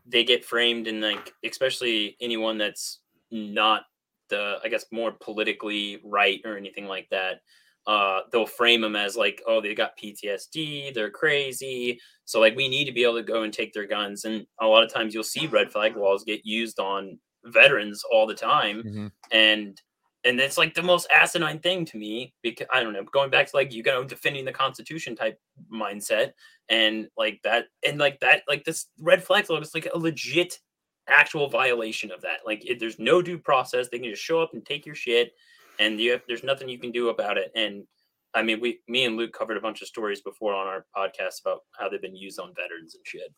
they 0.06 0.24
get 0.24 0.44
framed 0.44 0.88
and 0.88 1.00
like 1.00 1.32
especially 1.44 2.16
anyone 2.20 2.58
that's 2.58 3.00
not 3.30 3.84
the 4.28 4.58
I 4.64 4.68
guess 4.68 4.86
more 4.90 5.12
politically 5.12 6.00
right 6.04 6.40
or 6.44 6.56
anything 6.56 6.86
like 6.86 7.08
that. 7.10 7.40
Uh, 7.84 8.20
they'll 8.30 8.46
frame 8.46 8.80
them 8.80 8.94
as 8.94 9.16
like, 9.16 9.42
oh, 9.46 9.60
they 9.60 9.74
got 9.74 9.98
PTSD, 9.98 10.94
they're 10.94 11.10
crazy. 11.10 11.98
So 12.24 12.38
like, 12.38 12.54
we 12.54 12.68
need 12.68 12.84
to 12.84 12.92
be 12.92 13.02
able 13.02 13.16
to 13.16 13.24
go 13.24 13.42
and 13.42 13.52
take 13.52 13.72
their 13.72 13.88
guns. 13.88 14.24
And 14.24 14.46
a 14.60 14.66
lot 14.66 14.84
of 14.84 14.92
times, 14.92 15.14
you'll 15.14 15.24
see 15.24 15.48
red 15.48 15.72
flag 15.72 15.96
laws 15.96 16.22
get 16.22 16.46
used 16.46 16.78
on 16.78 17.18
veterans 17.44 18.02
all 18.12 18.26
the 18.26 18.34
time, 18.34 18.82
Mhm. 18.82 19.12
and 19.30 19.80
and 20.24 20.38
it's 20.40 20.56
like 20.56 20.72
the 20.74 20.82
most 20.82 21.08
asinine 21.10 21.58
thing 21.58 21.84
to 21.86 21.96
me 21.96 22.32
because 22.42 22.68
I 22.72 22.80
don't 22.82 22.92
know, 22.92 23.02
going 23.02 23.30
back 23.30 23.48
to 23.48 23.56
like 23.56 23.72
you 23.72 23.82
know 23.82 24.04
defending 24.04 24.44
the 24.44 24.52
Constitution 24.52 25.16
type 25.16 25.40
mindset 25.72 26.32
and 26.68 27.08
like 27.16 27.40
that 27.42 27.66
and 27.86 27.98
like 27.98 28.20
that 28.20 28.42
like 28.46 28.62
this 28.64 28.86
red 29.00 29.24
flag 29.24 29.50
law 29.50 29.58
is 29.60 29.74
like 29.74 29.88
a 29.92 29.98
legit 29.98 30.58
actual 31.08 31.48
violation 31.48 32.12
of 32.12 32.20
that. 32.20 32.38
Like, 32.46 32.64
it, 32.64 32.78
there's 32.78 33.00
no 33.00 33.20
due 33.20 33.36
process. 33.36 33.88
They 33.88 33.98
can 33.98 34.08
just 34.08 34.22
show 34.22 34.40
up 34.40 34.50
and 34.54 34.64
take 34.64 34.86
your 34.86 34.94
shit. 34.94 35.32
and 35.80 35.98
you 36.00 36.12
have, 36.12 36.22
there's 36.28 36.44
nothing 36.44 36.68
you 36.68 36.78
can 36.78 36.92
do 36.92 37.08
about 37.08 37.36
it. 37.36 37.50
And 37.56 37.82
I 38.34 38.42
mean, 38.42 38.60
we, 38.60 38.78
me 38.86 39.04
and 39.04 39.16
Luke 39.16 39.32
covered 39.36 39.56
a 39.56 39.60
bunch 39.60 39.82
of 39.82 39.88
stories 39.88 40.20
before 40.20 40.54
on 40.54 40.68
our 40.68 40.86
podcast 40.96 41.40
about 41.44 41.62
how 41.76 41.88
they've 41.88 42.00
been 42.00 42.14
used 42.14 42.38
on 42.38 42.54
veterans 42.54 42.94
and 42.94 43.04
shit. 43.04 43.32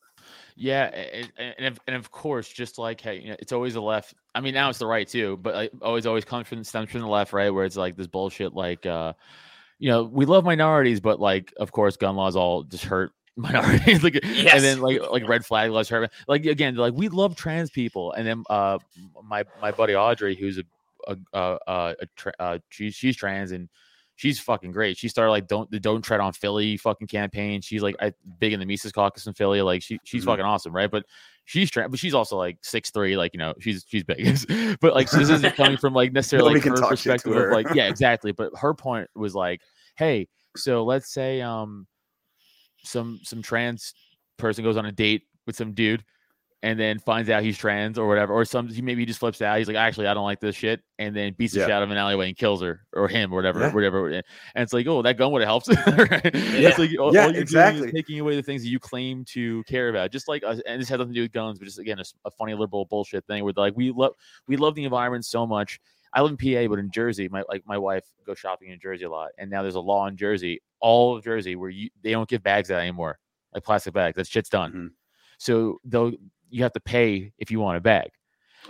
Yeah, 0.56 0.84
and 0.84 1.32
and 1.38 1.66
of, 1.66 1.80
and 1.86 1.96
of 1.96 2.10
course, 2.10 2.48
just 2.48 2.78
like 2.78 3.00
hey, 3.00 3.18
you 3.20 3.28
know, 3.30 3.36
it's 3.38 3.52
always 3.52 3.74
the 3.74 3.82
left. 3.82 4.14
I 4.34 4.40
mean, 4.40 4.54
now 4.54 4.70
it's 4.70 4.78
the 4.78 4.86
right 4.86 5.06
too, 5.06 5.38
but 5.42 5.54
like, 5.54 5.72
always 5.82 6.06
always 6.06 6.24
comes 6.24 6.46
from 6.46 6.62
stems 6.64 6.90
from 6.90 7.00
the 7.00 7.08
left, 7.08 7.32
right? 7.32 7.50
Where 7.50 7.64
it's 7.64 7.76
like 7.76 7.96
this 7.96 8.06
bullshit, 8.06 8.54
like 8.54 8.86
uh, 8.86 9.14
you 9.78 9.90
know, 9.90 10.04
we 10.04 10.24
love 10.26 10.44
minorities, 10.44 11.00
but 11.00 11.18
like, 11.20 11.52
of 11.58 11.72
course, 11.72 11.96
gun 11.96 12.14
laws 12.16 12.36
all 12.36 12.62
just 12.62 12.84
hurt 12.84 13.12
minorities. 13.36 14.02
like, 14.04 14.20
Yes. 14.22 14.54
and 14.54 14.62
then 14.62 14.80
like 14.80 15.00
like 15.10 15.26
red 15.28 15.44
flag 15.44 15.70
laws 15.72 15.88
hurt. 15.88 16.10
Like 16.28 16.46
again, 16.46 16.76
like 16.76 16.94
we 16.94 17.08
love 17.08 17.34
trans 17.34 17.70
people, 17.70 18.12
and 18.12 18.26
then 18.26 18.44
uh, 18.48 18.78
my 19.24 19.44
my 19.60 19.72
buddy 19.72 19.96
Audrey, 19.96 20.36
who's 20.36 20.58
a 20.58 20.64
a 21.08 21.16
a, 21.32 21.58
a, 21.66 21.96
a 22.02 22.06
tra- 22.16 22.32
uh, 22.38 22.58
she's 22.70 22.94
she's 22.94 23.16
trans 23.16 23.50
and 23.52 23.68
she's 24.16 24.38
fucking 24.40 24.70
great. 24.72 24.96
She 24.96 25.08
started 25.08 25.30
like 25.30 25.46
don't 25.46 25.70
the 25.70 25.80
don't 25.80 26.02
tread 26.02 26.20
on 26.20 26.32
Philly 26.32 26.76
fucking 26.76 27.06
campaign. 27.08 27.60
She's 27.60 27.82
like 27.82 27.96
I, 28.00 28.12
big 28.38 28.52
in 28.52 28.60
the 28.60 28.66
Mises 28.66 28.92
Caucus 28.92 29.26
in 29.26 29.34
Philly. 29.34 29.60
Like 29.62 29.82
she 29.82 29.98
she's 30.04 30.22
Mhm. 30.22 30.26
fucking 30.26 30.44
awesome, 30.44 30.72
right? 30.74 30.90
But 30.90 31.04
she's 31.44 31.70
trans, 31.70 31.90
but 31.90 31.98
she's 31.98 32.14
also 32.14 32.36
like 32.36 32.58
six 32.62 32.90
three. 32.90 33.16
Like 33.16 33.32
you 33.34 33.38
know 33.38 33.54
she's 33.60 33.84
she's 33.88 34.04
big. 34.04 34.38
but 34.80 34.94
like 34.94 35.08
so 35.08 35.18
this 35.18 35.30
isn't 35.30 35.56
coming 35.56 35.76
from 35.76 35.94
like 35.94 36.12
necessarily 36.12 36.54
like 36.54 36.64
her 36.64 36.70
talk 36.76 36.90
shit 36.96 37.18
to 37.20 37.28
perspective 37.28 37.36
of 37.36 37.52
like 37.52 37.74
yeah 37.74 37.88
exactly. 37.88 38.32
But 38.32 38.52
her 38.58 38.74
point 38.74 39.08
was 39.14 39.34
like, 39.34 39.60
hey, 39.96 40.28
so 40.56 40.84
let's 40.84 41.12
say 41.12 41.40
um 41.40 41.86
some 42.84 43.20
some 43.22 43.42
trans 43.42 43.94
person 44.36 44.62
goes 44.64 44.76
on 44.76 44.86
a 44.86 44.92
date 44.92 45.22
with 45.46 45.56
some 45.56 45.72
dude 45.72 46.04
and 46.64 46.80
then 46.80 46.98
finds 46.98 47.28
out 47.28 47.42
he's 47.42 47.58
trans 47.58 47.98
or 47.98 48.08
whatever, 48.08 48.32
or 48.32 48.42
some 48.46 48.68
he 48.68 48.80
maybe 48.80 49.02
he 49.02 49.06
just 49.06 49.20
flips 49.20 49.42
out. 49.42 49.58
He's 49.58 49.68
like, 49.68 49.76
actually, 49.76 50.06
I 50.06 50.14
don't 50.14 50.24
like 50.24 50.40
this 50.40 50.56
shit, 50.56 50.80
and 50.98 51.14
then 51.14 51.34
beats 51.36 51.52
the 51.52 51.60
Yeah. 51.60 51.66
shit 51.66 51.72
out 51.74 51.82
of 51.82 51.90
an 51.90 51.98
alleyway 51.98 52.28
and 52.28 52.36
kills 52.38 52.62
her 52.62 52.80
or 52.94 53.06
him 53.06 53.30
or 53.32 53.36
whatever, 53.36 53.60
Yeah. 53.60 53.72
whatever. 53.72 54.08
And 54.08 54.22
it's 54.56 54.72
like, 54.72 54.86
oh, 54.86 55.02
that 55.02 55.18
gun 55.18 55.30
would 55.32 55.42
have 55.42 55.46
helped. 55.48 55.68
right? 55.86 56.24
Yeah. 56.34 56.70
It's 56.70 56.78
like 56.78 56.90
all, 56.98 57.14
Yeah, 57.14 57.24
all 57.24 57.26
you're 57.26 57.32
doing 57.32 57.42
exactly. 57.42 57.88
is 57.88 57.92
taking 57.94 58.18
away 58.18 58.34
the 58.34 58.42
things 58.42 58.62
that 58.62 58.68
you 58.70 58.78
claim 58.78 59.26
to 59.26 59.62
care 59.64 59.90
about. 59.90 60.10
Just 60.10 60.26
like 60.26 60.42
us, 60.42 60.58
and 60.66 60.80
this 60.80 60.88
has 60.88 60.98
nothing 60.98 61.12
to 61.12 61.18
do 61.18 61.22
with 61.22 61.32
guns, 61.32 61.58
but 61.58 61.66
just 61.66 61.78
again, 61.78 61.98
a 62.24 62.30
funny 62.30 62.54
liberal 62.54 62.86
bullshit 62.86 63.26
thing 63.26 63.44
where 63.44 63.52
like 63.56 63.74
we 63.76 63.90
love 63.90 64.14
we 64.48 64.56
love 64.56 64.74
the 64.74 64.84
environment 64.84 65.26
so 65.26 65.46
much. 65.46 65.78
I 66.14 66.22
live 66.22 66.30
in 66.30 66.36
PA, 66.38 66.66
but 66.68 66.78
in 66.78 66.90
Jersey, 66.90 67.28
my 67.28 67.42
like 67.48 67.62
my 67.66 67.76
wife 67.76 68.04
goes 68.24 68.38
shopping 68.38 68.70
in 68.70 68.80
Jersey 68.80 69.04
a 69.04 69.10
lot, 69.10 69.32
and 69.36 69.50
now 69.50 69.60
there's 69.62 69.74
a 69.74 69.80
law 69.80 70.06
in 70.06 70.16
Jersey, 70.16 70.62
all 70.80 71.16
of 71.16 71.24
Jersey, 71.24 71.56
where 71.56 71.68
you 71.70 71.90
they 72.02 72.12
don't 72.12 72.28
give 72.28 72.42
bags 72.42 72.70
out 72.70 72.80
anymore, 72.80 73.18
like 73.52 73.64
plastic 73.64 73.92
bags. 73.92 74.16
That 74.16 74.26
shit's 74.26 74.48
done. 74.48 74.72
Mhm. 74.72 74.88
So 75.38 75.80
they'll 75.84 76.12
you 76.54 76.62
have 76.62 76.72
to 76.72 76.80
pay 76.80 77.32
if 77.38 77.50
you 77.50 77.58
want 77.60 77.76
a 77.76 77.80
bag. 77.80 78.10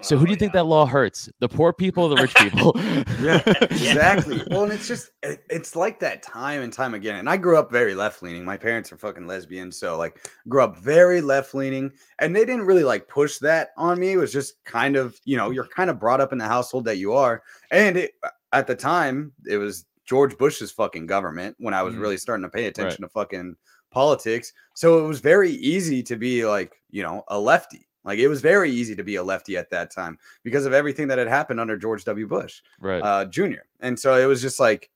So 0.01 0.17
who 0.17 0.23
Oh, 0.23 0.27
do 0.27 0.33
you 0.33 0.37
think 0.37 0.53
yeah. 0.55 0.61
that 0.63 0.65
law 0.67 0.87
hurts? 0.87 1.29
The 1.39 1.49
poor 1.49 1.73
people, 1.73 2.05
or 2.05 2.09
the 2.17 2.23
rich 2.23 2.35
people? 2.35 2.73
Yeah, 3.21 3.41
exactly. 3.61 4.43
well, 4.51 4.65
and 4.65 4.73
it's 4.73 4.89
just 4.89 5.11
it, 5.23 5.45
it's 5.49 5.77
like 5.77 6.01
that 6.01 6.23
time 6.23 6.63
and 6.63 6.73
time 6.73 6.95
again. 6.95 7.17
And 7.17 7.29
I 7.31 7.37
grew 7.37 7.57
up 7.57 7.71
very 7.71 7.95
left 7.95 8.23
leaning. 8.23 8.45
My 8.45 8.57
parents 8.57 8.93
are 8.93 8.97
fucking 8.99 9.27
lesbians, 9.27 9.79
so 9.79 9.97
like 9.97 10.29
grew 10.49 10.63
up 10.63 10.77
very 10.79 11.21
left 11.21 11.55
leaning, 11.55 11.93
and 12.19 12.35
they 12.35 12.45
didn't 12.45 12.67
really 12.67 12.85
like 12.85 13.07
push 13.09 13.39
that 13.39 13.71
on 13.79 13.99
me. 14.01 14.13
It 14.13 14.17
was 14.17 14.33
just 14.33 14.63
kind 14.65 14.97
of 14.97 15.17
you 15.25 15.37
know 15.37 15.51
you're 15.51 15.69
kind 15.69 15.91
of 15.91 15.99
brought 16.01 16.21
up 16.21 16.33
in 16.33 16.39
the 16.39 16.45
household 16.47 16.85
that 16.87 16.99
you 16.99 17.13
are, 17.15 17.43
and 17.71 17.97
it, 17.97 18.13
at 18.53 18.67
the 18.67 18.75
time 18.75 19.33
it 19.47 19.59
was 19.59 19.87
George 20.05 20.37
Bush's 20.37 20.73
fucking 20.73 21.07
government 21.07 21.55
when 21.59 21.73
I 21.73 21.83
was 21.83 21.95
Mm. 21.95 22.01
really 22.01 22.17
starting 22.19 22.43
to 22.45 22.51
pay 22.51 22.67
attention 22.67 23.03
to 23.03 23.09
fucking 23.09 23.55
politics. 23.95 24.53
So 24.75 25.05
it 25.05 25.09
was 25.09 25.21
very 25.21 25.53
easy 25.53 26.03
to 26.03 26.17
be 26.17 26.45
like 26.45 26.83
you 26.91 27.03
know 27.03 27.25
a 27.29 27.39
lefty. 27.39 27.87
Like 28.05 28.19
it 28.19 28.29
was 28.29 28.41
very 28.41 28.71
easy 28.71 28.95
to 28.97 29.03
be 29.03 29.17
a 29.17 29.23
lefty 29.23 29.57
at 29.57 29.71
that 29.71 29.91
time 29.91 30.19
because 30.43 30.67
of 30.67 30.73
everything 30.73 31.09
that 31.09 31.19
had 31.19 31.29
happened 31.29 31.59
under 31.59 31.77
George 31.77 32.05
W. 32.05 32.27
Bush 32.27 32.61
right. 32.79 33.01
uh, 33.01 33.25
Junior. 33.25 33.65
And 33.81 33.99
so 33.99 34.15
it 34.17 34.27
was 34.27 34.43
just 34.43 34.61
like, 34.61 34.91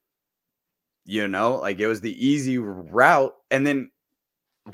you 1.07 1.27
know, 1.27 1.57
like 1.57 1.81
it 1.81 1.87
was 1.87 2.03
the 2.03 2.25
easy 2.25 2.59
route. 2.59 3.35
And 3.51 3.67
then 3.67 3.91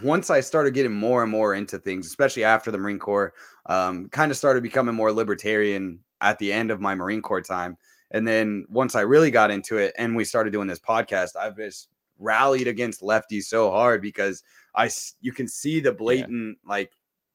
once 0.02 0.30
I 0.30 0.40
started 0.40 0.74
getting 0.74 0.92
more 0.92 1.22
and 1.22 1.30
more 1.30 1.54
into 1.54 1.78
things, 1.78 2.06
especially 2.06 2.42
after 2.42 2.72
the 2.72 2.78
Marine 2.78 2.98
Corps, 2.98 3.32
um, 3.66 4.08
kind 4.08 4.32
of 4.32 4.36
started 4.36 4.64
becoming 4.64 4.96
more 4.96 5.12
libertarian 5.12 6.00
at 6.20 6.38
the 6.40 6.52
end 6.52 6.72
of 6.72 6.80
my 6.80 6.96
Marine 6.96 7.22
Corps 7.22 7.40
time. 7.40 7.76
And 8.10 8.26
then 8.26 8.66
once 8.68 8.96
I 8.96 9.02
really 9.02 9.30
got 9.30 9.52
into 9.52 9.76
it 9.76 9.94
and 9.96 10.16
we 10.16 10.24
started 10.24 10.52
doing 10.52 10.66
this 10.66 10.80
podcast, 10.80 11.36
I've 11.36 11.56
just 11.56 11.88
rallied 12.18 12.68
against 12.68 13.02
lefties 13.02 13.44
so 13.44 13.70
hard 13.70 14.00
because 14.02 14.42
I 14.74 14.90
you 15.20 15.32
can 15.32 15.48
see 15.48 15.80
the 15.80 15.92
blatant 15.92 16.58
like 16.66 16.92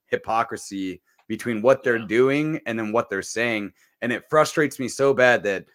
hypocrisy 0.08 1.02
between 1.28 1.62
what 1.62 1.84
they're 1.84 1.98
Yeah. 1.98 2.08
doing 2.08 2.60
and 2.66 2.78
then 2.78 2.92
what 2.92 3.10
they're 3.10 3.22
saying. 3.22 3.72
And 4.02 4.12
it 4.12 4.30
frustrates 4.30 4.80
me 4.80 4.88
so 4.88 5.14
bad 5.14 5.44
that 5.44 5.66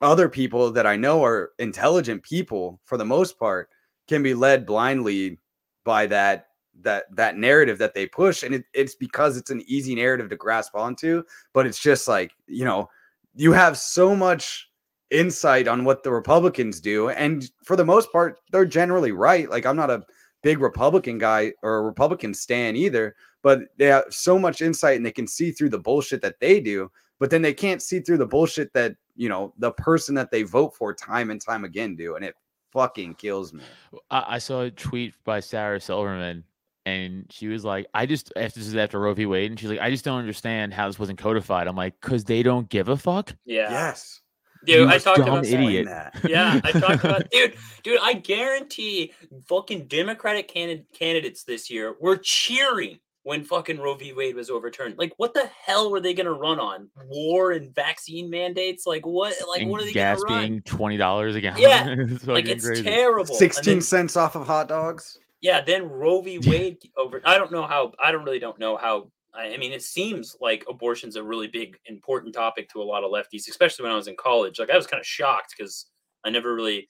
other 0.00 0.28
people 0.28 0.70
that 0.72 0.86
I 0.86 0.96
know 0.96 1.24
are 1.24 1.52
intelligent 1.58 2.22
people 2.22 2.80
for 2.84 2.96
the 2.96 3.04
most 3.04 3.38
part 3.38 3.68
can 4.08 4.22
be 4.22 4.34
led 4.34 4.66
blindly 4.66 5.38
by 5.84 6.06
that 6.06 6.48
that 6.80 7.04
that 7.14 7.36
narrative 7.36 7.78
that 7.78 7.94
they 7.94 8.06
push 8.06 8.42
and 8.42 8.54
it, 8.54 8.64
it's 8.72 8.94
because 8.94 9.36
it's 9.36 9.50
an 9.50 9.62
easy 9.66 9.94
narrative 9.94 10.30
to 10.30 10.36
grasp 10.36 10.74
onto 10.74 11.22
but 11.52 11.66
it's 11.66 11.78
just 11.78 12.08
like 12.08 12.32
you 12.46 12.64
know 12.64 12.88
you 13.34 13.52
have 13.52 13.76
so 13.76 14.16
much 14.16 14.70
insight 15.12 15.68
on 15.68 15.84
what 15.84 16.02
the 16.02 16.10
republicans 16.10 16.80
do 16.80 17.10
and 17.10 17.50
for 17.64 17.76
the 17.76 17.84
most 17.84 18.10
part 18.10 18.40
they're 18.50 18.64
generally 18.64 19.12
right 19.12 19.50
like 19.50 19.66
i'm 19.66 19.76
not 19.76 19.90
a 19.90 20.02
big 20.42 20.58
republican 20.58 21.18
guy 21.18 21.52
or 21.62 21.76
a 21.78 21.82
republican 21.82 22.32
stan 22.32 22.74
either 22.74 23.14
but 23.42 23.60
they 23.76 23.86
have 23.86 24.04
so 24.10 24.38
much 24.38 24.62
insight 24.62 24.96
and 24.96 25.04
they 25.04 25.12
can 25.12 25.26
see 25.26 25.50
through 25.50 25.68
the 25.68 25.78
bullshit 25.78 26.22
that 26.22 26.40
they 26.40 26.60
do 26.60 26.90
but 27.18 27.30
then 27.30 27.42
they 27.42 27.54
can't 27.54 27.82
see 27.82 28.00
through 28.00 28.18
the 28.18 28.26
bullshit 28.26 28.72
that 28.72 28.96
you 29.14 29.28
know 29.28 29.52
the 29.58 29.70
person 29.72 30.14
that 30.14 30.30
they 30.30 30.42
vote 30.42 30.74
for 30.74 30.94
time 30.94 31.30
and 31.30 31.40
time 31.40 31.64
again 31.64 31.94
do 31.94 32.16
and 32.16 32.24
it 32.24 32.34
fucking 32.72 33.14
kills 33.14 33.52
me 33.52 33.62
I, 34.10 34.24
I 34.28 34.38
saw 34.38 34.62
a 34.62 34.70
tweet 34.70 35.12
by 35.24 35.40
Sarah 35.40 35.78
Silverman, 35.78 36.44
and 36.86 37.26
she 37.30 37.48
was 37.48 37.66
like, 37.66 37.86
"I 37.92 38.06
just 38.06 38.32
after 38.34 38.58
this 38.58 38.66
is 38.66 38.76
after 38.76 38.98
Roe 38.98 39.12
v. 39.12 39.26
Wade, 39.26 39.50
and 39.50 39.60
she's 39.60 39.68
like, 39.68 39.78
I 39.78 39.90
just 39.90 40.06
don't 40.06 40.18
understand 40.18 40.72
how 40.72 40.86
this 40.86 40.98
wasn't 40.98 41.18
codified." 41.18 41.66
I'm 41.66 41.76
like, 41.76 42.00
"Cause 42.00 42.24
they 42.24 42.42
don't 42.42 42.70
give 42.70 42.88
a 42.88 42.96
fuck." 42.96 43.36
Yeah. 43.44 43.70
yes 43.70 44.21
Dude, 44.64 44.76
You 44.76 44.88
I 44.88 44.98
talked 44.98 45.18
dumb 45.18 45.28
about 45.28 45.44
idiot. 45.46 45.86
That. 45.86 46.20
yeah, 46.28 46.60
I 46.62 46.72
talked 46.72 47.04
about 47.04 47.28
dude, 47.32 47.54
dude. 47.82 47.98
I 48.02 48.14
guarantee 48.14 49.12
fucking 49.48 49.86
Democratic 49.86 50.48
candid- 50.48 50.86
candidates 50.92 51.44
this 51.44 51.70
year 51.70 51.96
were 52.00 52.16
cheering 52.16 52.98
when 53.24 53.44
fucking 53.44 53.78
Roe 53.78 53.94
v. 53.94 54.12
Wade 54.12 54.34
was 54.34 54.50
overturned. 54.50 54.98
Like, 54.98 55.12
what 55.16 55.32
the 55.34 55.48
hell 55.64 55.90
were 55.90 56.00
they 56.00 56.14
gonna 56.14 56.32
run 56.32 56.58
on? 56.58 56.88
War 57.06 57.52
and 57.52 57.74
vaccine 57.74 58.30
mandates? 58.30 58.86
Like, 58.86 59.06
what? 59.06 59.34
Like, 59.48 59.62
and 59.62 59.70
what 59.70 59.80
are 59.80 59.84
they 59.84 59.92
gas 59.92 60.22
gonna 60.22 60.40
run? 60.40 60.48
being 60.48 60.62
twenty 60.62 60.96
dollars 60.96 61.34
again? 61.34 61.54
Yeah, 61.58 61.86
it's 61.98 62.26
like, 62.26 62.46
it's 62.48 62.66
crazy. 62.66 62.82
terrible. 62.82 63.34
16 63.34 63.74
then- 63.74 63.80
cents 63.82 64.16
off 64.16 64.34
of 64.36 64.46
hot 64.46 64.68
dogs 64.68 65.18
yeah, 65.42 65.60
then 65.60 65.88
Roe 65.88 66.20
v. 66.22 66.38
Wade 66.46 66.78
over. 66.96 67.20
I 67.24 67.36
don't 67.36 67.50
know 67.50 67.66
how. 67.66 67.92
I 68.02 68.12
don't 68.12 68.22
really 68.24 68.38
don't 68.38 68.58
know 68.60 68.76
how. 68.76 69.10
I 69.34 69.56
mean, 69.56 69.72
it 69.72 69.82
seems 69.82 70.36
like 70.40 70.64
abortion's 70.68 71.16
a 71.16 71.22
really 71.22 71.46
big, 71.46 71.78
important 71.86 72.34
topic 72.34 72.68
to 72.70 72.82
a 72.82 72.84
lot 72.84 73.02
of 73.02 73.10
lefties, 73.10 73.48
especially 73.48 73.84
when 73.84 73.92
I 73.92 73.96
was 73.96 74.08
in 74.08 74.16
college. 74.16 74.58
Like, 74.58 74.70
I 74.70 74.76
was 74.76 74.86
kind 74.86 75.00
of 75.00 75.06
shocked 75.06 75.54
because 75.56 75.86
I 76.24 76.30
never 76.30 76.54
really 76.54 76.88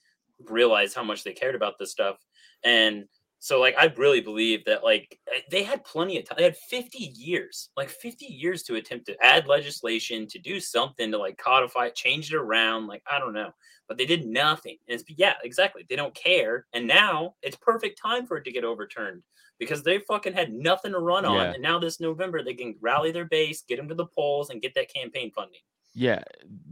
realized 0.49 0.97
how 0.97 1.05
much 1.05 1.22
they 1.22 1.32
cared 1.32 1.55
about 1.55 1.78
this 1.78 1.93
stuff. 1.93 2.16
And 2.64 3.05
so, 3.45 3.59
like, 3.59 3.74
I 3.76 3.86
really 3.97 4.20
believe 4.20 4.64
that, 4.66 4.84
like, 4.84 5.18
eh, 5.34 5.40
they 5.51 5.64
had 5.64 5.84
plenty 5.84 6.16
of 6.16 6.24
time. 6.24 6.36
They 6.38 6.45
had 6.45 6.57
50 6.57 6.99
years, 6.99 7.70
like 7.76 7.88
50 7.90 8.26
years 8.26 8.62
to 8.64 8.76
attempt 8.76 9.07
to 9.07 9.16
add 9.20 9.49
legislation, 9.49 10.28
to 10.28 10.38
do 10.38 10.61
something 10.61 11.11
to, 11.11 11.18
like, 11.18 11.38
codify 11.38 11.86
it, 11.86 11.97
change 11.97 12.32
it 12.32 12.36
around. 12.36 12.86
Like, 12.86 13.03
I 13.11 13.18
don't 13.18 13.32
know 13.32 13.53
but 13.88 13.99
they 13.99 14.07
did 14.07 14.24
nothing. 14.24 14.78
And 14.88 14.99
it's 14.99 15.05
yeah, 15.18 15.34
exactly. 15.45 15.84
They 15.86 15.97
don't 15.97 16.14
care. 16.14 16.66
And 16.72 16.86
now 16.86 17.34
it's 17.43 17.57
perfect 17.57 18.01
time 18.01 18.26
for 18.26 18.38
it 18.38 18.45
to 18.45 18.53
get 18.53 18.64
overturned 18.64 19.22
because 19.59 19.82
they 19.82 19.99
fucking 19.99 20.32
had 20.32 20.51
nothing 20.51 20.93
to 20.93 20.99
run 20.99 21.26
on. 21.26 21.36
Yeah. 21.36 21.53
And 21.53 21.62
now 21.62 21.78
this 21.78 22.01
November 22.01 22.43
they 22.43 22.55
can 22.55 22.74
rally 22.80 23.12
their 23.12 23.26
base, 23.26 23.62
get 23.68 23.76
them 23.76 23.88
to 23.88 23.95
the 23.95 24.07
polls, 24.07 24.49
and 24.49 24.62
get 24.62 24.74
that 24.76 24.93
campaign 24.93 25.30
funding. 25.34 25.61
Yeah, 25.95 26.22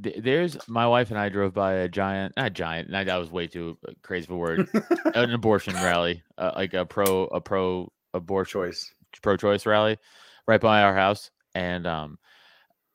th- 0.03 0.23
there's 0.23 0.57
my 0.67 0.87
wife 0.87 1.11
and 1.11 1.19
I 1.19 1.29
drove 1.29 1.53
by 1.53 1.75
a 1.75 1.89
giant, 1.89 2.35
not 2.37 2.55
giant, 2.55 2.89
not, 2.89 3.07
that 3.07 3.17
was 3.17 3.31
way 3.31 3.47
too 3.47 3.77
uh, 3.87 3.93
crazy 4.03 4.25
of 4.25 4.31
a 4.31 4.37
word, 4.37 4.69
an 5.15 5.31
abortion 5.35 5.75
rally, 5.75 6.23
uh, 6.39 6.53
like 6.57 6.73
a 6.73 6.87
pro, 6.87 7.25
a 7.25 7.41
pro 7.41 7.93
abortion 8.15 8.61
choice 8.63 8.95
pro-choice 9.23 9.67
rally 9.67 9.99
right 10.47 10.61
by 10.61 10.83
our 10.83 10.95
house 10.95 11.31
and 11.55 11.87
um 11.87 12.19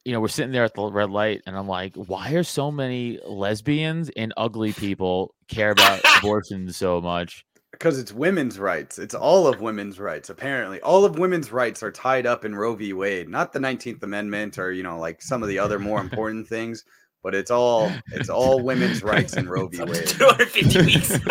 you 0.03 0.13
know 0.13 0.19
we're 0.19 0.27
sitting 0.27 0.51
there 0.51 0.63
at 0.63 0.73
the 0.73 0.91
red 0.91 1.09
light 1.09 1.41
and 1.45 1.57
i'm 1.57 1.67
like 1.67 1.95
why 1.95 2.31
are 2.33 2.43
so 2.43 2.71
many 2.71 3.19
lesbians 3.25 4.09
and 4.15 4.33
ugly 4.37 4.71
people 4.73 5.35
care 5.47 5.71
about 5.71 5.99
abortion 6.17 6.71
so 6.71 7.01
much 7.01 7.45
because 7.77 7.99
it's 7.99 8.11
women's 8.13 8.57
rights. 8.59 8.97
It's 8.99 9.13
all 9.15 9.47
of 9.47 9.61
women's 9.61 9.99
rights 9.99 10.29
apparently. 10.29 10.81
All 10.81 11.05
of 11.05 11.19
women's 11.19 11.51
rights 11.51 11.83
are 11.83 11.91
tied 11.91 12.25
up 12.25 12.45
in 12.45 12.55
roe 12.55 12.75
v. 12.75 12.93
Wade. 12.93 13.29
Not 13.29 13.53
the 13.53 13.59
19th 13.59 14.01
amendment 14.03 14.57
or 14.57 14.71
you 14.71 14.83
know 14.83 14.97
like 14.97 15.21
some 15.21 15.43
of 15.43 15.49
the 15.49 15.59
other 15.59 15.79
more 15.79 15.99
important 16.01 16.47
things 16.47 16.83
but 17.23 17.33
it's 17.33 17.49
all 17.49 17.91
it's 18.13 18.29
all 18.29 18.61
women's 18.61 19.01
rights 19.03 19.35
in 19.35 19.49
roe 19.49 19.67
v. 19.67 19.79
Wade. 19.83 20.07
250 20.07 20.81
weeks. 20.85 21.19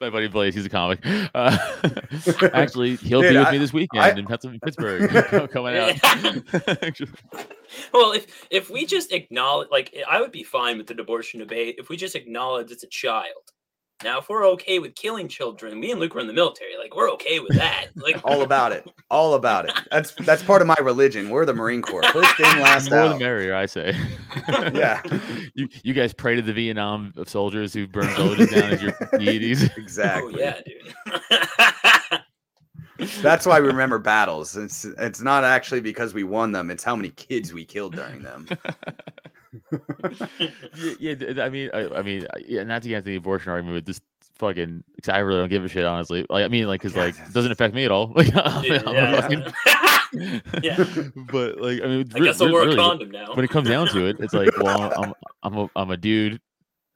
my 0.00 0.08
buddy 0.10 0.28
blaze 0.28 0.54
he's 0.54 0.64
a 0.66 0.68
comic. 0.70 0.98
Uh, 1.34 1.56
actually 2.52 2.96
he'll 2.96 3.20
Dude, 3.20 3.32
be 3.32 3.38
with 3.38 3.46
I- 3.48 3.52
me 3.52 3.58
this 3.58 3.72
weekend 3.72 4.02
I- 4.02 4.10
in 4.10 4.26
Pennsylvania, 4.26 4.60
pittsburgh. 4.64 5.50
Coming 5.50 5.76
out. 5.76 6.82
Actually, 6.82 7.10
well, 7.92 8.12
if 8.12 8.46
if 8.50 8.70
we 8.70 8.86
just 8.86 9.12
acknowledge, 9.12 9.68
like, 9.70 9.94
I 10.08 10.20
would 10.20 10.32
be 10.32 10.42
fine 10.42 10.78
with 10.78 10.86
the 10.86 11.00
abortion 11.00 11.40
debate 11.40 11.76
if 11.78 11.88
we 11.88 11.96
just 11.96 12.14
acknowledge 12.16 12.70
it's 12.70 12.82
a 12.82 12.88
child. 12.88 13.52
Now, 14.04 14.20
if 14.20 14.28
we're 14.28 14.46
okay 14.50 14.78
with 14.78 14.94
killing 14.94 15.26
children, 15.26 15.78
me 15.80 15.90
and 15.90 15.98
Luke 15.98 16.14
were 16.14 16.20
in 16.20 16.28
the 16.28 16.32
military. 16.32 16.76
Like, 16.78 16.94
we're 16.94 17.10
okay 17.12 17.40
with 17.40 17.56
that. 17.56 17.86
Like, 17.96 18.20
All 18.24 18.42
about 18.42 18.70
it. 18.70 18.88
All 19.10 19.34
about 19.34 19.68
it. 19.68 19.72
That's 19.90 20.12
that's 20.24 20.42
part 20.42 20.60
of 20.62 20.68
my 20.68 20.76
religion. 20.80 21.30
We're 21.30 21.44
the 21.44 21.52
Marine 21.52 21.82
Corps. 21.82 22.04
First 22.12 22.38
in, 22.38 22.44
last 22.60 22.90
More 22.90 23.08
the 23.08 23.14
out. 23.14 23.18
merrier, 23.18 23.54
I 23.56 23.66
say. 23.66 23.96
Yeah. 24.72 25.02
you 25.54 25.68
you 25.82 25.92
guys 25.94 26.12
pray 26.12 26.36
to 26.36 26.42
the 26.42 26.52
Vietnam 26.52 27.12
soldiers 27.26 27.72
who 27.74 27.86
burned 27.88 28.10
villages 28.16 28.50
down 28.50 28.70
as 28.72 28.82
your 28.82 28.92
deities. 29.18 29.64
oh 29.68 29.72
Exactly. 29.76 30.34
yeah, 30.38 30.60
dude. 30.64 30.94
That's 33.22 33.46
why 33.46 33.60
we 33.60 33.66
remember 33.66 33.98
battles. 33.98 34.56
It's 34.56 34.84
it's 34.84 35.20
not 35.20 35.44
actually 35.44 35.80
because 35.80 36.14
we 36.14 36.22
won 36.24 36.52
them. 36.52 36.70
It's 36.70 36.84
how 36.84 36.94
many 36.96 37.10
kids 37.10 37.52
we 37.52 37.64
killed 37.64 37.94
during 37.96 38.22
them. 38.22 38.46
yeah, 40.98 41.14
yeah, 41.18 41.42
I 41.44 41.48
mean, 41.48 41.70
I, 41.72 41.88
I 41.88 42.02
mean, 42.02 42.26
yeah, 42.46 42.62
not 42.64 42.82
to 42.82 42.88
get 42.88 42.98
into 42.98 43.10
the 43.10 43.16
abortion 43.16 43.50
argument, 43.50 43.76
but 43.76 43.86
this 43.86 44.00
fucking, 44.38 44.84
'cause 45.02 45.08
I 45.12 45.18
really 45.18 45.40
don't 45.40 45.48
give 45.48 45.64
a 45.64 45.68
shit, 45.68 45.84
honestly. 45.84 46.24
Like, 46.28 46.44
I 46.44 46.48
mean, 46.48 46.66
like, 46.66 46.80
cause 46.80 46.94
like, 46.96 47.14
it 47.18 47.32
doesn't 47.32 47.52
affect 47.52 47.74
me 47.74 47.84
at 47.84 47.90
all. 47.90 48.12
Like, 48.16 48.30
I'm, 48.34 48.64
Yeah, 48.64 48.82
I'm 48.86 48.94
yeah. 48.94 49.20
fucking- 49.20 49.52
Yeah. 50.62 50.84
but 51.30 51.60
like, 51.60 51.82
I 51.82 51.86
mean, 51.86 52.10
I 52.14 52.18
guess 52.20 52.40
I'll 52.40 52.46
re- 52.48 52.52
wear 52.54 52.62
a 52.62 52.66
really, 52.66 52.76
condom 52.78 53.10
now. 53.10 53.34
when 53.34 53.44
it 53.44 53.50
comes 53.50 53.68
down 53.68 53.88
to 53.88 54.06
it, 54.06 54.16
it's 54.20 54.32
like, 54.34 54.56
well, 54.58 54.92
I'm, 54.96 55.12
I'm 55.42 55.58
a, 55.58 55.70
I'm 55.76 55.90
a 55.90 55.96
dude. 55.96 56.40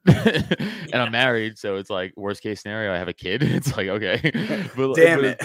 and 0.05 0.95
I'm 0.95 1.11
married, 1.13 1.57
so 1.57 1.77
it's 1.77 1.89
like 1.89 2.11
worst 2.17 2.41
case 2.43 2.61
scenario. 2.61 2.93
I 2.93 2.97
have 2.97 3.07
a 3.07 3.13
kid. 3.13 3.41
It's 3.41 3.77
like 3.77 3.87
okay, 3.87 4.19
but, 4.75 4.95
Damn 4.95 5.21
but 5.21 5.25
it. 5.25 5.37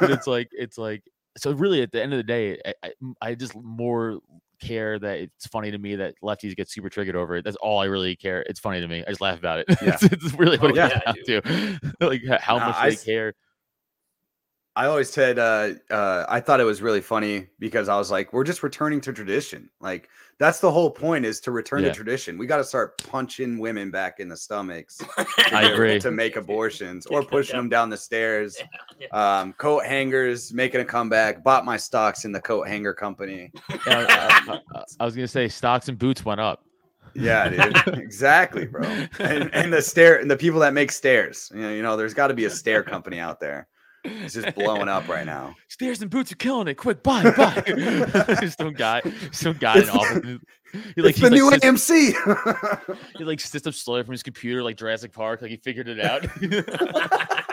but 0.00 0.10
it's 0.10 0.26
like 0.26 0.48
it's 0.50 0.76
like 0.76 1.04
so 1.38 1.52
really 1.52 1.80
at 1.82 1.92
the 1.92 2.02
end 2.02 2.12
of 2.12 2.16
the 2.16 2.24
day 2.24 2.58
I, 2.66 2.74
I, 2.82 2.92
I 3.22 3.34
just 3.36 3.54
more 3.54 4.18
care 4.60 4.98
that 4.98 5.18
it's 5.18 5.46
funny 5.46 5.70
to 5.70 5.78
me 5.78 5.96
that 5.96 6.14
lefties 6.22 6.54
get 6.56 6.68
super 6.70 6.88
triggered 6.88 7.16
over 7.16 7.36
it. 7.36 7.44
That's 7.44 7.56
all 7.56 7.78
i 7.80 7.86
really 7.86 8.16
care. 8.16 8.42
It's 8.42 8.60
funny 8.60 8.80
to 8.80 8.88
me. 8.88 9.02
I 9.06 9.10
just 9.10 9.20
laugh 9.20 9.38
about 9.38 9.60
it. 9.60 9.66
Yeah. 9.82 9.96
it's, 10.00 10.02
it's 10.04 10.34
really 10.34 10.58
oh, 10.58 10.62
what 10.62 10.70
Oh, 10.72 10.74
it 10.74 10.76
yeah, 10.76 11.00
comes 11.00 11.18
down 11.26 11.42
to. 11.42 11.80
Like 12.00 12.22
how 12.40 12.58
Nah, 12.58 12.66
much 12.68 12.76
I 12.76 12.90
they 12.90 12.96
care 12.96 13.34
I 14.76 14.86
always 14.86 15.10
said 15.10 15.38
uh, 15.38 15.70
uh, 15.90 16.24
I 16.28 16.40
thought 16.40 16.60
it 16.60 16.64
was 16.64 16.80
really 16.80 17.00
funny 17.00 17.48
because 17.58 17.88
I 17.88 17.96
was 17.98 18.10
like, 18.10 18.32
we're 18.32 18.44
just 18.44 18.62
returning 18.62 19.00
to 19.02 19.12
tradition. 19.12 19.68
Like 19.80 20.08
that's 20.38 20.60
the 20.60 20.70
whole 20.70 20.90
point 20.90 21.24
is 21.24 21.40
to 21.40 21.50
return 21.50 21.82
Yeah. 21.82 21.88
to 21.88 21.94
tradition. 21.94 22.38
We 22.38 22.46
got 22.46 22.58
to 22.58 22.64
start 22.64 22.96
punching 23.10 23.58
women 23.58 23.90
back 23.90 24.20
in 24.20 24.28
the 24.28 24.36
stomachs 24.36 25.02
I 25.52 25.70
agree. 25.72 25.98
to 26.00 26.10
make 26.12 26.36
abortions 26.36 27.04
or 27.06 27.22
pushing 27.36 27.56
them 27.56 27.68
down 27.68 27.90
the 27.90 27.96
stairs. 27.96 28.56
Yeah. 28.98 29.08
Um, 29.40 29.52
coat 29.54 29.84
hangers 29.84 30.52
making 30.54 30.80
a 30.80 30.84
comeback. 30.84 31.42
Bought 31.42 31.64
my 31.64 31.76
stocks 31.76 32.24
in 32.24 32.30
the 32.32 32.40
coat 32.40 32.68
hanger 32.68 32.94
company. 32.94 33.50
Yeah, 33.86 34.06
I, 34.08 34.52
I- 34.52 34.60
I- 34.78 34.84
I 35.00 35.04
was 35.04 35.14
gonna 35.16 35.28
say 35.28 35.48
stocks 35.48 35.88
and 35.88 35.98
boots 35.98 36.24
went 36.24 36.40
up 36.40 36.64
Yeah, 37.14 37.48
dude. 37.48 37.98
exactly, 37.98 38.66
bro. 38.66 38.82
And, 39.18 39.52
and 39.52 39.72
the 39.72 39.82
stair 39.82 40.20
and 40.20 40.30
the 40.30 40.36
people 40.36 40.60
that 40.60 40.72
make 40.74 40.92
stairs. 40.92 41.50
You 41.54 41.60
know, 41.62 41.70
you 41.72 41.82
know, 41.82 41.96
there's 41.96 42.14
got 42.14 42.28
to 42.28 42.34
be 42.34 42.44
a 42.44 42.50
stair 42.50 42.82
company 42.84 43.18
out 43.18 43.40
there. 43.40 43.66
It's 44.04 44.34
just 44.34 44.54
blowing 44.54 44.88
up 44.88 45.08
right 45.08 45.26
now. 45.26 45.54
stairs 45.68 46.00
and 46.02 46.10
boots 46.10 46.32
are 46.32 46.36
killing 46.36 46.68
it 46.68 46.74
quick 46.74 47.02
buy 47.02 47.22
buy 47.32 47.62
some 48.58 48.72
guy 48.72 49.02
some 49.32 49.54
guy 49.54 49.78
in 49.78 49.88
office 49.90 50.38
he 50.94 51.02
like 51.02 51.10
it's 51.10 51.18
he, 51.18 51.28
the 51.28 51.30
like, 51.30 51.32
new 51.32 51.50
sits, 51.50 51.64
AMC. 51.64 52.96
he 53.18 53.24
like 53.24 53.40
sits 53.40 53.66
up 53.66 53.74
slowly 53.74 54.02
from 54.02 54.12
his 54.12 54.22
computer 54.22 54.62
like 54.62 54.76
Jurassic 54.76 55.12
Park 55.12 55.42
like 55.42 55.50
he 55.50 55.56
figured 55.56 55.88
it 55.88 56.00
out 56.00 56.26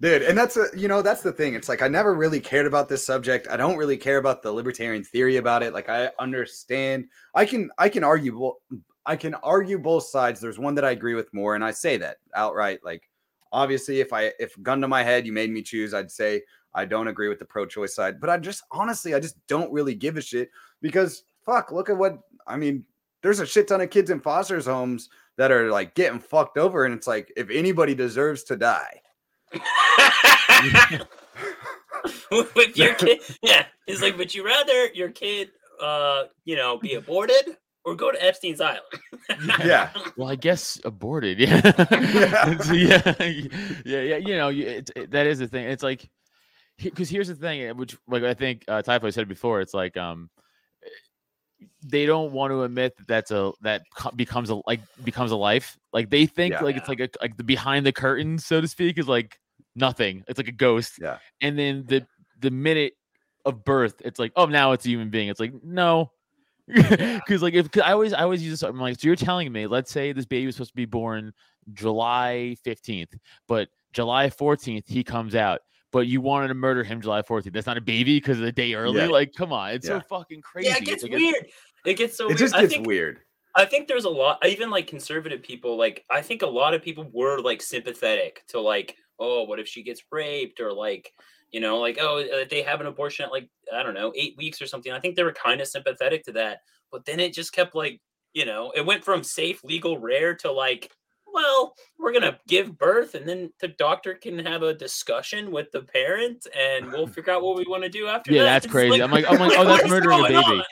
Dude, 0.00 0.22
and 0.22 0.36
that's 0.36 0.56
a 0.56 0.66
you 0.76 0.88
know 0.88 1.02
that's 1.02 1.22
the 1.22 1.32
thing. 1.32 1.54
It's 1.54 1.68
like 1.68 1.80
I 1.80 1.88
never 1.88 2.14
really 2.14 2.40
cared 2.40 2.66
about 2.66 2.88
this 2.88 3.06
subject. 3.06 3.46
I 3.48 3.56
don't 3.56 3.76
really 3.76 3.96
care 3.96 4.18
about 4.18 4.42
the 4.42 4.52
libertarian 4.52 5.04
theory 5.04 5.36
about 5.36 5.62
it. 5.62 5.72
Like 5.72 5.88
I 5.88 6.10
understand. 6.18 7.06
I 7.34 7.46
can 7.46 7.70
I 7.78 7.88
can 7.88 8.02
argue 8.02 8.32
bo- 8.36 8.58
I 9.06 9.16
can 9.16 9.34
argue 9.36 9.78
both 9.78 10.04
sides. 10.04 10.40
There's 10.40 10.58
one 10.58 10.74
that 10.74 10.84
I 10.84 10.90
agree 10.90 11.14
with 11.14 11.32
more, 11.32 11.54
and 11.54 11.64
I 11.64 11.70
say 11.70 11.96
that 11.98 12.16
outright. 12.34 12.80
Like 12.82 13.08
obviously, 13.54 14.00
if 14.00 14.12
I 14.12 14.32
if 14.38 14.60
gun 14.62 14.82
to 14.82 14.88
my 14.88 15.02
head, 15.02 15.24
you 15.24 15.32
made 15.32 15.50
me 15.50 15.62
choose, 15.62 15.94
I'd 15.94 16.10
say 16.10 16.42
I 16.74 16.84
don't 16.84 17.08
agree 17.08 17.28
with 17.28 17.38
the 17.38 17.44
pro-choice 17.44 17.94
side. 17.94 18.20
But 18.20 18.28
I 18.28 18.36
just 18.36 18.64
honestly, 18.70 19.14
I 19.14 19.20
just 19.20 19.36
don't 19.46 19.72
really 19.72 19.94
give 19.94 20.18
a 20.18 20.20
shit 20.20 20.50
because 20.82 21.24
fuck, 21.46 21.72
look 21.72 21.88
at 21.88 21.96
what 21.96 22.18
I 22.46 22.56
mean. 22.56 22.84
There's 23.22 23.40
a 23.40 23.46
shit 23.46 23.68
ton 23.68 23.80
of 23.80 23.88
kids 23.88 24.10
in 24.10 24.20
foster 24.20 24.60
homes 24.60 25.08
that 25.38 25.50
are 25.50 25.70
like 25.70 25.94
getting 25.94 26.20
fucked 26.20 26.58
over, 26.58 26.84
and 26.84 26.94
it's 26.94 27.06
like 27.06 27.32
if 27.36 27.48
anybody 27.48 27.94
deserves 27.94 28.42
to 28.44 28.56
die. 28.56 29.00
with 32.30 32.76
your 32.76 32.94
kid, 32.94 33.20
yeah, 33.40 33.64
it's 33.86 34.02
like, 34.02 34.18
would 34.18 34.34
you 34.34 34.44
rather 34.44 34.88
your 34.88 35.10
kid, 35.10 35.50
uh, 35.80 36.24
you 36.44 36.56
know, 36.56 36.76
be 36.76 36.94
aborted 36.94 37.56
or 37.84 37.94
go 37.94 38.10
to 38.12 38.22
Epstein's 38.24 38.60
Island? 38.60 38.82
Yeah. 39.64 39.90
Well, 40.16 40.28
I 40.28 40.36
guess 40.36 40.80
aborted. 40.84 41.38
Yeah. 41.40 41.60
It's- 41.64 42.70
yeah. 42.70 43.14
Yeah. 43.84 44.00
Yeah. 44.00 44.16
You 44.16 44.36
know, 44.36 44.48
you- 44.48 44.66
it's, 44.66 44.90
it, 44.96 45.10
that 45.10 45.26
is 45.26 45.38
the 45.38 45.46
thing. 45.48 45.66
It's 45.66 45.82
like, 45.82 46.08
because 46.82 47.08
here's 47.08 47.28
the 47.28 47.34
thing, 47.36 47.76
which, 47.76 47.96
like, 48.08 48.22
I 48.24 48.34
think 48.34 48.64
uh, 48.68 48.82
Typo 48.82 49.10
said 49.10 49.28
before, 49.28 49.60
it's 49.60 49.74
like, 49.74 49.96
um, 49.96 50.28
they 51.86 52.06
don't 52.06 52.32
want 52.32 52.50
to 52.50 52.62
admit 52.62 52.96
that 52.96 53.06
that's 53.06 53.30
a 53.30 53.52
that 53.62 53.82
becomes 54.16 54.50
a 54.50 54.60
like 54.66 54.80
becomes 55.04 55.30
a 55.30 55.36
life. 55.36 55.76
Like 55.92 56.10
they 56.10 56.26
think 56.26 56.52
Yeah. 56.54 56.62
like 56.62 56.76
it's 56.76 56.88
like 56.88 57.00
a 57.00 57.08
like 57.20 57.36
the 57.36 57.44
behind 57.44 57.86
the 57.86 57.92
curtain, 57.92 58.38
so 58.38 58.60
to 58.60 58.68
speak, 58.68 58.98
is 58.98 59.08
like 59.08 59.38
nothing. 59.76 60.24
It's 60.28 60.38
like 60.38 60.48
a 60.48 60.52
ghost. 60.52 60.94
Yeah. 61.00 61.18
And 61.40 61.58
then 61.58 61.84
the 61.86 62.06
the 62.40 62.50
minute 62.50 62.94
of 63.44 63.64
birth, 63.64 64.00
it's 64.04 64.18
like, 64.18 64.32
oh, 64.36 64.46
now 64.46 64.72
it's 64.72 64.84
a 64.86 64.88
human 64.88 65.10
being. 65.10 65.28
It's 65.28 65.40
like 65.40 65.52
no, 65.62 66.10
because 66.66 67.42
like 67.42 67.54
if 67.54 67.70
'cause 67.70 67.82
I 67.84 67.92
always 67.92 68.12
I 68.12 68.22
always 68.22 68.42
use 68.42 68.60
this. 68.60 68.62
I'm 68.68 68.80
like, 68.80 68.98
so 69.00 69.06
you're 69.06 69.16
telling 69.16 69.50
me, 69.52 69.66
let's 69.66 69.90
say 69.90 70.12
this 70.12 70.24
baby 70.26 70.46
was 70.46 70.56
supposed 70.56 70.70
to 70.72 70.76
be 70.76 70.86
born 70.86 71.32
July 71.72 72.56
15th, 72.66 73.14
but 73.48 73.68
July 73.92 74.28
14th 74.30 74.84
he 74.86 75.04
comes 75.04 75.34
out. 75.34 75.60
But 75.92 76.06
you 76.08 76.20
wanted 76.20 76.48
to 76.48 76.54
murder 76.54 76.82
him 76.82 77.00
July 77.00 77.22
14th. 77.22 77.52
That's 77.52 77.66
not 77.68 77.76
a 77.76 77.80
baby 77.80 78.16
because 78.18 78.38
of 78.38 78.44
the 78.44 78.50
day 78.52 78.74
early. 78.74 78.98
Yeah. 78.98 79.06
Like, 79.06 79.32
come 79.32 79.52
on, 79.52 79.70
it's 79.70 79.86
Yeah. 79.86 80.00
so 80.00 80.06
fucking 80.08 80.40
crazy. 80.42 80.68
yeah, 80.68 80.76
it 80.78 80.84
gets 80.84 81.02
like, 81.04 81.12
weird. 81.12 81.46
It 81.86 81.94
gets 81.94 82.16
so 82.16 82.24
It 82.24 82.28
weird. 82.28 82.38
just 82.38 82.54
I 82.56 82.62
gets 82.62 82.74
think, 82.74 82.86
weird. 82.86 83.20
I 83.54 83.64
think 83.64 83.86
there's 83.86 84.04
a 84.04 84.10
lot, 84.10 84.44
even 84.44 84.70
like 84.70 84.88
conservative 84.88 85.40
people, 85.42 85.76
like 85.76 86.04
I 86.10 86.20
think 86.22 86.42
a 86.42 86.46
lot 86.46 86.74
of 86.74 86.82
people 86.82 87.08
were 87.12 87.38
like 87.40 87.62
sympathetic 87.62 88.42
to 88.48 88.60
like, 88.60 88.96
oh, 89.20 89.44
what 89.44 89.60
if 89.60 89.68
she 89.68 89.84
gets 89.84 90.02
raped 90.10 90.58
or 90.58 90.72
like, 90.72 91.12
you 91.54 91.60
know, 91.60 91.78
like 91.78 91.98
oh, 92.00 92.18
uh, 92.18 92.44
they 92.50 92.62
have 92.62 92.80
an 92.80 92.88
abortion 92.88 93.24
at 93.24 93.30
like 93.30 93.48
I 93.72 93.84
don't 93.84 93.94
know 93.94 94.12
eight 94.16 94.34
weeks 94.36 94.60
or 94.60 94.66
something. 94.66 94.90
I 94.90 94.98
think 94.98 95.14
they 95.14 95.22
were 95.22 95.32
kind 95.32 95.60
of 95.60 95.68
sympathetic 95.68 96.24
to 96.24 96.32
that, 96.32 96.62
but 96.90 97.04
then 97.04 97.20
it 97.20 97.32
just 97.32 97.52
kept 97.52 97.76
like, 97.76 98.00
you 98.32 98.44
know, 98.44 98.72
it 98.74 98.84
went 98.84 99.04
from 99.04 99.22
safe, 99.22 99.62
legal, 99.62 99.96
rare 99.98 100.34
to 100.34 100.50
like, 100.50 100.90
well, 101.32 101.72
we're 101.96 102.12
gonna 102.12 102.40
give 102.48 102.76
birth 102.76 103.14
and 103.14 103.28
then 103.28 103.52
the 103.60 103.68
doctor 103.68 104.14
can 104.14 104.36
have 104.44 104.64
a 104.64 104.74
discussion 104.74 105.52
with 105.52 105.70
the 105.70 105.82
parent 105.82 106.44
and 106.58 106.90
we'll 106.90 107.06
figure 107.06 107.32
out 107.32 107.42
what 107.44 107.56
we 107.56 107.64
want 107.68 107.84
to 107.84 107.88
do 107.88 108.08
after 108.08 108.32
Yeah, 108.32 108.42
that. 108.42 108.46
that's 108.46 108.66
It's 108.66 108.72
crazy. 108.72 109.00
I'm 109.00 109.12
like- 109.12 109.30
I'm 109.30 109.38
like, 109.38 109.52
oh, 109.56 109.64
that's 109.64 109.88
murdering 109.88 110.20
a 110.20 110.22
baby. 110.24 110.34
on? 110.36 110.64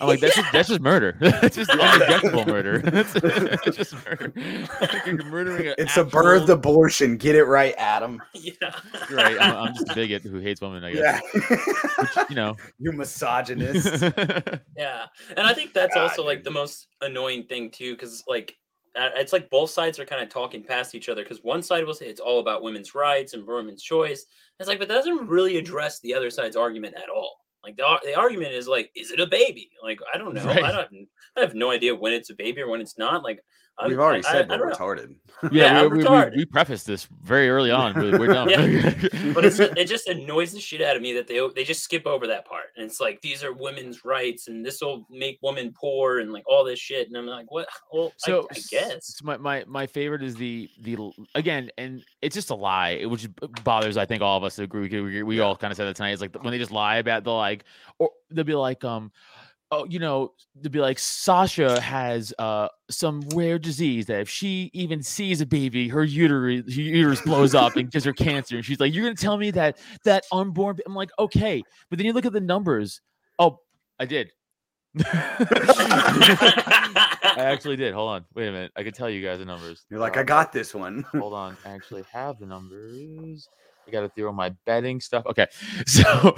I'm 0.00 0.06
like, 0.08 0.20
that's 0.20 0.36
just 0.36 0.52
that's 0.52 0.68
just 0.68 0.80
murder. 0.80 1.16
that's 1.20 1.56
just 1.56 1.70
Yeah. 1.74 1.98
unrejectable 1.98 2.46
murder. 2.46 2.78
That's 2.84 3.14
it's 3.16 3.76
just 3.76 3.94
murder. 4.04 4.32
You're 5.06 5.24
murdering. 5.24 5.68
an 5.68 5.74
It's 5.78 5.96
a 5.96 6.04
birth 6.04 6.48
abortion. 6.48 7.16
Get 7.16 7.34
it 7.36 7.44
right, 7.44 7.74
Adam. 7.78 8.20
yeah. 8.34 8.52
You're 9.08 9.16
right. 9.18 9.36
I'm, 9.40 9.56
I'm 9.56 9.74
just 9.74 9.90
a 9.90 9.94
bigot 9.94 10.22
who 10.22 10.38
hates 10.40 10.60
women. 10.60 10.84
I 10.84 10.92
guess. 10.92 11.22
Yeah. 11.34 11.40
Which, 11.98 12.30
you 12.30 12.36
know. 12.36 12.56
you 12.78 12.92
misogynist. 12.92 14.02
Yeah, 14.76 15.06
and 15.36 15.46
I 15.46 15.54
think 15.54 15.72
that's 15.72 15.94
God, 15.94 16.10
also 16.10 16.24
like 16.24 16.38
dude. 16.38 16.44
the 16.46 16.50
most 16.50 16.88
annoying 17.00 17.44
thing 17.44 17.70
too, 17.70 17.94
because 17.94 18.22
like 18.28 18.56
uh, 18.94 19.08
it's 19.16 19.32
like 19.32 19.48
both 19.48 19.70
sides 19.70 19.98
are 19.98 20.04
kind 20.04 20.22
of 20.22 20.28
talking 20.28 20.62
past 20.62 20.94
each 20.94 21.08
other. 21.08 21.22
Because 21.22 21.42
one 21.42 21.62
side 21.62 21.86
will 21.86 21.94
say 21.94 22.06
it's 22.06 22.20
all 22.20 22.40
about 22.40 22.62
women's 22.62 22.94
rights 22.94 23.32
and 23.32 23.46
women's 23.46 23.82
choice. 23.82 24.26
It's 24.60 24.68
like, 24.68 24.78
but 24.78 24.88
that 24.88 24.94
doesn't 24.94 25.28
really 25.28 25.56
address 25.56 25.98
the 26.00 26.12
other 26.14 26.28
side's 26.30 26.56
argument 26.56 26.94
at 26.96 27.08
all. 27.08 27.38
Like 27.62 27.76
the 27.76 28.00
the 28.04 28.14
argument 28.14 28.52
is 28.52 28.66
like, 28.66 28.90
is 28.96 29.10
it 29.10 29.20
a 29.20 29.26
baby? 29.26 29.70
Like 29.82 30.00
I 30.12 30.18
don't 30.18 30.34
know. 30.34 30.44
Right. 30.44 30.64
I 30.64 30.72
don't. 30.72 31.08
I 31.36 31.40
have 31.40 31.54
no 31.54 31.70
idea 31.70 31.94
when 31.94 32.12
it's 32.12 32.30
a 32.30 32.34
baby 32.34 32.60
or 32.60 32.68
when 32.68 32.80
it's 32.80 32.98
not. 32.98 33.22
Like 33.22 33.44
I'm- 33.78 33.88
We've 33.90 33.98
already 33.98 34.24
I- 34.24 34.28
I- 34.28 34.32
said 34.32 34.50
I 34.52 34.56
we're 34.58 34.70
don't 34.70 34.78
retarded. 34.78 35.14
Yeah, 35.44 35.48
Yeah, 35.50 35.80
I'm 35.80 35.90
we, 35.90 35.96
we, 35.98 35.98
we, 35.98 36.04
retarded. 36.08 36.36
we 36.36 36.44
prefaced 36.44 36.86
this 36.86 37.08
very 37.24 37.48
early 37.50 37.70
on. 37.72 37.94
We're, 37.94 38.16
we're 38.18 38.26
dumb. 38.32 38.48
But 39.34 39.44
it's 39.46 39.58
it 39.58 39.88
just 39.88 40.06
annoys 40.08 40.52
the 40.52 40.60
shit 40.60 40.82
out 40.82 40.94
of 40.94 41.00
me 41.02 41.14
that 41.14 41.26
they 41.26 41.40
they 41.56 41.64
just 41.64 41.82
skip 41.82 42.06
over 42.06 42.26
that 42.28 42.44
part. 42.46 42.66
And 42.76 42.84
it's 42.84 43.00
like 43.00 43.20
these 43.22 43.42
are 43.42 43.52
women's 43.52 44.04
rights 44.04 44.46
and 44.48 44.64
this 44.64 44.80
will 44.82 45.06
make 45.10 45.38
women 45.42 45.72
poor 45.74 46.18
and 46.20 46.32
like 46.32 46.44
all 46.46 46.64
this 46.64 46.78
shit. 46.78 47.08
And 47.08 47.16
I'm 47.16 47.26
like, 47.26 47.50
what? 47.50 47.66
Well, 47.92 48.12
so 48.18 48.42
I, 48.42 48.54
I 48.54 48.56
s- 48.56 48.66
guess. 48.68 48.92
s- 48.92 49.20
my, 49.24 49.36
my 49.38 49.64
my 49.66 49.86
favorite 49.86 50.22
is 50.22 50.36
the 50.36 50.68
the 50.82 51.10
again 51.34 51.70
and 51.78 52.04
it's 52.20 52.34
just 52.34 52.50
a 52.50 52.54
lie 52.54 53.02
which 53.06 53.26
bothers 53.64 53.96
i 53.96 54.04
think 54.04 54.20
all 54.22 54.36
of 54.36 54.44
us 54.44 54.58
agree 54.58 54.88
we, 54.88 55.00
we, 55.00 55.22
we 55.22 55.36
Yeah. 55.38 55.44
all 55.44 55.56
kind 55.56 55.70
of 55.70 55.76
said 55.76 55.86
that 55.86 55.96
tonight 55.96 56.12
it's 56.12 56.20
like 56.20 56.34
when 56.44 56.50
they 56.52 56.58
just 56.58 56.70
lie 56.70 56.96
about 56.98 57.24
the 57.24 57.32
like 57.32 57.64
or 57.98 58.10
they'll 58.30 58.44
be 58.44 58.54
like 58.54 58.84
um 58.84 59.10
oh 59.72 59.84
you 59.86 59.98
know 59.98 60.32
they'll 60.60 60.70
be 60.70 60.78
like 60.78 60.98
sasha 60.98 61.80
has 61.80 62.32
uh 62.38 62.68
some 62.88 63.20
rare 63.34 63.58
disease 63.58 64.06
that 64.06 64.20
if 64.20 64.28
she 64.28 64.70
even 64.72 65.02
sees 65.02 65.40
a 65.40 65.46
baby 65.46 65.88
her 65.88 66.04
uterus 66.04 66.62
her 66.72 66.80
uterus 66.80 67.20
blows 67.22 67.54
up 67.54 67.74
and 67.76 67.90
gives 67.90 68.04
her 68.04 68.12
cancer 68.12 68.54
and 68.54 68.64
she's 68.64 68.78
like 68.78 68.94
you're 68.94 69.02
gonna 69.02 69.16
tell 69.16 69.36
me 69.36 69.50
that 69.50 69.78
that 70.04 70.22
unborn 70.30 70.76
i'm 70.86 70.94
like 70.94 71.10
okay 71.18 71.60
but 71.90 71.98
then 71.98 72.06
you 72.06 72.12
look 72.12 72.26
at 72.26 72.32
the 72.32 72.40
numbers 72.40 73.00
oh 73.40 73.58
I 74.02 74.04
did. 74.04 74.32
I 75.04 77.36
actually 77.38 77.76
did. 77.76 77.94
Hold 77.94 78.10
on. 78.10 78.24
Wait 78.34 78.48
a 78.48 78.52
minute. 78.52 78.72
I 78.76 78.82
can 78.82 78.92
tell 78.92 79.08
you 79.08 79.24
guys 79.24 79.38
the 79.38 79.44
numbers. 79.44 79.84
You're 79.88 80.00
like, 80.00 80.16
Uh, 80.16 80.20
I 80.20 80.22
got 80.24 80.52
this 80.52 80.74
one. 80.74 81.04
Hold 81.12 81.34
on. 81.34 81.56
I 81.64 81.70
actually 81.70 82.02
have 82.12 82.40
the 82.40 82.46
numbers. 82.46 83.48
I 83.86 83.92
got 83.92 84.00
to 84.00 84.08
throw 84.08 84.32
my 84.32 84.50
betting 84.66 85.00
stuff. 85.00 85.24
Okay. 85.26 85.46
So 85.86 86.34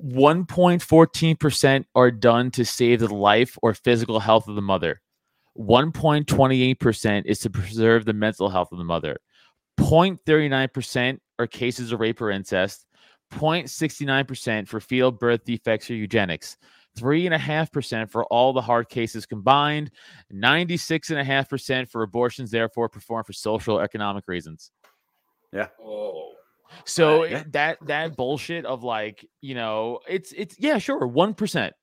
1.14% 0.00 1.84
are 1.94 2.10
done 2.10 2.50
to 2.52 2.64
save 2.64 3.00
the 3.00 3.14
life 3.14 3.58
or 3.62 3.74
physical 3.74 4.20
health 4.20 4.48
of 4.48 4.54
the 4.54 4.62
mother. 4.62 5.00
1.28% 5.58 7.22
is 7.26 7.38
to 7.40 7.50
preserve 7.50 8.04
the 8.04 8.12
mental 8.12 8.48
health 8.48 8.72
of 8.72 8.78
the 8.78 8.84
mother. 8.84 9.18
0.39% 9.78 11.18
are 11.38 11.46
cases 11.46 11.92
of 11.92 12.00
rape 12.00 12.20
or 12.20 12.30
incest. 12.30 12.86
0.69% 13.34 14.68
for 14.68 14.80
fetal 14.80 15.10
birth 15.10 15.44
defects 15.44 15.90
or 15.90 15.94
eugenics. 15.94 16.56
3.5% 16.98 18.10
for 18.10 18.24
all 18.26 18.52
the 18.52 18.60
hard 18.60 18.88
cases 18.88 19.24
combined. 19.24 19.90
96.5% 20.32 21.88
for 21.88 22.02
abortions, 22.02 22.50
therefore 22.50 22.88
performed 22.88 23.26
for 23.26 23.32
social 23.32 23.78
or 23.78 23.82
economic 23.82 24.24
reasons. 24.26 24.70
Yeah. 25.52 25.68
oh, 25.82 26.32
So 26.84 27.24
Yeah. 27.24 27.44
that 27.52 27.78
that 27.86 28.16
bullshit 28.16 28.64
of 28.64 28.82
like, 28.82 29.28
you 29.40 29.54
know, 29.54 30.00
it's 30.08 30.32
it's 30.32 30.58
yeah, 30.58 30.78
sure, 30.78 31.06
one 31.06 31.34
percent 31.34 31.74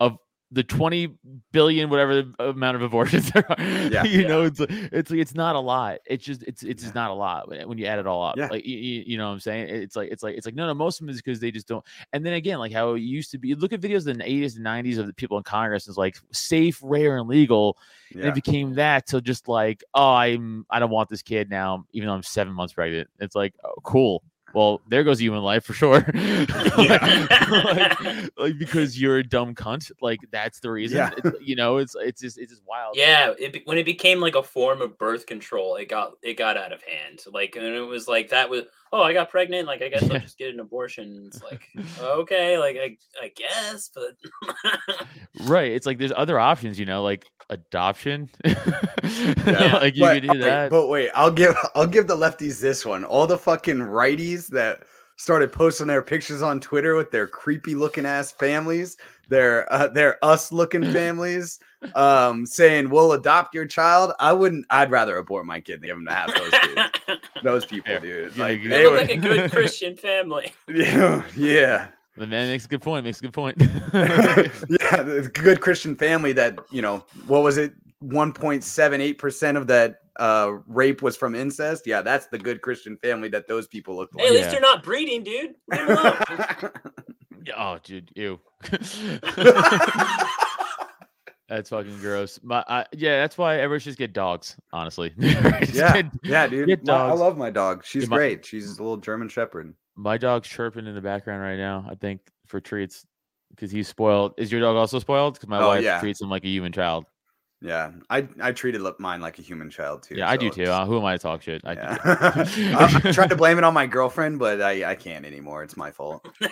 of 0.00 0.18
the 0.52 0.62
20 0.62 1.12
billion 1.52 1.90
whatever 1.90 2.24
amount 2.38 2.76
of 2.76 2.82
abortions 2.82 3.30
there 3.32 3.44
are. 3.50 3.60
Yeah. 3.60 4.04
you 4.04 4.28
know, 4.28 4.42
it's 4.42 4.60
it's 4.60 5.10
it's 5.10 5.34
not 5.34 5.56
a 5.56 5.60
lot. 5.60 5.98
It's 6.06 6.24
just 6.24 6.42
it's 6.44 6.62
it's 6.62 6.82
just 6.82 6.94
not 6.94 7.10
a 7.10 7.14
lot 7.14 7.48
when 7.48 7.68
when 7.68 7.78
you 7.78 7.86
add 7.86 7.98
it 7.98 8.06
all 8.06 8.22
up. 8.22 8.36
Yeah. 8.36 8.48
Like 8.48 8.64
you, 8.64 8.76
you 8.76 9.18
know 9.18 9.26
what 9.26 9.34
I'm 9.34 9.40
saying? 9.40 9.68
It's 9.68 9.96
like 9.96 10.10
it's 10.10 10.22
like 10.22 10.36
it's 10.36 10.46
like 10.46 10.54
no 10.54 10.66
no 10.66 10.74
most 10.74 11.00
of 11.00 11.06
them 11.06 11.14
is 11.14 11.20
because 11.20 11.40
they 11.40 11.50
just 11.50 11.66
don't. 11.66 11.84
And 12.12 12.24
then 12.24 12.34
again, 12.34 12.58
like 12.58 12.72
how 12.72 12.94
it 12.94 13.00
used 13.00 13.32
to 13.32 13.38
be. 13.38 13.54
Look 13.54 13.72
at 13.72 13.80
videos 13.80 14.06
in 14.06 14.18
the 14.18 14.24
80s 14.24 14.56
and 14.56 14.64
90s 14.64 14.98
of 14.98 15.06
the 15.06 15.14
people 15.14 15.36
in 15.36 15.42
Congress 15.42 15.88
is 15.88 15.96
like 15.96 16.16
safe, 16.32 16.78
rare, 16.82 17.18
and 17.18 17.28
legal. 17.28 17.76
And 18.12 18.24
it 18.24 18.34
became 18.34 18.74
that 18.74 19.06
to 19.08 19.20
just 19.20 19.48
like, 19.48 19.82
oh, 19.94 20.14
I'm 20.14 20.64
I 20.70 20.78
don't 20.78 20.90
want 20.90 21.08
this 21.08 21.22
kid 21.22 21.50
now, 21.50 21.86
even 21.92 22.08
though 22.08 22.14
I'm 22.14 22.22
seven 22.22 22.52
months 22.52 22.74
pregnant. 22.74 23.08
It's 23.18 23.34
like, 23.34 23.54
oh, 23.64 23.74
cool. 23.82 24.22
Well, 24.54 24.80
there 24.88 25.04
goes 25.04 25.20
human 25.20 25.42
life 25.42 25.64
for 25.64 25.74
sure. 25.74 26.00
like, 26.78 27.02
like- 27.02 28.30
like, 28.38 28.58
because 28.58 29.00
you're 29.00 29.18
a 29.18 29.22
dumb 29.22 29.54
cunt. 29.54 29.90
Like 30.00 30.20
that's 30.30 30.60
the 30.60 30.70
reason. 30.70 30.98
Yeah. 30.98 31.10
It's, 31.16 31.40
you 31.42 31.56
know, 31.56 31.78
it's 31.78 31.94
it's 31.98 32.20
just 32.20 32.38
it's 32.38 32.52
just 32.52 32.62
wild. 32.66 32.96
yeah. 32.96 33.34
It, 33.38 33.66
when 33.66 33.78
it 33.78 33.84
became 33.84 34.20
like 34.20 34.34
a 34.34 34.42
form 34.42 34.80
of 34.80 34.98
birth 34.98 35.26
control, 35.26 35.76
it 35.76 35.88
got 35.88 36.12
it 36.22 36.34
got 36.34 36.56
out 36.56 36.72
of 36.72 36.82
hand. 36.82 37.22
Like, 37.32 37.56
and 37.56 37.64
it 37.66 37.80
was 37.82 38.08
like 38.08 38.30
that 38.30 38.48
was 38.48 38.62
oh, 38.92 39.02
I 39.02 39.12
got 39.12 39.30
pregnant. 39.30 39.66
Like, 39.66 39.82
I 39.82 39.88
guess 39.88 40.02
I'll 40.02 40.18
just 40.18 40.38
get 40.38 40.52
an 40.52 40.60
abortion. 40.60 41.24
It's 41.26 41.42
like 41.42 41.62
okay, 42.00 42.58
like 42.58 42.76
I 42.76 42.96
I 43.22 43.32
guess, 43.34 43.90
but 43.94 44.16
Right. 45.44 45.72
It's 45.72 45.86
like 45.86 45.98
there's 45.98 46.12
other 46.16 46.38
options, 46.38 46.78
you 46.78 46.86
know, 46.86 47.02
like 47.02 47.26
adoption. 47.50 48.30
Yeah. 49.46 49.76
like 49.76 49.94
you 49.94 50.00
but, 50.02 50.14
could 50.14 50.22
do 50.24 50.30
okay, 50.30 50.38
that. 50.40 50.70
but 50.70 50.88
wait, 50.88 51.10
I'll 51.14 51.30
give 51.30 51.56
I'll 51.76 51.86
give 51.86 52.08
the 52.08 52.16
lefties 52.16 52.60
this 52.60 52.84
one. 52.84 53.04
All 53.04 53.26
the 53.26 53.38
fucking 53.38 53.78
righties 53.78 54.48
that 54.48 54.82
started 55.16 55.52
posting 55.52 55.86
their 55.86 56.02
pictures 56.02 56.42
on 56.42 56.60
Twitter 56.60 56.94
with 56.94 57.10
their 57.10 57.26
creepy 57.26 57.74
looking 57.74 58.06
ass 58.06 58.30
families, 58.32 58.96
their 59.28 59.70
uh, 59.72 59.88
their 59.88 60.22
us 60.24 60.52
looking 60.52 60.84
families, 60.92 61.58
um, 61.94 62.46
saying 62.46 62.90
we'll 62.90 63.12
adopt 63.12 63.54
your 63.54 63.66
child. 63.66 64.12
I 64.20 64.32
wouldn't. 64.32 64.66
I'd 64.70 64.90
rather 64.90 65.16
abort 65.16 65.46
my 65.46 65.60
kid 65.60 65.80
than 65.80 65.88
give 65.88 65.96
him 65.96 66.06
to 66.06 66.12
have 66.14 66.34
those 66.34 66.50
dudes. 66.62 67.20
those 67.42 67.64
people, 67.64 67.92
Fair. 67.92 68.00
dude. 68.00 68.36
Yeah, 68.36 68.42
Like 68.44 68.60
you 68.62 68.68
they 68.68 68.78
they 68.78 68.86
would- 68.86 69.00
like 69.00 69.10
a 69.10 69.16
good 69.16 69.50
Christian 69.50 69.96
family. 69.96 70.52
yeah, 70.68 71.22
yeah. 71.36 71.88
the 72.16 72.26
man 72.26 72.48
makes 72.48 72.64
a 72.64 72.68
good 72.68 72.82
point. 72.82 73.04
Makes 73.04 73.18
a 73.20 73.22
good 73.22 73.32
point. 73.32 73.56
yeah, 73.60 75.02
the 75.02 75.30
good 75.34 75.60
Christian 75.60 75.96
family 75.96 76.32
that, 76.32 76.58
you 76.70 76.82
know, 76.82 77.04
what 77.26 77.42
was 77.42 77.56
it? 77.58 77.72
1.78% 78.04 79.56
of 79.56 79.66
that 79.68 80.00
uh 80.18 80.52
rape 80.66 81.02
was 81.02 81.16
from 81.16 81.34
incest. 81.34 81.86
Yeah, 81.86 82.02
that's 82.02 82.26
the 82.28 82.38
good 82.38 82.62
Christian 82.62 82.96
family 82.98 83.28
that 83.30 83.46
those 83.48 83.66
people 83.66 83.96
look 83.96 84.10
Hey, 84.16 84.26
at 84.26 84.30
least 84.32 84.44
Yeah. 84.44 84.50
they're 84.52 84.60
not 84.60 84.82
breeding, 84.82 85.22
dude. 85.24 85.54
Leave 85.68 85.80
'em 85.80 85.88
alone. 85.98 86.16
Yeah, 87.46 87.54
oh, 87.58 87.78
dude, 87.84 88.10
ew. 88.16 88.40
That's 91.48 91.70
fucking 91.70 91.98
gross. 92.00 92.40
My, 92.42 92.64
I, 92.66 92.86
yeah, 92.92 93.20
that's 93.20 93.38
why 93.38 93.58
everyone 93.58 93.78
should 93.78 93.90
just 93.90 93.98
get 93.98 94.12
dogs. 94.12 94.56
Honestly, 94.72 95.12
yeah, 95.18 95.60
get- 96.02 96.06
yeah, 96.24 96.46
dude. 96.48 96.66
get 96.66 96.84
My- 96.84 96.94
I 96.94 97.12
love 97.12 97.38
my 97.38 97.50
dog. 97.50 97.84
She's 97.84 98.02
Yeah, 98.04 98.08
my- 98.08 98.16
great. 98.16 98.44
She's 98.44 98.78
a 98.78 98.82
little 98.82 98.96
German 98.96 99.28
Shepherd. 99.28 99.72
my 99.94 100.18
dog's 100.18 100.48
chirping 100.48 100.88
in 100.88 100.94
the 100.96 101.00
background 101.00 101.40
right 101.42 101.56
now. 101.56 101.86
I 101.88 101.94
think 101.94 102.20
for 102.48 102.60
treats 102.60 103.06
because 103.50 103.70
he's 103.70 103.86
spoiled. 103.86 104.34
Is 104.38 104.50
your 104.50 104.60
dog 104.60 104.74
also 104.76 104.98
spoiled? 104.98 105.34
Because 105.34 105.48
my 105.48 105.60
Oh, 105.62 105.68
wife 105.68 105.84
yeah. 105.84 106.00
treats 106.00 106.20
him 106.20 106.28
like 106.28 106.44
a 106.44 106.48
human 106.48 106.72
child. 106.72 107.04
Yeah, 107.62 107.92
I 108.10 108.28
I 108.40 108.52
treated 108.52 108.82
mine 108.98 109.20
like 109.20 109.38
a 109.38 109.42
human 109.42 109.70
child 109.70 110.02
too. 110.02 110.16
Yeah, 110.16 110.28
I 110.28 110.36
do 110.36 110.50
too. 110.50 110.64
Uh, 110.64 110.84
who 110.84 110.98
am 110.98 111.04
I 111.04 111.12
to 111.12 111.18
talk 111.18 111.42
shit? 111.42 111.62
I 111.64 111.72
yeah. 111.72 111.96
I'm, 112.78 113.12
trying 113.12 113.30
to 113.30 113.36
blame 113.44 113.56
it 113.56 113.64
on 113.64 113.72
my 113.72 113.86
girlfriend, 113.86 114.38
but 114.38 114.60
I 114.60 114.90
I 114.90 114.94
can't 114.94 115.24
anymore. 115.24 115.62
It's 115.62 115.76
my 115.76 115.90
fault. 115.90 116.26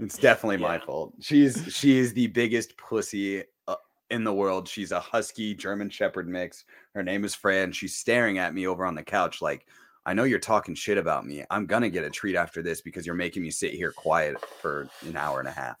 It's 0.00 0.18
definitely 0.18 0.56
my 0.56 0.78
fault. 0.78 1.14
She's 1.20 1.72
she 1.72 1.98
is 1.98 2.12
the 2.12 2.26
biggest 2.26 2.76
pussy 2.76 3.44
uh, 3.68 3.76
in 4.10 4.24
the 4.24 4.34
world. 4.34 4.68
She's 4.68 4.90
a 4.90 4.98
husky 4.98 5.54
German 5.54 5.88
Shepherd 5.88 6.28
mix. 6.28 6.64
Her 6.94 7.02
name 7.04 7.24
is 7.24 7.34
Fran. 7.34 7.70
She's 7.70 7.96
staring 7.96 8.38
at 8.38 8.54
me 8.54 8.66
over 8.66 8.84
on 8.84 8.96
the 8.96 9.04
couch 9.04 9.40
like, 9.40 9.66
I 10.04 10.12
know 10.12 10.24
you're 10.24 10.40
talking 10.40 10.74
shit 10.74 10.98
about 10.98 11.26
me. 11.26 11.44
I'm 11.48 11.66
gonna 11.66 11.88
get 11.88 12.04
a 12.04 12.10
treat 12.10 12.34
after 12.34 12.60
this 12.60 12.80
because 12.80 13.06
you're 13.06 13.14
making 13.14 13.44
me 13.44 13.50
sit 13.50 13.72
here 13.72 13.92
quiet 13.92 14.36
for 14.60 14.88
an 15.06 15.16
hour 15.16 15.38
and 15.38 15.48
a 15.48 15.52
half. 15.52 15.78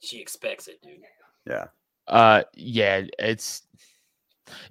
she 0.00 0.20
expects 0.20 0.68
it, 0.68 0.80
dude. 0.82 1.00
Yeah, 1.46 1.68
Uh, 2.08 2.42
yeah, 2.54 3.02
it's 3.18 3.62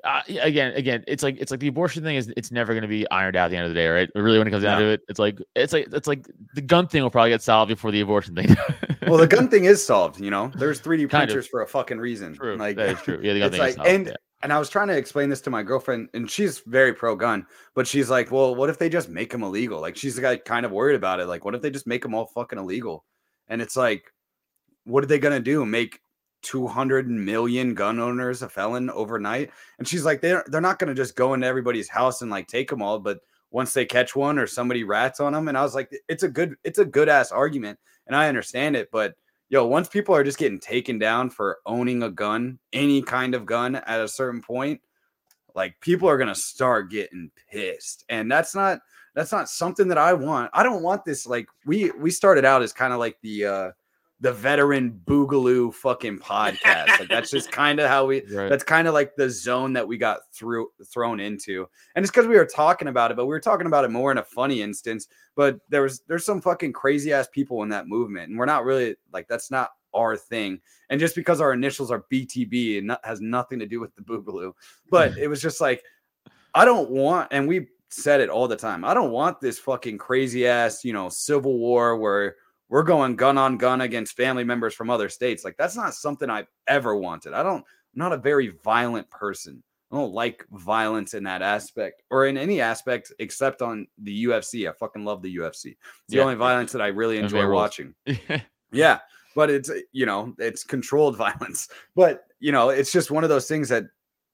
uh, 0.06 0.22
again, 0.42 0.74
again, 0.76 1.04
it's 1.08 1.22
like 1.22 1.38
it's 1.40 1.52
like 1.52 1.60
the 1.60 1.68
abortion 1.68 2.02
thing 2.04 2.16
is 2.16 2.32
it's 2.38 2.52
never 2.52 2.74
going 2.74 2.82
to 2.84 2.88
be 2.88 3.10
ironed 3.12 3.36
out 3.36 3.46
at 3.46 3.52
the 3.52 3.58
end 3.58 3.66
of 3.66 3.72
the 3.72 3.76
day, 3.76 3.88
right? 3.88 4.10
Really, 4.16 4.38
when 4.38 4.48
it 4.48 4.52
comes 4.52 4.64
down 4.64 4.80
No. 4.80 4.86
to 4.86 4.92
it, 4.94 5.02
it's 5.10 5.20
like 5.20 5.38
it's 5.56 5.74
like 5.74 5.88
it's 5.92 6.08
like 6.08 6.28
the 6.54 6.62
gun 6.62 6.88
thing 6.88 7.04
will 7.04 7.10
probably 7.10 7.32
get 7.32 7.42
solved 7.42 7.70
before 7.70 7.92
the 7.92 8.00
abortion 8.02 8.36
thing. 8.36 8.56
well, 9.08 9.18
the 9.18 9.28
gun 9.28 9.50
thing 9.50 9.66
is 9.66 9.86
solved. 9.86 10.20
You 10.22 10.32
know, 10.32 10.50
there's 10.56 10.80
3D 10.80 11.10
Kind 11.10 11.24
of. 11.24 11.28
printers 11.30 11.48
for 11.48 11.62
a 11.62 11.68
fucking 11.68 11.98
reason. 11.98 12.36
true, 12.36 12.56
Like 12.56 12.78
that 12.78 12.90
is 12.90 13.02
true. 13.02 13.20
Yeah, 13.22 13.34
the 13.34 13.40
gun 13.42 13.48
it's 13.50 13.58
thing 13.58 13.68
is 13.68 13.76
solved, 13.76 13.90
and- 13.90 14.08
yeah. 14.08 14.14
and 14.44 14.54
I 14.54 14.60
was 14.60 14.70
trying 14.70 14.88
to 14.88 14.96
explain 14.98 15.28
this 15.30 15.42
to 15.42 15.50
my 15.50 15.62
girlfriend, 15.62 16.08
and 16.14 16.32
she's 16.32 16.60
very 16.60 16.94
pro 16.94 17.18
gun, 17.18 17.46
but 17.74 17.86
she's 17.86 18.10
like, 18.10 18.32
"Well, 18.32 18.56
what 18.56 18.70
if 18.70 18.80
they 18.80 18.88
just 18.88 19.10
make 19.10 19.32
them 19.32 19.44
illegal?" 19.44 19.82
Like 19.82 19.98
she's 19.98 20.18
like 20.18 20.46
kind 20.46 20.66
of 20.66 20.72
worried 20.72 20.96
about 20.96 21.20
it. 21.20 21.26
Like, 21.26 21.44
what 21.44 21.54
if 21.54 21.62
they 21.62 21.70
just 21.70 21.86
make 21.88 22.02
them 22.02 22.16
all 22.16 22.28
fucking 22.28 22.58
illegal? 22.60 23.04
And 23.50 23.62
it's 23.62 23.76
like, 23.76 24.06
what 24.86 25.04
are 25.04 25.08
they 25.08 25.20
gonna 25.20 25.42
do? 25.42 25.66
Make 25.66 26.00
two 26.46 26.68
hundred 26.68 27.10
million 27.10 27.74
gun 27.74 28.00
owners 28.00 28.41
a 28.41 28.48
felon 28.50 28.89
overnight? 28.91 29.52
And 29.80 29.88
she's 29.88 30.06
like, 30.06 30.22
they're 30.22 30.46
they're 30.48 30.62
not 30.62 30.80
gonna 30.80 30.93
just 30.93 31.16
go 31.16 31.34
into 31.34 31.48
everybody's 31.48 31.89
house 31.89 32.22
and 32.22 32.32
like 32.32 32.48
take 32.48 32.70
them 32.70 32.82
all, 32.82 33.00
but 33.00 33.20
once 33.52 33.74
they 33.74 33.86
catch 33.86 34.16
one 34.16 34.39
or 34.39 34.48
somebody 34.48 34.84
rats 34.84 35.20
on 35.20 35.34
them, 35.34 35.48
and 35.48 35.58
I 35.58 35.64
was 35.64 35.76
like, 35.76 35.91
it's 36.08 36.24
a 36.24 36.30
good 36.30 36.56
it's 36.64 36.80
a 36.80 36.86
good 36.86 37.10
ass 37.10 37.32
argument, 37.32 37.80
and 38.08 38.16
I 38.16 38.30
understand 38.30 38.76
it, 38.76 38.89
but 38.91 39.16
yo, 39.50 39.66
once 39.66 39.88
people 39.88 40.16
are 40.16 40.24
just 40.24 40.38
getting 40.38 40.60
taken 40.60 41.00
down 41.00 41.30
for 41.30 41.60
owning 41.66 42.04
a 42.04 42.10
gun, 42.10 42.60
any 42.74 43.02
kind 43.02 43.36
of 43.36 43.46
gun 43.46 43.76
at 43.76 44.02
a 44.02 44.08
certain 44.08 44.41
point, 44.41 44.82
like 45.56 45.80
people 45.82 46.10
are 46.10 46.18
gonna 46.18 46.36
start 46.36 46.91
getting 46.91 47.32
pissed. 47.52 48.06
And 48.10 48.32
that's 48.32 48.54
not 48.56 48.80
that's 49.16 49.32
not 49.32 49.50
something 49.50 49.88
that 49.88 49.98
I 49.98 50.14
want. 50.14 50.52
I 50.54 50.64
don't 50.64 50.84
want 50.84 51.06
this 51.06 51.26
like 51.26 51.48
we 51.66 51.91
we 51.91 52.12
started 52.12 52.46
out 52.46 52.62
as 52.62 52.74
kind 52.74 52.93
of 52.93 53.00
like 53.00 53.18
the 53.22 53.46
uh 53.46 53.72
the 54.22 54.32
veteran 54.32 54.99
boogaloo 55.05 55.74
fucking 55.74 56.20
podcast. 56.20 56.99
Like 56.99 57.09
that's 57.09 57.30
just 57.30 57.51
kind 57.51 57.80
of 57.80 57.89
how 57.89 58.05
we 58.05 58.24
Right. 58.32 58.49
that's 58.49 58.63
kind 58.63 58.88
of 58.88 58.93
like 58.93 59.16
the 59.16 59.30
zone 59.30 59.74
that 59.74 59.88
we 59.88 59.97
got 59.97 60.20
through 60.34 60.70
thrown 60.86 61.20
into. 61.20 61.68
And 61.95 62.03
it's 62.03 62.11
because 62.11 62.28
we 62.28 62.38
were 62.38 62.45
talking 62.45 62.88
about 62.88 63.11
it, 63.11 63.18
but 63.18 63.26
we 63.26 63.34
were 63.34 63.39
talking 63.41 63.68
about 63.68 63.84
it 63.86 63.91
more 63.91 64.11
in 64.11 64.18
a 64.18 64.24
funny 64.24 64.61
instance. 64.61 65.07
But 65.36 65.59
there 65.70 65.82
was 65.82 66.01
there's 66.07 66.26
some 66.26 66.41
fucking 66.41 66.74
crazy 66.74 67.11
ass 67.11 67.28
people 67.32 67.61
in 67.63 67.70
that 67.70 67.88
movement, 67.88 68.30
and 68.30 68.39
we're 68.39 68.45
not 68.45 68.63
really 68.63 68.95
like 69.11 69.28
that's 69.28 69.51
not 69.51 69.72
our 69.93 70.16
thing. 70.16 70.61
And 70.89 70.99
just 70.99 71.16
because 71.16 71.41
our 71.41 71.53
initials 71.53 71.91
are 71.91 72.05
BTB 72.11 72.78
and 72.80 72.88
not, 72.88 73.05
has 73.05 73.20
nothing 73.22 73.59
to 73.59 73.66
do 73.66 73.80
with 73.80 73.95
the 73.95 74.01
Boogaloo, 74.01 74.53
but 74.89 75.18
it 75.18 75.28
was 75.28 75.41
just 75.41 75.59
like 75.59 75.84
I 76.53 76.63
don't 76.63 76.89
want, 76.89 77.28
and 77.32 77.47
we 77.49 77.68
said 77.89 78.22
it 78.22 78.30
all 78.30 78.47
the 78.47 78.55
time. 78.55 78.86
I 78.86 78.93
don't 78.93 79.11
want 79.11 79.41
this 79.41 79.59
fucking 79.59 79.97
crazy 79.97 80.47
ass, 80.47 80.86
you 80.86 80.93
know, 80.93 81.09
civil 81.09 81.57
war 81.57 81.97
where 81.97 82.36
we're 82.76 82.84
going 82.84 83.15
gun 83.15 83.38
on 83.38 83.55
gun 83.55 83.80
against 83.80 84.17
family 84.17 84.43
members 84.43 84.73
from 84.73 84.89
other 84.89 85.07
states. 85.07 85.45
Like 85.45 85.55
that's 85.55 85.78
not 85.78 85.93
something 85.93 86.30
I've 86.30 86.49
ever 86.67 86.93
wanted. 86.93 87.32
I 87.32 87.41
don't. 87.41 87.59
I'm 87.59 87.63
not 87.93 88.11
a 88.11 88.17
very 88.17 88.49
violent 88.65 89.09
person. 89.09 89.63
I 89.93 89.95
don't 89.95 90.11
like 90.11 90.45
violence 90.51 91.13
in 91.13 91.23
that 91.23 91.41
aspect 91.41 92.03
or 92.11 92.26
in 92.26 92.38
any 92.38 92.59
aspect 92.59 93.13
except 93.19 93.61
on 93.61 93.88
the 93.99 94.26
UFC. 94.26 94.67
I 94.69 94.73
fucking 94.73 95.05
love 95.05 95.21
the 95.21 95.38
UFC. 95.38 95.67
It's 95.67 95.78
the 96.09 96.17
Yeah. 96.17 96.23
only 96.23 96.36
violence 96.36 96.73
that 96.73 96.82
I 96.82 96.88
really 96.88 97.17
enjoy 97.17 97.49
watching. 97.49 97.95
Yeah, 98.73 98.99
but 99.38 99.49
it's 99.49 99.71
you 99.93 100.05
know 100.05 100.36
it's 100.38 100.65
controlled 100.65 101.15
violence. 101.28 101.69
But 101.95 102.26
you 102.41 102.51
know 102.51 102.71
it's 102.71 102.91
just 102.91 103.09
one 103.09 103.23
of 103.23 103.30
those 103.30 103.47
things 103.47 103.69
that 103.69 103.86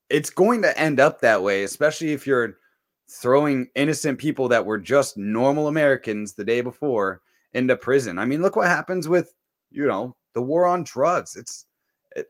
it's 0.09 0.31
going 0.31 0.63
to 0.63 0.75
end 0.79 0.99
up 0.99 1.21
that 1.21 1.43
way, 1.43 1.61
especially 1.61 2.11
if 2.11 2.25
you're 2.25 2.57
throwing 3.07 3.67
innocent 3.75 4.17
people 4.17 4.47
that 4.47 4.65
were 4.65 4.79
just 4.79 5.15
normal 5.15 5.67
Americans 5.67 6.33
the 6.33 6.43
day 6.43 6.61
before 6.61 7.21
into 7.53 7.75
prison. 7.75 8.17
I 8.17 8.25
mean, 8.25 8.41
look 8.41 8.55
what 8.55 8.67
happens 8.67 9.07
with 9.07 9.33
you 9.71 9.85
know 9.85 10.15
the 10.33 10.41
war 10.41 10.65
on 10.65 10.83
drugs. 10.83 11.35
It's 11.35 11.65
it, 12.15 12.27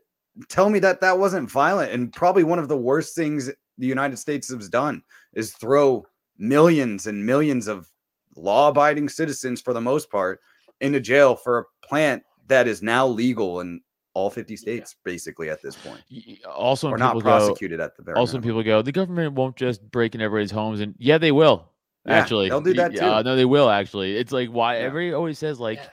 tell 0.48 0.70
me 0.70 0.78
that 0.80 1.00
that 1.00 1.18
wasn't 1.18 1.50
violent 1.50 1.92
and 1.92 2.12
probably 2.12 2.44
one 2.44 2.58
of 2.58 2.68
the 2.68 2.76
worst 2.76 3.14
things 3.14 3.50
the 3.78 3.86
United 3.86 4.18
States 4.18 4.48
has 4.48 4.68
done 4.68 5.02
is 5.34 5.52
throw 5.52 6.04
millions 6.38 7.06
and 7.06 7.24
millions 7.24 7.68
of 7.68 7.88
law-abiding 8.36 9.08
citizens 9.08 9.60
for 9.60 9.72
the 9.72 9.80
most 9.80 10.10
part 10.10 10.40
into 10.80 11.00
jail 11.00 11.36
for 11.36 11.58
a 11.58 11.86
plant 11.86 12.22
that 12.48 12.66
is 12.66 12.82
now 12.82 13.06
legal 13.06 13.60
in 13.60 13.80
all 14.14 14.28
50 14.28 14.56
states 14.56 14.96
basically 15.04 15.48
at 15.48 15.62
this 15.62 15.74
point 15.76 16.02
Also, 16.46 16.90
or 16.90 16.98
not 16.98 17.14
people 17.14 17.22
go, 17.22 17.38
prosecuted 17.38 17.80
at 17.80 17.96
the 17.96 18.02
very 18.02 18.16
also 18.16 18.34
minimum. 18.34 18.48
people 18.48 18.62
go, 18.62 18.82
the 18.82 18.92
government 18.92 19.34
won't 19.34 19.56
just 19.56 19.82
break 19.90 20.14
in 20.14 20.20
everybody's 20.20 20.50
homes, 20.50 20.80
and 20.80 20.94
yeah, 20.98 21.18
they 21.18 21.32
will. 21.32 21.71
Yeah, 22.06 22.14
actually, 22.14 22.48
they'll 22.48 22.60
do 22.60 22.74
that 22.74 22.94
too. 22.94 23.04
Uh, 23.04 23.22
no, 23.22 23.36
they 23.36 23.44
will 23.44 23.70
actually. 23.70 24.16
It's 24.16 24.32
like 24.32 24.48
why 24.48 24.76
Yeah. 24.78 24.86
everybody 24.86 25.12
always 25.12 25.38
says 25.38 25.60
like, 25.60 25.78
Yeah. 25.78 25.88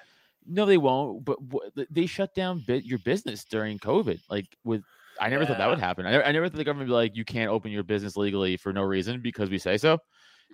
no, 0.47 0.65
they 0.65 0.77
won't. 0.77 1.23
But 1.23 1.37
th- 1.75 1.87
they 1.91 2.05
shut 2.07 2.33
down 2.33 2.63
bit 2.65 2.83
your 2.83 2.99
business 2.99 3.43
during 3.45 3.77
COVID. 3.79 4.19
Like 4.29 4.47
with, 4.63 4.81
I 5.21 5.29
never 5.29 5.45
thought 5.45 5.57
that 5.59 5.69
would 5.69 5.79
happen. 5.79 6.05
I 6.05 6.11
never, 6.11 6.25
I 6.25 6.31
never 6.31 6.49
thought 6.49 6.57
the 6.57 6.63
government 6.63 6.89
would 6.89 6.93
be 6.93 6.97
like, 6.97 7.15
you 7.15 7.25
can't 7.25 7.51
open 7.51 7.71
your 7.71 7.83
business 7.83 8.17
legally 8.17 8.57
for 8.57 8.73
no 8.73 8.81
reason 8.81 9.21
because 9.21 9.49
we 9.49 9.59
say 9.59 9.77
so. 9.77 9.99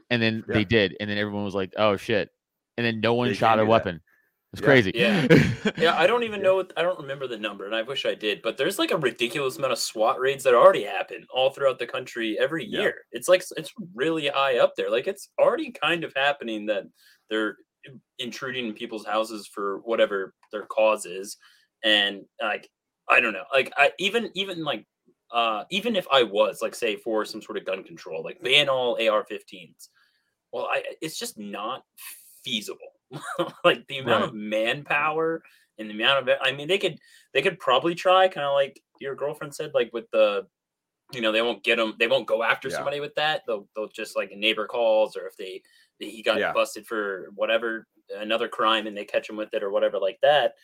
And 0.09 0.21
then 0.21 0.43
they 0.47 0.65
did, 0.65 0.97
and 0.99 1.09
then 1.09 1.17
everyone 1.17 1.45
was 1.45 1.55
like, 1.55 1.73
oh 1.77 1.95
shit, 1.97 2.29
and 2.77 2.85
then 2.85 2.99
no 2.99 3.13
one 3.13 3.29
They 3.29 3.33
shot 3.33 3.59
a 3.59 3.65
weapon. 3.65 4.01
It's 4.55 4.61
Yeah. 4.61 4.65
crazy. 4.65 4.91
Yeah. 4.95 5.27
Yeah, 5.77 5.97
I 5.97 6.07
don't 6.07 6.23
even 6.23 6.41
know. 6.41 6.63
I 6.77 6.81
don't 6.83 6.99
remember 6.99 7.27
the 7.27 7.37
number, 7.37 7.65
and 7.65 7.75
I 7.75 7.81
wish 7.81 8.05
I 8.05 8.13
did. 8.13 8.41
But 8.41 8.55
there's 8.55 8.79
like 8.79 8.91
a 8.91 8.97
ridiculous 8.97 9.57
amount 9.57 9.73
of 9.73 9.79
SWAT 9.79 10.19
raids 10.19 10.43
that 10.45 10.53
already 10.53 10.83
happen 10.83 11.25
all 11.33 11.49
throughout 11.49 11.79
the 11.79 11.87
country 11.87 12.37
every 12.39 12.65
Yeah. 12.65 12.81
year. 12.81 12.95
It's 13.11 13.27
like 13.27 13.43
it's 13.57 13.73
really 13.95 14.27
high 14.27 14.59
up 14.59 14.73
there. 14.77 14.89
Like 14.89 15.07
it's 15.07 15.29
already 15.39 15.71
kind 15.71 16.03
of 16.05 16.13
happening 16.15 16.67
that 16.67 16.83
they're 17.29 17.57
intruding 18.19 18.67
in 18.67 18.73
people's 18.73 19.05
houses 19.05 19.47
for 19.47 19.79
whatever 19.79 20.33
their 20.51 20.65
cause 20.67 21.05
is, 21.05 21.35
and 21.83 22.21
like 22.41 22.69
I 23.09 23.19
don't 23.19 23.33
know. 23.33 23.45
Like 23.53 23.73
I 23.75 23.91
even 23.99 24.31
even 24.35 24.63
like 24.63 24.85
uh 25.31 25.65
even 25.71 25.95
if 25.95 26.07
I 26.11 26.23
was 26.23 26.59
like 26.61 26.75
say 26.75 26.95
for 26.95 27.25
some 27.25 27.41
sort 27.41 27.57
of 27.57 27.65
gun 27.65 27.83
control, 27.83 28.23
like 28.23 28.39
ban 28.41 28.69
all 28.69 28.97
AR-15s. 29.01 29.89
Well, 30.53 30.65
I 30.71 30.83
it's 31.01 31.17
just 31.19 31.37
not 31.39 31.83
feasible. 32.43 32.94
like 33.63 33.85
the 33.87 33.99
amount 33.99 34.21
Right. 34.21 34.29
of 34.29 34.33
manpower 34.35 35.43
and 35.77 35.89
the 35.89 35.93
amount 35.93 36.27
of 36.29 36.37
I 36.41 36.51
mean 36.51 36.67
they 36.67 36.77
could 36.77 36.97
they 37.33 37.41
could 37.41 37.59
probably 37.59 37.95
try 37.95 38.27
kind 38.27 38.45
of 38.45 38.53
like 38.53 38.81
your 38.99 39.15
girlfriend 39.15 39.53
said 39.53 39.73
like 39.73 39.91
with 39.93 40.09
the 40.11 40.47
you 41.13 41.21
know 41.21 41.31
they 41.31 41.41
won't 41.41 41.63
get 41.63 41.75
them 41.77 41.93
they 41.99 42.07
won't 42.07 42.27
go 42.27 42.41
after 42.43 42.67
Yeah. 42.69 42.75
somebody 42.77 42.99
with 42.99 43.13
that 43.15 43.43
they'll 43.45 43.67
they'll 43.75 43.87
just 43.89 44.15
like 44.15 44.31
a 44.31 44.35
neighbor 44.35 44.65
calls 44.67 45.15
or 45.15 45.27
if 45.27 45.37
they 45.37 45.61
he 45.99 46.23
got 46.23 46.39
Yeah. 46.39 46.51
busted 46.53 46.87
for 46.87 47.29
whatever 47.35 47.87
another 48.17 48.47
crime 48.47 48.87
and 48.87 48.97
they 48.97 49.05
catch 49.05 49.29
him 49.29 49.35
with 49.37 49.53
it 49.53 49.63
or 49.63 49.69
whatever 49.71 49.99
like 49.99 50.19
that 50.21 50.55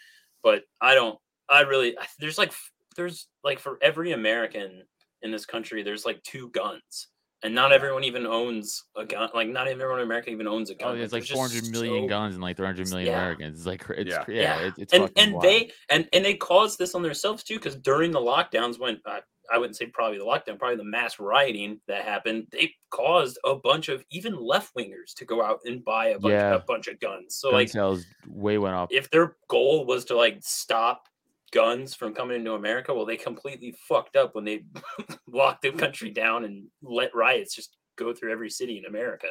but 0.43 0.63
I 0.79 0.95
don't 0.95 1.19
I 1.49 1.61
really 1.61 1.95
there's 2.19 2.37
like 2.37 2.53
there's 2.95 3.27
like 3.43 3.59
for 3.59 3.77
every 3.81 4.11
American 4.13 4.83
in 5.21 5.31
this 5.31 5.45
country 5.45 5.83
there's 5.83 6.05
like 6.05 6.21
two 6.23 6.49
guns 6.49 7.07
and 7.43 7.55
not 7.55 7.71
everyone 7.71 8.03
even 8.03 8.25
owns 8.25 8.83
a 8.95 9.03
gun 9.05 9.29
like 9.33 9.47
not 9.49 9.67
everyone 9.67 9.97
in 9.99 10.05
America 10.05 10.29
even 10.29 10.47
owns 10.47 10.69
a 10.69 10.75
gun 10.75 10.91
Oh, 10.93 10.97
there's 10.97 11.11
like 11.13 11.23
just 11.23 11.33
400 11.33 11.71
million 11.71 12.03
so- 12.03 12.09
guns 12.09 12.35
and 12.35 12.43
like 12.43 12.57
300 12.57 12.89
million 12.89 13.07
Yeah. 13.07 13.17
Americans. 13.19 13.57
It's 13.59 13.67
like 13.67 13.83
it's 13.97 14.09
Yeah. 14.11 14.23
yeah, 14.27 14.41
Yeah. 14.41 14.67
It's, 14.67 14.77
it's 14.79 14.93
and 14.93 15.11
and 15.15 15.33
wild. 15.33 15.43
they 15.43 15.71
and 15.89 16.07
and 16.13 16.23
they 16.23 16.35
caused 16.35 16.77
this 16.79 16.93
on 16.95 17.01
themselves 17.01 17.43
too 17.43 17.55
because 17.55 17.75
during 17.77 18.11
the 18.11 18.19
lockdowns 18.19 18.79
when 18.79 18.99
uh, 19.05 19.19
I 19.53 19.57
wouldn't 19.57 19.75
say 19.75 19.87
probably 19.87 20.17
the 20.17 20.23
lockdown 20.23 20.57
probably 20.59 20.77
the 20.77 20.83
mass 20.85 21.19
rioting 21.19 21.81
that 21.87 22.03
happened 22.05 22.47
they 22.51 22.73
caused 22.91 23.37
a 23.43 23.55
bunch 23.55 23.89
of 23.89 24.05
even 24.11 24.35
left 24.39 24.73
wingers 24.77 25.13
to 25.17 25.25
go 25.25 25.43
out 25.43 25.59
and 25.65 25.83
buy 25.83 26.07
a 26.09 26.19
bunch, 26.19 26.31
Yeah. 26.33 26.55
a 26.55 26.59
bunch 26.59 26.87
of 26.87 26.99
guns 27.01 27.35
so 27.37 27.49
gun 27.49 27.59
like 27.59 27.69
sales 27.69 28.05
way 28.27 28.57
went 28.57 28.75
up. 28.75 28.89
if 28.91 29.09
their 29.09 29.35
goal 29.49 29.85
was 29.85 30.05
to 30.05 30.15
like 30.15 30.37
stop 30.41 31.03
guns 31.51 31.93
from 31.93 32.13
coming 32.13 32.37
into 32.37 32.53
America 32.53 32.93
well 32.93 33.05
they 33.05 33.17
completely 33.17 33.75
fucked 33.87 34.15
up 34.15 34.35
when 34.35 34.45
they 34.45 34.63
locked 35.27 35.61
the 35.61 35.71
country 35.71 36.09
down 36.09 36.45
and 36.45 36.65
let 36.81 37.13
riots 37.13 37.53
just 37.53 37.77
go 37.97 38.13
through 38.13 38.31
every 38.31 38.49
city 38.49 38.77
in 38.77 38.85
America 38.85 39.27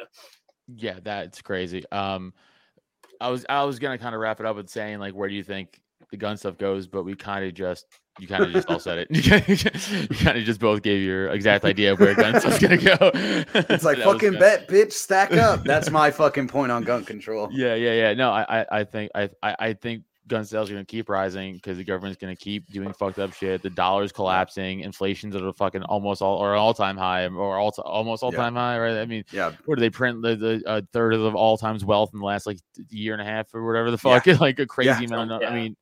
Yeah, 0.75 0.99
that's 1.03 1.41
crazy. 1.41 1.83
Um, 1.91 2.33
I 3.19 3.29
was 3.29 3.45
I 3.49 3.63
was 3.63 3.79
gonna 3.79 3.97
kind 3.97 4.15
of 4.15 4.21
wrap 4.21 4.39
it 4.39 4.45
up 4.45 4.55
with 4.55 4.69
saying 4.69 4.99
like, 4.99 5.13
where 5.13 5.29
do 5.29 5.35
you 5.35 5.43
think 5.43 5.79
the 6.09 6.17
gun 6.17 6.37
stuff 6.37 6.57
goes? 6.57 6.87
But 6.87 7.03
we 7.03 7.15
kind 7.15 7.45
of 7.45 7.53
just 7.53 7.85
you 8.19 8.27
kind 8.27 8.43
of 8.43 8.51
just 8.51 8.67
all 8.69 8.79
said 8.79 8.97
it. 8.99 9.07
you 10.09 10.17
kind 10.17 10.37
of 10.37 10.43
just 10.43 10.59
both 10.59 10.81
gave 10.81 11.01
your 11.01 11.29
exact 11.29 11.63
idea 11.65 11.93
of 11.93 11.99
where 11.99 12.15
gun 12.15 12.39
stuff's 12.39 12.59
gonna 12.59 12.77
go. 12.77 12.97
it's 13.13 13.83
like 13.83 13.99
fucking 13.99 14.33
bet 14.33 14.67
bitch 14.67 14.93
stack 14.93 15.33
up 15.33 15.63
that's 15.63 15.89
my 15.89 16.09
fucking 16.11 16.47
point 16.47 16.71
on 16.71 16.83
gun 16.83 17.05
control 17.05 17.49
Yeah, 17.51 17.75
yeah, 17.75 17.93
yeah. 17.93 18.13
No, 18.13 18.31
I, 18.31 18.61
I, 18.61 18.65
I 18.79 18.83
think, 18.83 19.11
I, 19.15 19.29
I, 19.43 19.55
I 19.59 19.73
think 19.73 20.03
gun 20.31 20.43
sales 20.45 20.69
are 20.71 20.73
gonna 20.73 20.85
keep 20.85 21.09
rising 21.09 21.53
because 21.55 21.77
the 21.77 21.83
government's 21.83 22.17
gonna 22.17 22.35
keep 22.35 22.65
doing 22.71 22.91
fucked 22.93 23.19
up 23.19 23.33
shit. 23.33 23.61
The 23.61 23.69
dollar's 23.69 24.11
collapsing, 24.11 24.79
inflation's 24.79 25.35
at 25.35 25.43
a 25.43 25.53
fucking 25.53 25.83
almost 25.83 26.21
all 26.23 26.37
or 26.37 26.55
all 26.55 26.73
time 26.73 26.97
high 26.97 27.27
or 27.27 27.57
all 27.59 27.69
almost 27.85 28.23
all 28.23 28.31
Yeah. 28.31 28.37
time 28.39 28.55
high, 28.55 28.79
right? 28.79 28.97
I 28.97 29.05
mean, 29.05 29.23
yeah 29.31 29.51
what 29.65 29.75
do 29.75 29.81
they 29.81 29.89
print 29.91 30.21
the, 30.23 30.35
the 30.35 30.63
a 30.65 30.81
third 30.93 31.13
of 31.13 31.35
all 31.35 31.57
time's 31.57 31.85
wealth 31.85 32.09
in 32.13 32.19
the 32.19 32.25
last 32.25 32.47
like 32.47 32.57
year 32.89 33.13
and 33.13 33.21
a 33.21 33.25
half 33.25 33.53
or 33.53 33.65
whatever 33.67 33.91
the 33.91 33.99
Yeah. 34.03 34.19
fuck? 34.19 34.25
like 34.41 34.57
a 34.59 34.65
crazy 34.65 34.89
Yeah. 34.89 35.21
amount. 35.21 35.31
Of, 35.33 35.43
I 35.43 35.53
mean, 35.53 35.75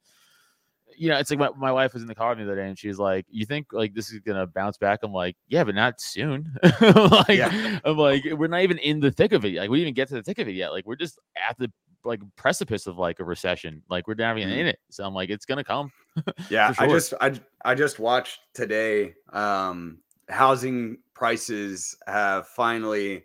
you 0.97 1.07
know, 1.07 1.17
it's 1.17 1.29
like 1.29 1.39
my, 1.39 1.49
my 1.55 1.71
wife 1.71 1.93
was 1.93 2.01
in 2.01 2.09
the 2.09 2.15
car 2.15 2.35
the 2.35 2.43
other 2.43 2.57
day 2.57 2.67
and 2.67 2.77
she's 2.77 2.99
like, 2.99 3.25
"You 3.29 3.45
think 3.45 3.67
like 3.71 3.93
this 3.93 4.11
is 4.11 4.19
gonna 4.19 4.45
bounce 4.47 4.77
back?" 4.77 4.99
I'm 5.03 5.13
like, 5.13 5.37
"Yeah, 5.47 5.63
but 5.63 5.73
not 5.75 6.01
soon." 6.01 6.51
like, 6.81 7.29
Yeah. 7.29 7.79
I'm 7.85 7.97
like, 7.97 8.25
we're 8.35 8.47
not 8.47 8.63
even 8.63 8.79
in 8.79 8.99
the 8.99 9.09
thick 9.11 9.31
of 9.31 9.45
it. 9.45 9.53
Like, 9.53 9.69
we 9.69 9.77
didn't 9.77 9.89
even 9.89 9.93
get 9.93 10.09
to 10.09 10.15
the 10.15 10.23
thick 10.23 10.39
of 10.39 10.49
it 10.49 10.55
yet. 10.55 10.71
Like, 10.73 10.85
we're 10.85 10.97
just 10.97 11.17
at 11.37 11.57
the 11.57 11.71
like 12.03 12.21
precipice 12.35 12.87
of 12.87 12.97
like 12.97 13.19
a 13.19 13.23
recession. 13.23 13.81
Like, 13.89 14.07
we're 14.07 14.15
not 14.15 14.37
even 14.37 14.51
in 14.51 14.67
it. 14.67 14.79
So 14.89 15.03
I'm 15.03 15.13
like, 15.13 15.29
it's 15.29 15.45
gonna 15.45 15.63
come. 15.63 15.91
Yeah, 16.49 16.73
For 16.73 16.83
I 16.83 16.87
just 16.87 17.13
I 17.21 17.33
I 17.63 17.75
just 17.75 17.99
watched 17.99 18.39
today. 18.53 19.13
Um, 19.31 19.99
housing 20.27 20.97
prices 21.13 21.95
have 22.07 22.47
finally 22.47 23.23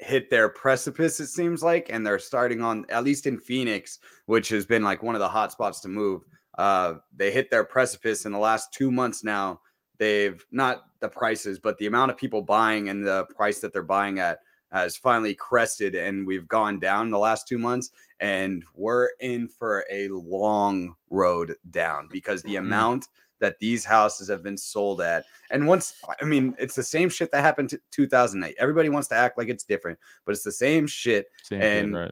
hit 0.00 0.30
their 0.30 0.48
precipice. 0.48 1.20
It 1.20 1.28
seems 1.28 1.62
like, 1.62 1.88
and 1.90 2.06
they're 2.06 2.18
starting 2.18 2.62
on 2.62 2.86
at 2.88 3.04
least 3.04 3.26
in 3.26 3.38
Phoenix, 3.38 3.98
which 4.26 4.48
has 4.48 4.66
been 4.66 4.82
like 4.82 5.02
one 5.02 5.14
of 5.14 5.20
the 5.20 5.28
hot 5.28 5.52
spots 5.52 5.80
to 5.80 5.88
move. 5.88 6.22
Uh, 6.56 6.94
they 7.14 7.30
hit 7.30 7.50
their 7.50 7.64
precipice 7.64 8.26
in 8.26 8.32
the 8.32 8.38
last 8.38 8.72
two 8.72 8.90
months 8.90 9.22
now. 9.22 9.60
They've 9.98 10.44
not 10.50 10.84
the 11.00 11.08
prices, 11.08 11.58
but 11.58 11.78
the 11.78 11.86
amount 11.86 12.10
of 12.10 12.16
people 12.16 12.42
buying 12.42 12.88
and 12.88 13.04
the 13.06 13.26
price 13.36 13.60
that 13.60 13.72
they're 13.72 13.82
buying 13.82 14.18
at 14.18 14.38
has 14.70 14.96
finally 14.96 15.34
crested, 15.34 15.94
and 15.94 16.26
we've 16.26 16.48
gone 16.48 16.78
down 16.78 17.10
the 17.10 17.18
last 17.18 17.48
two 17.48 17.58
months 17.58 17.90
and 18.20 18.64
we're 18.74 19.08
in 19.20 19.48
for 19.48 19.84
a 19.90 20.08
long 20.08 20.94
road 21.10 21.54
down 21.70 22.08
because 22.10 22.42
the 22.42 22.56
Mhm. 22.56 22.58
amount 22.58 23.08
that 23.40 23.56
these 23.60 23.84
houses 23.84 24.26
have 24.28 24.42
been 24.42 24.56
sold 24.58 25.00
at 25.00 25.24
and 25.52 25.64
once 25.64 25.94
i 26.20 26.24
mean 26.24 26.52
it's 26.58 26.74
the 26.74 26.82
same 26.82 27.08
shit 27.08 27.30
that 27.30 27.42
happened 27.42 27.70
to 27.70 27.80
2008 27.92 28.56
everybody 28.58 28.88
wants 28.88 29.06
to 29.06 29.14
act 29.14 29.38
like 29.38 29.46
it's 29.48 29.62
different 29.62 29.96
but 30.26 30.32
it's 30.32 30.42
the 30.42 30.50
same 30.50 30.84
shit 30.88 31.26
Same 31.44 31.60
thing, 31.60 31.78
And- 31.84 31.94
right? 31.94 32.10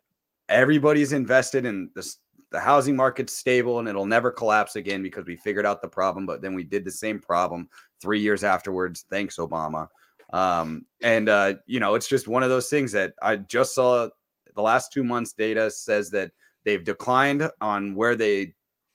everybody's 0.48 1.12
invested 1.12 1.64
in 1.66 1.90
this 1.96 2.18
the 2.52 2.60
housing 2.60 2.94
market's 2.94 3.32
stable 3.32 3.80
and 3.80 3.88
it'll 3.88 4.06
never 4.06 4.30
collapse 4.30 4.76
again 4.76 5.02
because 5.02 5.26
we 5.26 5.34
figured 5.36 5.66
out 5.66 5.82
the 5.82 5.88
problem 5.88 6.24
but 6.24 6.40
then 6.40 6.54
we 6.54 6.62
did 6.62 6.84
the 6.84 6.90
same 6.92 7.18
problem 7.18 7.68
three 8.00 8.20
years 8.20 8.44
afterwards 8.44 9.04
thanks 9.10 9.38
obama 9.38 9.88
um 10.32 10.84
and 11.02 11.28
uh 11.28 11.54
you 11.66 11.78
know 11.78 11.94
it's 11.94 12.08
just 12.08 12.28
one 12.28 12.42
of 12.42 12.48
those 12.48 12.68
things 12.68 12.92
that 12.92 13.12
i 13.22 13.36
just 13.36 13.74
saw 13.74 14.08
the 14.54 14.62
last 14.62 14.92
two 14.92 15.04
months 15.04 15.32
data 15.32 15.70
says 15.70 16.10
that 16.10 16.30
they've 16.64 16.84
declined 16.84 17.48
on 17.60 17.94
where 17.94 18.16
they 18.16 18.52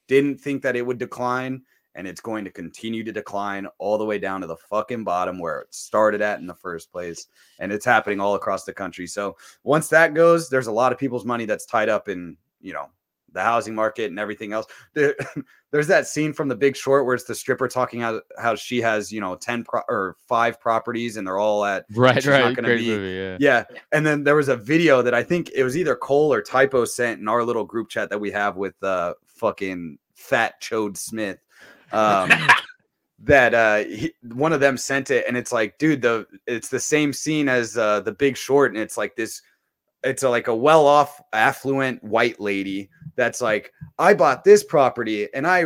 didn't 0.07 0.39
think 0.39 0.61
that 0.61 0.75
it 0.75 0.85
would 0.85 0.97
decline 0.97 1.61
and 1.95 2.07
it's 2.07 2.21
going 2.21 2.45
to 2.45 2.51
continue 2.51 3.03
to 3.03 3.11
decline 3.11 3.67
all 3.77 3.97
the 3.97 4.05
way 4.05 4.17
down 4.17 4.41
to 4.41 4.47
the 4.47 4.55
fucking 4.55 5.03
bottom 5.03 5.39
where 5.39 5.59
it 5.61 5.73
started 5.73 6.21
at 6.21 6.39
in 6.39 6.47
the 6.47 6.53
first 6.53 6.91
place 6.91 7.27
and 7.59 7.71
it's 7.71 7.85
happening 7.85 8.19
all 8.19 8.35
across 8.35 8.63
the 8.63 8.73
country. 8.73 9.07
So 9.07 9.35
once 9.63 9.87
that 9.89 10.13
goes 10.13 10.49
there's 10.49 10.67
a 10.67 10.71
lot 10.71 10.91
of 10.91 10.97
people's 10.97 11.25
money 11.25 11.45
that's 11.45 11.65
tied 11.65 11.89
up 11.89 12.09
in 12.09 12.37
you 12.61 12.73
know 12.73 12.89
the 13.33 13.41
housing 13.41 13.75
market 13.75 14.09
and 14.09 14.19
everything 14.19 14.53
else 14.53 14.65
there, 14.93 15.15
there's 15.71 15.87
that 15.87 16.05
scene 16.05 16.33
from 16.33 16.47
the 16.47 16.55
big 16.55 16.75
short 16.75 17.05
where 17.05 17.15
it's 17.15 17.23
the 17.23 17.35
stripper 17.35 17.67
talking 17.67 18.01
how, 18.01 18.21
how 18.37 18.55
she 18.55 18.79
has 18.79 19.11
you 19.11 19.21
know 19.21 19.35
10 19.35 19.63
pro- 19.63 19.81
or 19.87 20.15
five 20.27 20.59
properties 20.59 21.17
and 21.17 21.25
they're 21.25 21.39
all 21.39 21.65
at 21.65 21.85
Right, 21.95 22.23
right. 22.25 22.55
Great 22.55 22.79
be- 22.79 22.87
movie. 22.87 23.15
Yeah. 23.15 23.37
yeah. 23.39 23.65
Yeah. 23.69 23.77
And 23.91 24.05
then 24.05 24.23
there 24.23 24.35
was 24.35 24.49
a 24.49 24.55
video 24.55 25.01
that 25.01 25.13
I 25.13 25.23
think 25.23 25.51
it 25.53 25.63
was 25.63 25.77
either 25.77 25.95
Cole 25.95 26.33
or 26.33 26.41
Typo 26.41 26.85
sent 26.85 27.19
in 27.19 27.27
our 27.27 27.43
little 27.43 27.65
group 27.65 27.89
chat 27.89 28.09
that 28.09 28.19
we 28.19 28.31
have 28.31 28.57
with 28.57 28.81
uh 28.83 29.13
fucking 29.25 29.97
fat 30.13 30.61
Chode 30.61 30.97
Smith. 30.97 31.39
Um 31.91 32.31
that 33.23 33.53
uh 33.53 33.77
he, 33.89 34.13
one 34.23 34.51
of 34.51 34.59
them 34.59 34.77
sent 34.77 35.11
it 35.11 35.25
and 35.27 35.37
it's 35.37 35.51
like 35.51 35.77
dude 35.77 36.01
the 36.01 36.25
it's 36.47 36.69
the 36.69 36.79
same 36.79 37.13
scene 37.13 37.47
as 37.47 37.77
uh 37.77 37.99
the 37.99 38.11
big 38.11 38.35
short 38.35 38.71
and 38.71 38.81
it's 38.81 38.97
like 38.97 39.15
this 39.15 39.41
it's 40.03 40.23
a, 40.23 40.29
like 40.29 40.47
a 40.47 40.55
well-off 40.55 41.21
affluent 41.31 42.03
white 42.03 42.39
lady 42.39 42.89
that's 43.15 43.41
like 43.41 43.71
i 43.99 44.13
bought 44.13 44.43
this 44.43 44.63
property 44.63 45.27
and 45.33 45.45
i 45.45 45.65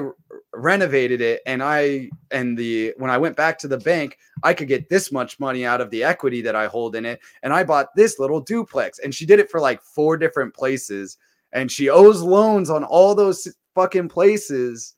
renovated 0.53 1.21
it 1.21 1.41
and 1.45 1.61
i 1.61 2.09
and 2.31 2.57
the 2.57 2.93
when 2.97 3.11
i 3.11 3.17
went 3.17 3.35
back 3.35 3.57
to 3.57 3.67
the 3.67 3.77
bank 3.77 4.17
i 4.43 4.53
could 4.53 4.67
get 4.67 4.89
this 4.89 5.11
much 5.11 5.39
money 5.39 5.65
out 5.65 5.81
of 5.81 5.89
the 5.89 6.03
equity 6.03 6.41
that 6.41 6.55
i 6.55 6.67
hold 6.67 6.95
in 6.95 7.05
it. 7.05 7.19
And 7.43 7.53
i 7.53 7.63
bought 7.63 7.95
this 7.95 8.19
little 8.19 8.41
duplex 8.41 8.99
and 8.99 9.13
she 9.13 9.25
did 9.25 9.39
it 9.39 9.49
for 9.49 9.59
like 9.59 9.81
four 9.81 10.17
different 10.17 10.53
places. 10.53 11.17
And 11.51 11.71
she 11.71 11.89
owes 11.89 12.21
loans 12.21 12.69
on 12.69 12.83
all 12.83 13.15
those 13.15 13.47
fucking 13.75 14.09
places. 14.09 14.95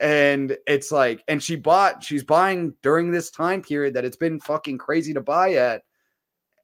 And 0.00 0.56
it's 0.66 0.90
like 0.90 1.22
and 1.28 1.42
she 1.42 1.56
bought 1.56 2.02
she's 2.02 2.24
buying 2.24 2.74
during 2.82 3.10
this 3.10 3.30
time 3.30 3.60
period 3.60 3.94
that 3.94 4.04
it's 4.04 4.16
been 4.16 4.40
fucking 4.40 4.78
crazy 4.78 5.12
to 5.12 5.20
buy 5.20 5.54
at. 5.54 5.82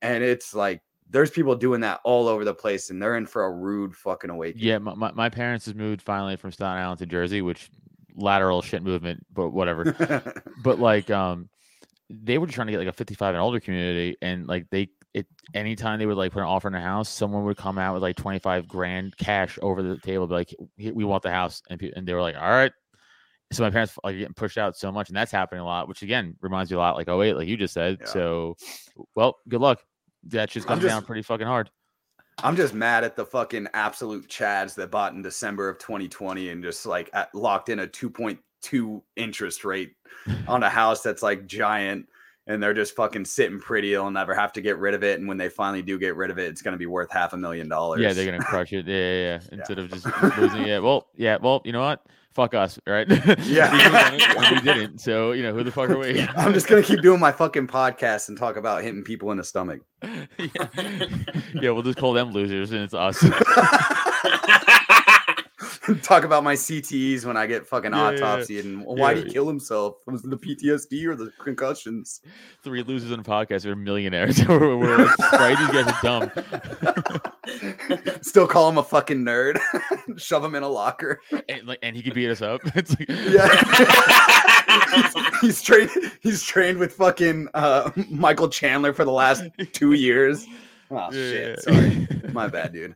And 0.01 0.25
it's 0.25 0.55
like 0.55 0.81
there's 1.11 1.31
people 1.31 1.55
doing 1.55 1.81
that 1.83 2.01
all 2.05 2.27
over 2.29 2.45
the 2.45 2.55
place 2.55 2.91
and 2.91 3.01
they're 3.01 3.17
in 3.17 3.27
for 3.27 3.45
a 3.45 3.53
rude 3.53 3.95
fucking 3.97 4.31
awakening 4.31 4.65
Yeah, 4.67 4.79
my, 4.79 4.95
my, 4.95 5.13
my 5.13 5.29
parents 5.29 5.67
has 5.67 5.75
moved 5.75 6.03
finally 6.03 6.37
from 6.37 6.53
Staten 6.53 6.83
Island 6.83 6.99
to 6.99 7.07
Jersey, 7.07 7.43
which 7.43 7.71
lateral 8.17 8.63
shit 8.63 8.83
movement, 8.83 9.25
but 9.33 9.51
whatever. 9.51 10.33
but 10.63 10.79
like 10.79 11.11
um 11.11 11.49
they 12.09 12.39
were 12.39 12.47
trying 12.47 12.69
to 12.69 12.73
get 12.73 12.79
like 12.79 12.89
a 12.89 12.93
55 12.93 13.35
and 13.35 13.43
older 13.43 13.61
community 13.61 14.17
and 14.23 14.47
like 14.47 14.67
they 14.71 14.89
it 15.13 15.27
anytime 15.55 15.99
they 15.99 16.07
would 16.07 16.17
like 16.17 16.31
put 16.33 16.41
an 16.41 16.47
offer 16.47 16.69
in 16.69 16.75
a 16.75 16.81
house 16.81 17.09
someone 17.09 17.45
would 17.45 17.57
come 17.57 17.79
out 17.79 17.95
with 17.95 18.03
like 18.03 18.17
25 18.17 18.69
grand 18.69 19.17
cash 19.17 19.59
over 19.63 19.83
the 19.83 19.99
table 19.99 20.27
be 20.27 20.35
like 20.35 20.55
we 20.79 21.05
want 21.05 21.23
the 21.23 21.31
house 21.31 21.63
and, 21.69 21.81
pe- 21.81 21.91
and 21.97 22.07
they 22.07 22.13
were 22.15 22.21
like 22.21 22.37
all 22.37 22.49
right 22.49 22.71
so 23.53 23.63
my 23.63 23.71
parents 23.71 23.99
like 24.05 24.17
getting 24.17 24.35
pushed 24.35 24.59
out 24.59 24.77
so 24.77 24.93
much 24.93 25.09
and 25.09 25.17
that's 25.17 25.33
happening 25.33 25.61
a 25.63 25.65
lot 25.65 25.89
which 25.89 26.03
again 26.03 26.37
reminds 26.41 26.71
me 26.71 26.77
a 26.77 26.79
lot 26.79 26.97
like 26.97 27.09
oh 27.09 27.19
wait 27.19 27.35
like 27.35 27.49
you 27.49 27.57
just 27.57 27.75
said 27.75 27.97
Yeah. 28.01 28.07
so 28.07 28.57
well 29.15 29.37
good 29.49 29.61
luck 29.61 29.81
that 30.25 30.51
just 30.51 30.71
I'm 30.71 30.79
down 30.81 31.05
pretty 31.05 31.23
fucking 31.23 31.47
hard 31.47 31.71
I'm 32.43 32.57
just 32.57 32.75
mad 32.75 33.03
at 33.05 33.17
the 33.17 33.25
fucking 33.25 33.69
absolute 33.73 34.29
chads 34.29 34.75
that 34.75 34.91
bought 34.91 35.15
in 35.15 35.23
December 35.23 35.69
of 35.69 35.79
2020 35.79 36.51
and 36.51 36.63
just 36.63 36.85
like 36.85 37.09
at, 37.15 37.35
locked 37.35 37.71
in 37.71 37.81
a 37.81 37.87
2.2 37.87 39.03
interest 39.17 39.65
rate 39.65 39.93
on 40.49 40.63
a 40.63 40.69
house 40.69 41.03
that's 41.03 41.23
like 41.23 41.47
giant 41.47 42.07
and 42.47 42.63
they're 42.63 42.75
just 42.75 42.95
fucking 42.95 43.25
sitting 43.25 43.59
pretty. 43.59 43.91
They'll 43.91 44.11
never 44.11 44.35
have 44.35 44.53
to 44.53 44.61
get 44.61 44.79
rid 44.79 44.95
of 44.95 45.03
it. 45.03 45.19
And 45.19 45.27
when 45.27 45.37
they 45.37 45.49
finally 45.49 45.83
do 45.83 45.99
get 45.99 46.15
rid 46.15 46.31
of 46.31 46.39
it, 46.39 46.49
it's 46.49 46.63
going 46.63 46.73
to 46.73 46.79
be 46.79 46.87
worth 46.87 47.11
half 47.11 47.33
a 47.33 47.37
million 47.37 47.69
dollars. 47.69 48.01
yeah 48.01 48.13
they're 48.13 48.27
gonna 48.27 48.39
crush 48.39 48.73
it 48.73 48.87
yeah 48.87 48.95
yeah, 48.95 49.23
yeah. 49.23 49.41
instead 49.53 49.79
of 49.79 49.91
just 49.91 50.07
losing 50.39 50.67
it 50.67 50.83
well 50.83 51.09
yeah 51.17 51.39
well 51.41 51.63
you 51.65 51.73
know 51.73 51.81
what 51.81 52.07
fuck 52.37 52.53
us 52.53 52.79
right 52.87 53.09
Yeah. 53.47 53.73
we, 53.73 53.79
could've 53.81 53.93
done 53.93 54.15
it, 54.15 54.37
and 54.37 54.51
we 54.51 54.61
didn't 54.61 54.99
so 54.99 55.33
you 55.33 55.43
know 55.43 55.55
who 55.55 55.65
the 55.65 55.73
fuck 55.73 55.89
are 55.89 55.99
we 55.99 56.21
I'm 56.37 56.53
just 56.53 56.69
going 56.69 56.83
to 56.83 56.87
keep 56.87 57.01
doing 57.01 57.19
my 57.19 57.33
fucking 57.33 57.67
podcast 57.67 58.29
and 58.29 58.37
talk 58.37 58.57
about 58.57 58.83
hitting 58.83 59.03
people 59.03 59.31
in 59.31 59.39
the 59.39 59.45
stomach. 59.45 59.81
yeah. 60.03 60.19
yeah, 61.55 61.71
we'll 61.71 61.83
just 61.83 61.97
call 61.97 62.13
them 62.13 62.33
losers 62.33 62.73
and 62.73 62.83
it's 62.83 62.93
us. 62.93 63.25
talk 66.03 66.25
about 66.25 66.43
my 66.45 66.55
CTEs 66.55 67.25
when 67.25 67.37
I 67.37 67.47
get 67.47 67.67
fucking 67.67 67.93
Yeah, 67.93 68.11
yeah, 68.11 68.17
yeah. 68.19 68.25
autopsy 68.25 68.61
and 68.61 68.85
why 68.85 69.15
did 69.15 69.27
he 69.27 69.33
kill 69.33 69.47
himself? 69.47 69.97
Was 70.07 70.25
it 70.25 70.31
the 70.31 70.37
PTSD 70.37 71.07
or 71.07 71.15
the 71.17 71.31
concussions? 71.43 72.21
Three 72.63 72.83
losers 72.83 73.13
on 73.13 73.19
the 73.23 73.25
podcast 73.29 73.65
are 73.67 73.77
millionaires. 73.77 74.45
we're, 74.49 74.77
we're 74.77 74.97
like, 75.05 75.33
right? 75.33 75.59
These 75.59 75.69
guys 75.69 75.87
are 75.93 76.03
dumb. 76.03 76.31
Still 78.23 78.47
call 78.47 78.69
him 78.69 78.79
a 78.79 78.83
fucking 78.83 79.25
nerd. 79.25 79.59
Shove 80.17 80.45
him 80.45 80.55
in 80.55 80.63
a 80.63 80.69
locker. 80.69 81.21
And, 81.49 81.67
like, 81.67 81.79
and 81.83 81.95
he 81.97 82.03
could 82.03 82.15
beat 82.15 82.31
us 82.31 82.43
up. 82.43 82.61
It's 82.75 82.99
like, 82.99 83.09
Yeah. 83.09 83.49
he's, 84.95 85.41
he's 85.41 85.63
trained 85.63 85.91
he's 86.21 86.43
trained 86.43 86.79
with 86.79 86.93
fucking 86.95 87.49
uh, 87.55 87.91
Michael 88.11 88.49
Chandler 88.49 88.93
for 88.93 89.05
the 89.05 89.13
last 89.13 89.45
two 89.73 89.93
years. 89.93 90.47
Oh 90.91 91.11
shit. 91.13 91.61
Sorry. 91.63 92.07
My 92.33 92.49
bad, 92.49 92.73
dude. 92.73 92.95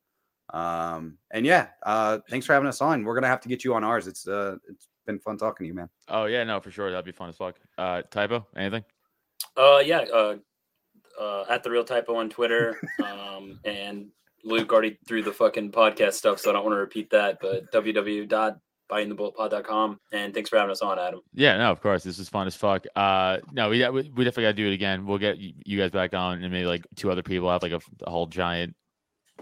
Um, 0.53 1.17
and 1.31 1.45
yeah, 1.45 1.67
uh, 1.83 2.19
thanks 2.29 2.45
for 2.45 2.53
having 2.53 2.67
us 2.67 2.81
on. 2.81 3.03
We're 3.03 3.15
gonna 3.15 3.27
have 3.27 3.41
to 3.41 3.49
get 3.49 3.63
you 3.63 3.73
on 3.73 3.83
ours. 3.83 4.07
It's 4.07 4.27
uh, 4.27 4.57
it's 4.69 4.87
been 5.05 5.19
fun 5.19 5.37
talking 5.37 5.65
to 5.65 5.67
you, 5.67 5.73
man. 5.73 5.89
Oh 6.07 6.25
yeah, 6.25 6.43
no, 6.43 6.59
for 6.59 6.71
sure. 6.71 6.91
That'd 6.91 7.05
be 7.05 7.11
fun 7.11 7.29
as 7.29 7.37
fuck. 7.37 7.55
Uh, 7.77 8.01
typo, 8.11 8.45
anything? 8.55 8.83
Uh, 9.57 9.81
yeah. 9.83 10.05
Uh, 10.13 10.35
uh, 11.19 11.45
at 11.49 11.63
the 11.63 11.71
real 11.71 11.83
typo 11.83 12.15
on 12.15 12.29
Twitter. 12.29 12.79
Um, 13.03 13.59
and 13.65 14.07
Luke 14.43 14.71
already 14.71 14.99
threw 15.07 15.23
the 15.23 15.33
fucking 15.33 15.71
podcast 15.71 16.13
stuff, 16.13 16.39
so 16.39 16.49
I 16.49 16.53
don't 16.53 16.63
want 16.63 16.73
to 16.73 16.79
repeat 16.79 17.09
that. 17.09 17.39
But 17.41 17.69
www.bitingthebulletpod.com. 17.71 19.99
And 20.11 20.33
thanks 20.33 20.49
for 20.49 20.57
having 20.57 20.71
us 20.71 20.81
on, 20.81 20.97
Adam. 20.99 21.21
Yeah, 21.33 21.57
no, 21.57 21.71
of 21.71 21.81
course. 21.81 22.03
This 22.03 22.19
is 22.19 22.29
fun 22.29 22.47
as 22.47 22.55
fuck. 22.55 22.85
Uh, 22.95 23.39
no, 23.51 23.69
we 23.69 23.79
we 23.89 24.11
we 24.15 24.23
definitely 24.23 24.43
got 24.43 24.49
to 24.49 24.53
do 24.53 24.67
it 24.67 24.73
again. 24.73 25.05
We'll 25.05 25.17
get 25.17 25.37
you 25.37 25.77
guys 25.77 25.91
back 25.91 26.13
on, 26.13 26.41
and 26.43 26.53
maybe 26.53 26.65
like 26.65 26.85
two 26.95 27.11
other 27.11 27.23
people 27.23 27.49
have 27.49 27.63
like 27.63 27.73
a, 27.73 27.81
a 28.03 28.09
whole 28.09 28.27
giant 28.27 28.75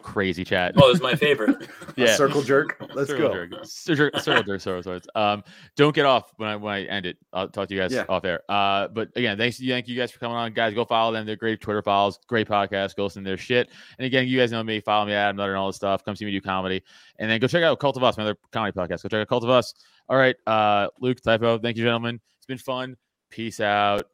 crazy 0.02 0.44
chat. 0.44 0.74
Oh, 0.78 0.88
it 0.88 0.92
was 0.92 1.02
my 1.02 1.16
favorite. 1.16 1.70
A 1.98 2.08
circle 2.16 2.42
jerk. 2.42 2.78
Let's 2.96 3.10
circle 3.10 3.28
go. 3.30 3.34
jerk. 3.34 3.66
Circle, 3.66 4.20
circle 4.20 4.44
jerk, 4.44 4.62
circle 4.62 4.84
swords. 4.84 5.08
Um, 5.16 5.44
don't 5.76 5.94
get 5.94 6.06
off 6.06 6.32
when 6.38 6.50
I 6.50 6.56
when 6.56 6.74
I 6.74 6.84
end 6.86 7.06
it. 7.06 7.18
I'll 7.34 7.48
talk 7.50 7.68
to 7.68 7.76
you 7.76 7.82
guys 7.82 7.92
Yeah. 7.94 8.06
off 8.10 8.26
air. 8.26 8.42
Uh, 8.50 8.88
but 8.88 9.10
again, 9.16 9.38
thanks, 9.38 9.60
thank 9.60 9.88
you 9.88 9.96
guys 9.98 10.12
for 10.12 10.20
coming 10.20 10.38
on, 10.38 10.54
guys. 10.54 10.74
Go 10.74 10.86
follow 10.86 11.12
them. 11.14 11.26
They're 11.26 11.36
great 11.36 11.62
Twitter 11.62 11.82
follows, 11.82 12.20
great 12.28 12.48
podcast. 12.48 12.96
Go 12.96 13.04
listen 13.04 13.24
to 13.24 13.30
their 13.30 13.38
shit. 13.38 13.70
And 14.00 14.06
again, 14.06 14.28
you 14.28 14.40
guys 14.40 14.52
know 14.52 14.64
me. 14.64 14.80
Follow 14.80 15.06
me, 15.06 15.14
at 15.14 15.26
Adam 15.30 15.38
Nutter, 15.38 15.52
and 15.52 15.60
all 15.60 15.68
this 15.68 15.76
stuff. 15.76 16.04
Come 16.04 16.16
see 16.16 16.26
me 16.26 16.32
do 16.32 16.42
comedy, 16.42 16.82
and 17.20 17.30
then 17.30 17.40
go 17.40 17.48
check 17.48 17.64
out 17.64 17.80
Cult 17.80 17.98
of 17.98 18.04
Us, 18.04 18.18
my 18.18 18.24
other 18.24 18.38
comedy 18.52 18.72
podcast. 18.78 19.04
Go 19.04 19.10
check 19.10 19.22
out 19.22 19.28
Cult 19.28 19.44
of 19.44 19.50
Us. 19.50 19.74
All 20.10 20.18
right, 20.18 20.36
uh, 20.48 20.88
Luke, 21.00 21.22
typo. 21.22 21.58
Thank 21.60 21.78
you, 21.78 21.84
gentlemen. 21.84 22.20
It's 22.38 22.46
been 22.46 22.58
fun. 22.58 22.98
Peace 23.30 23.60
out. 23.60 24.08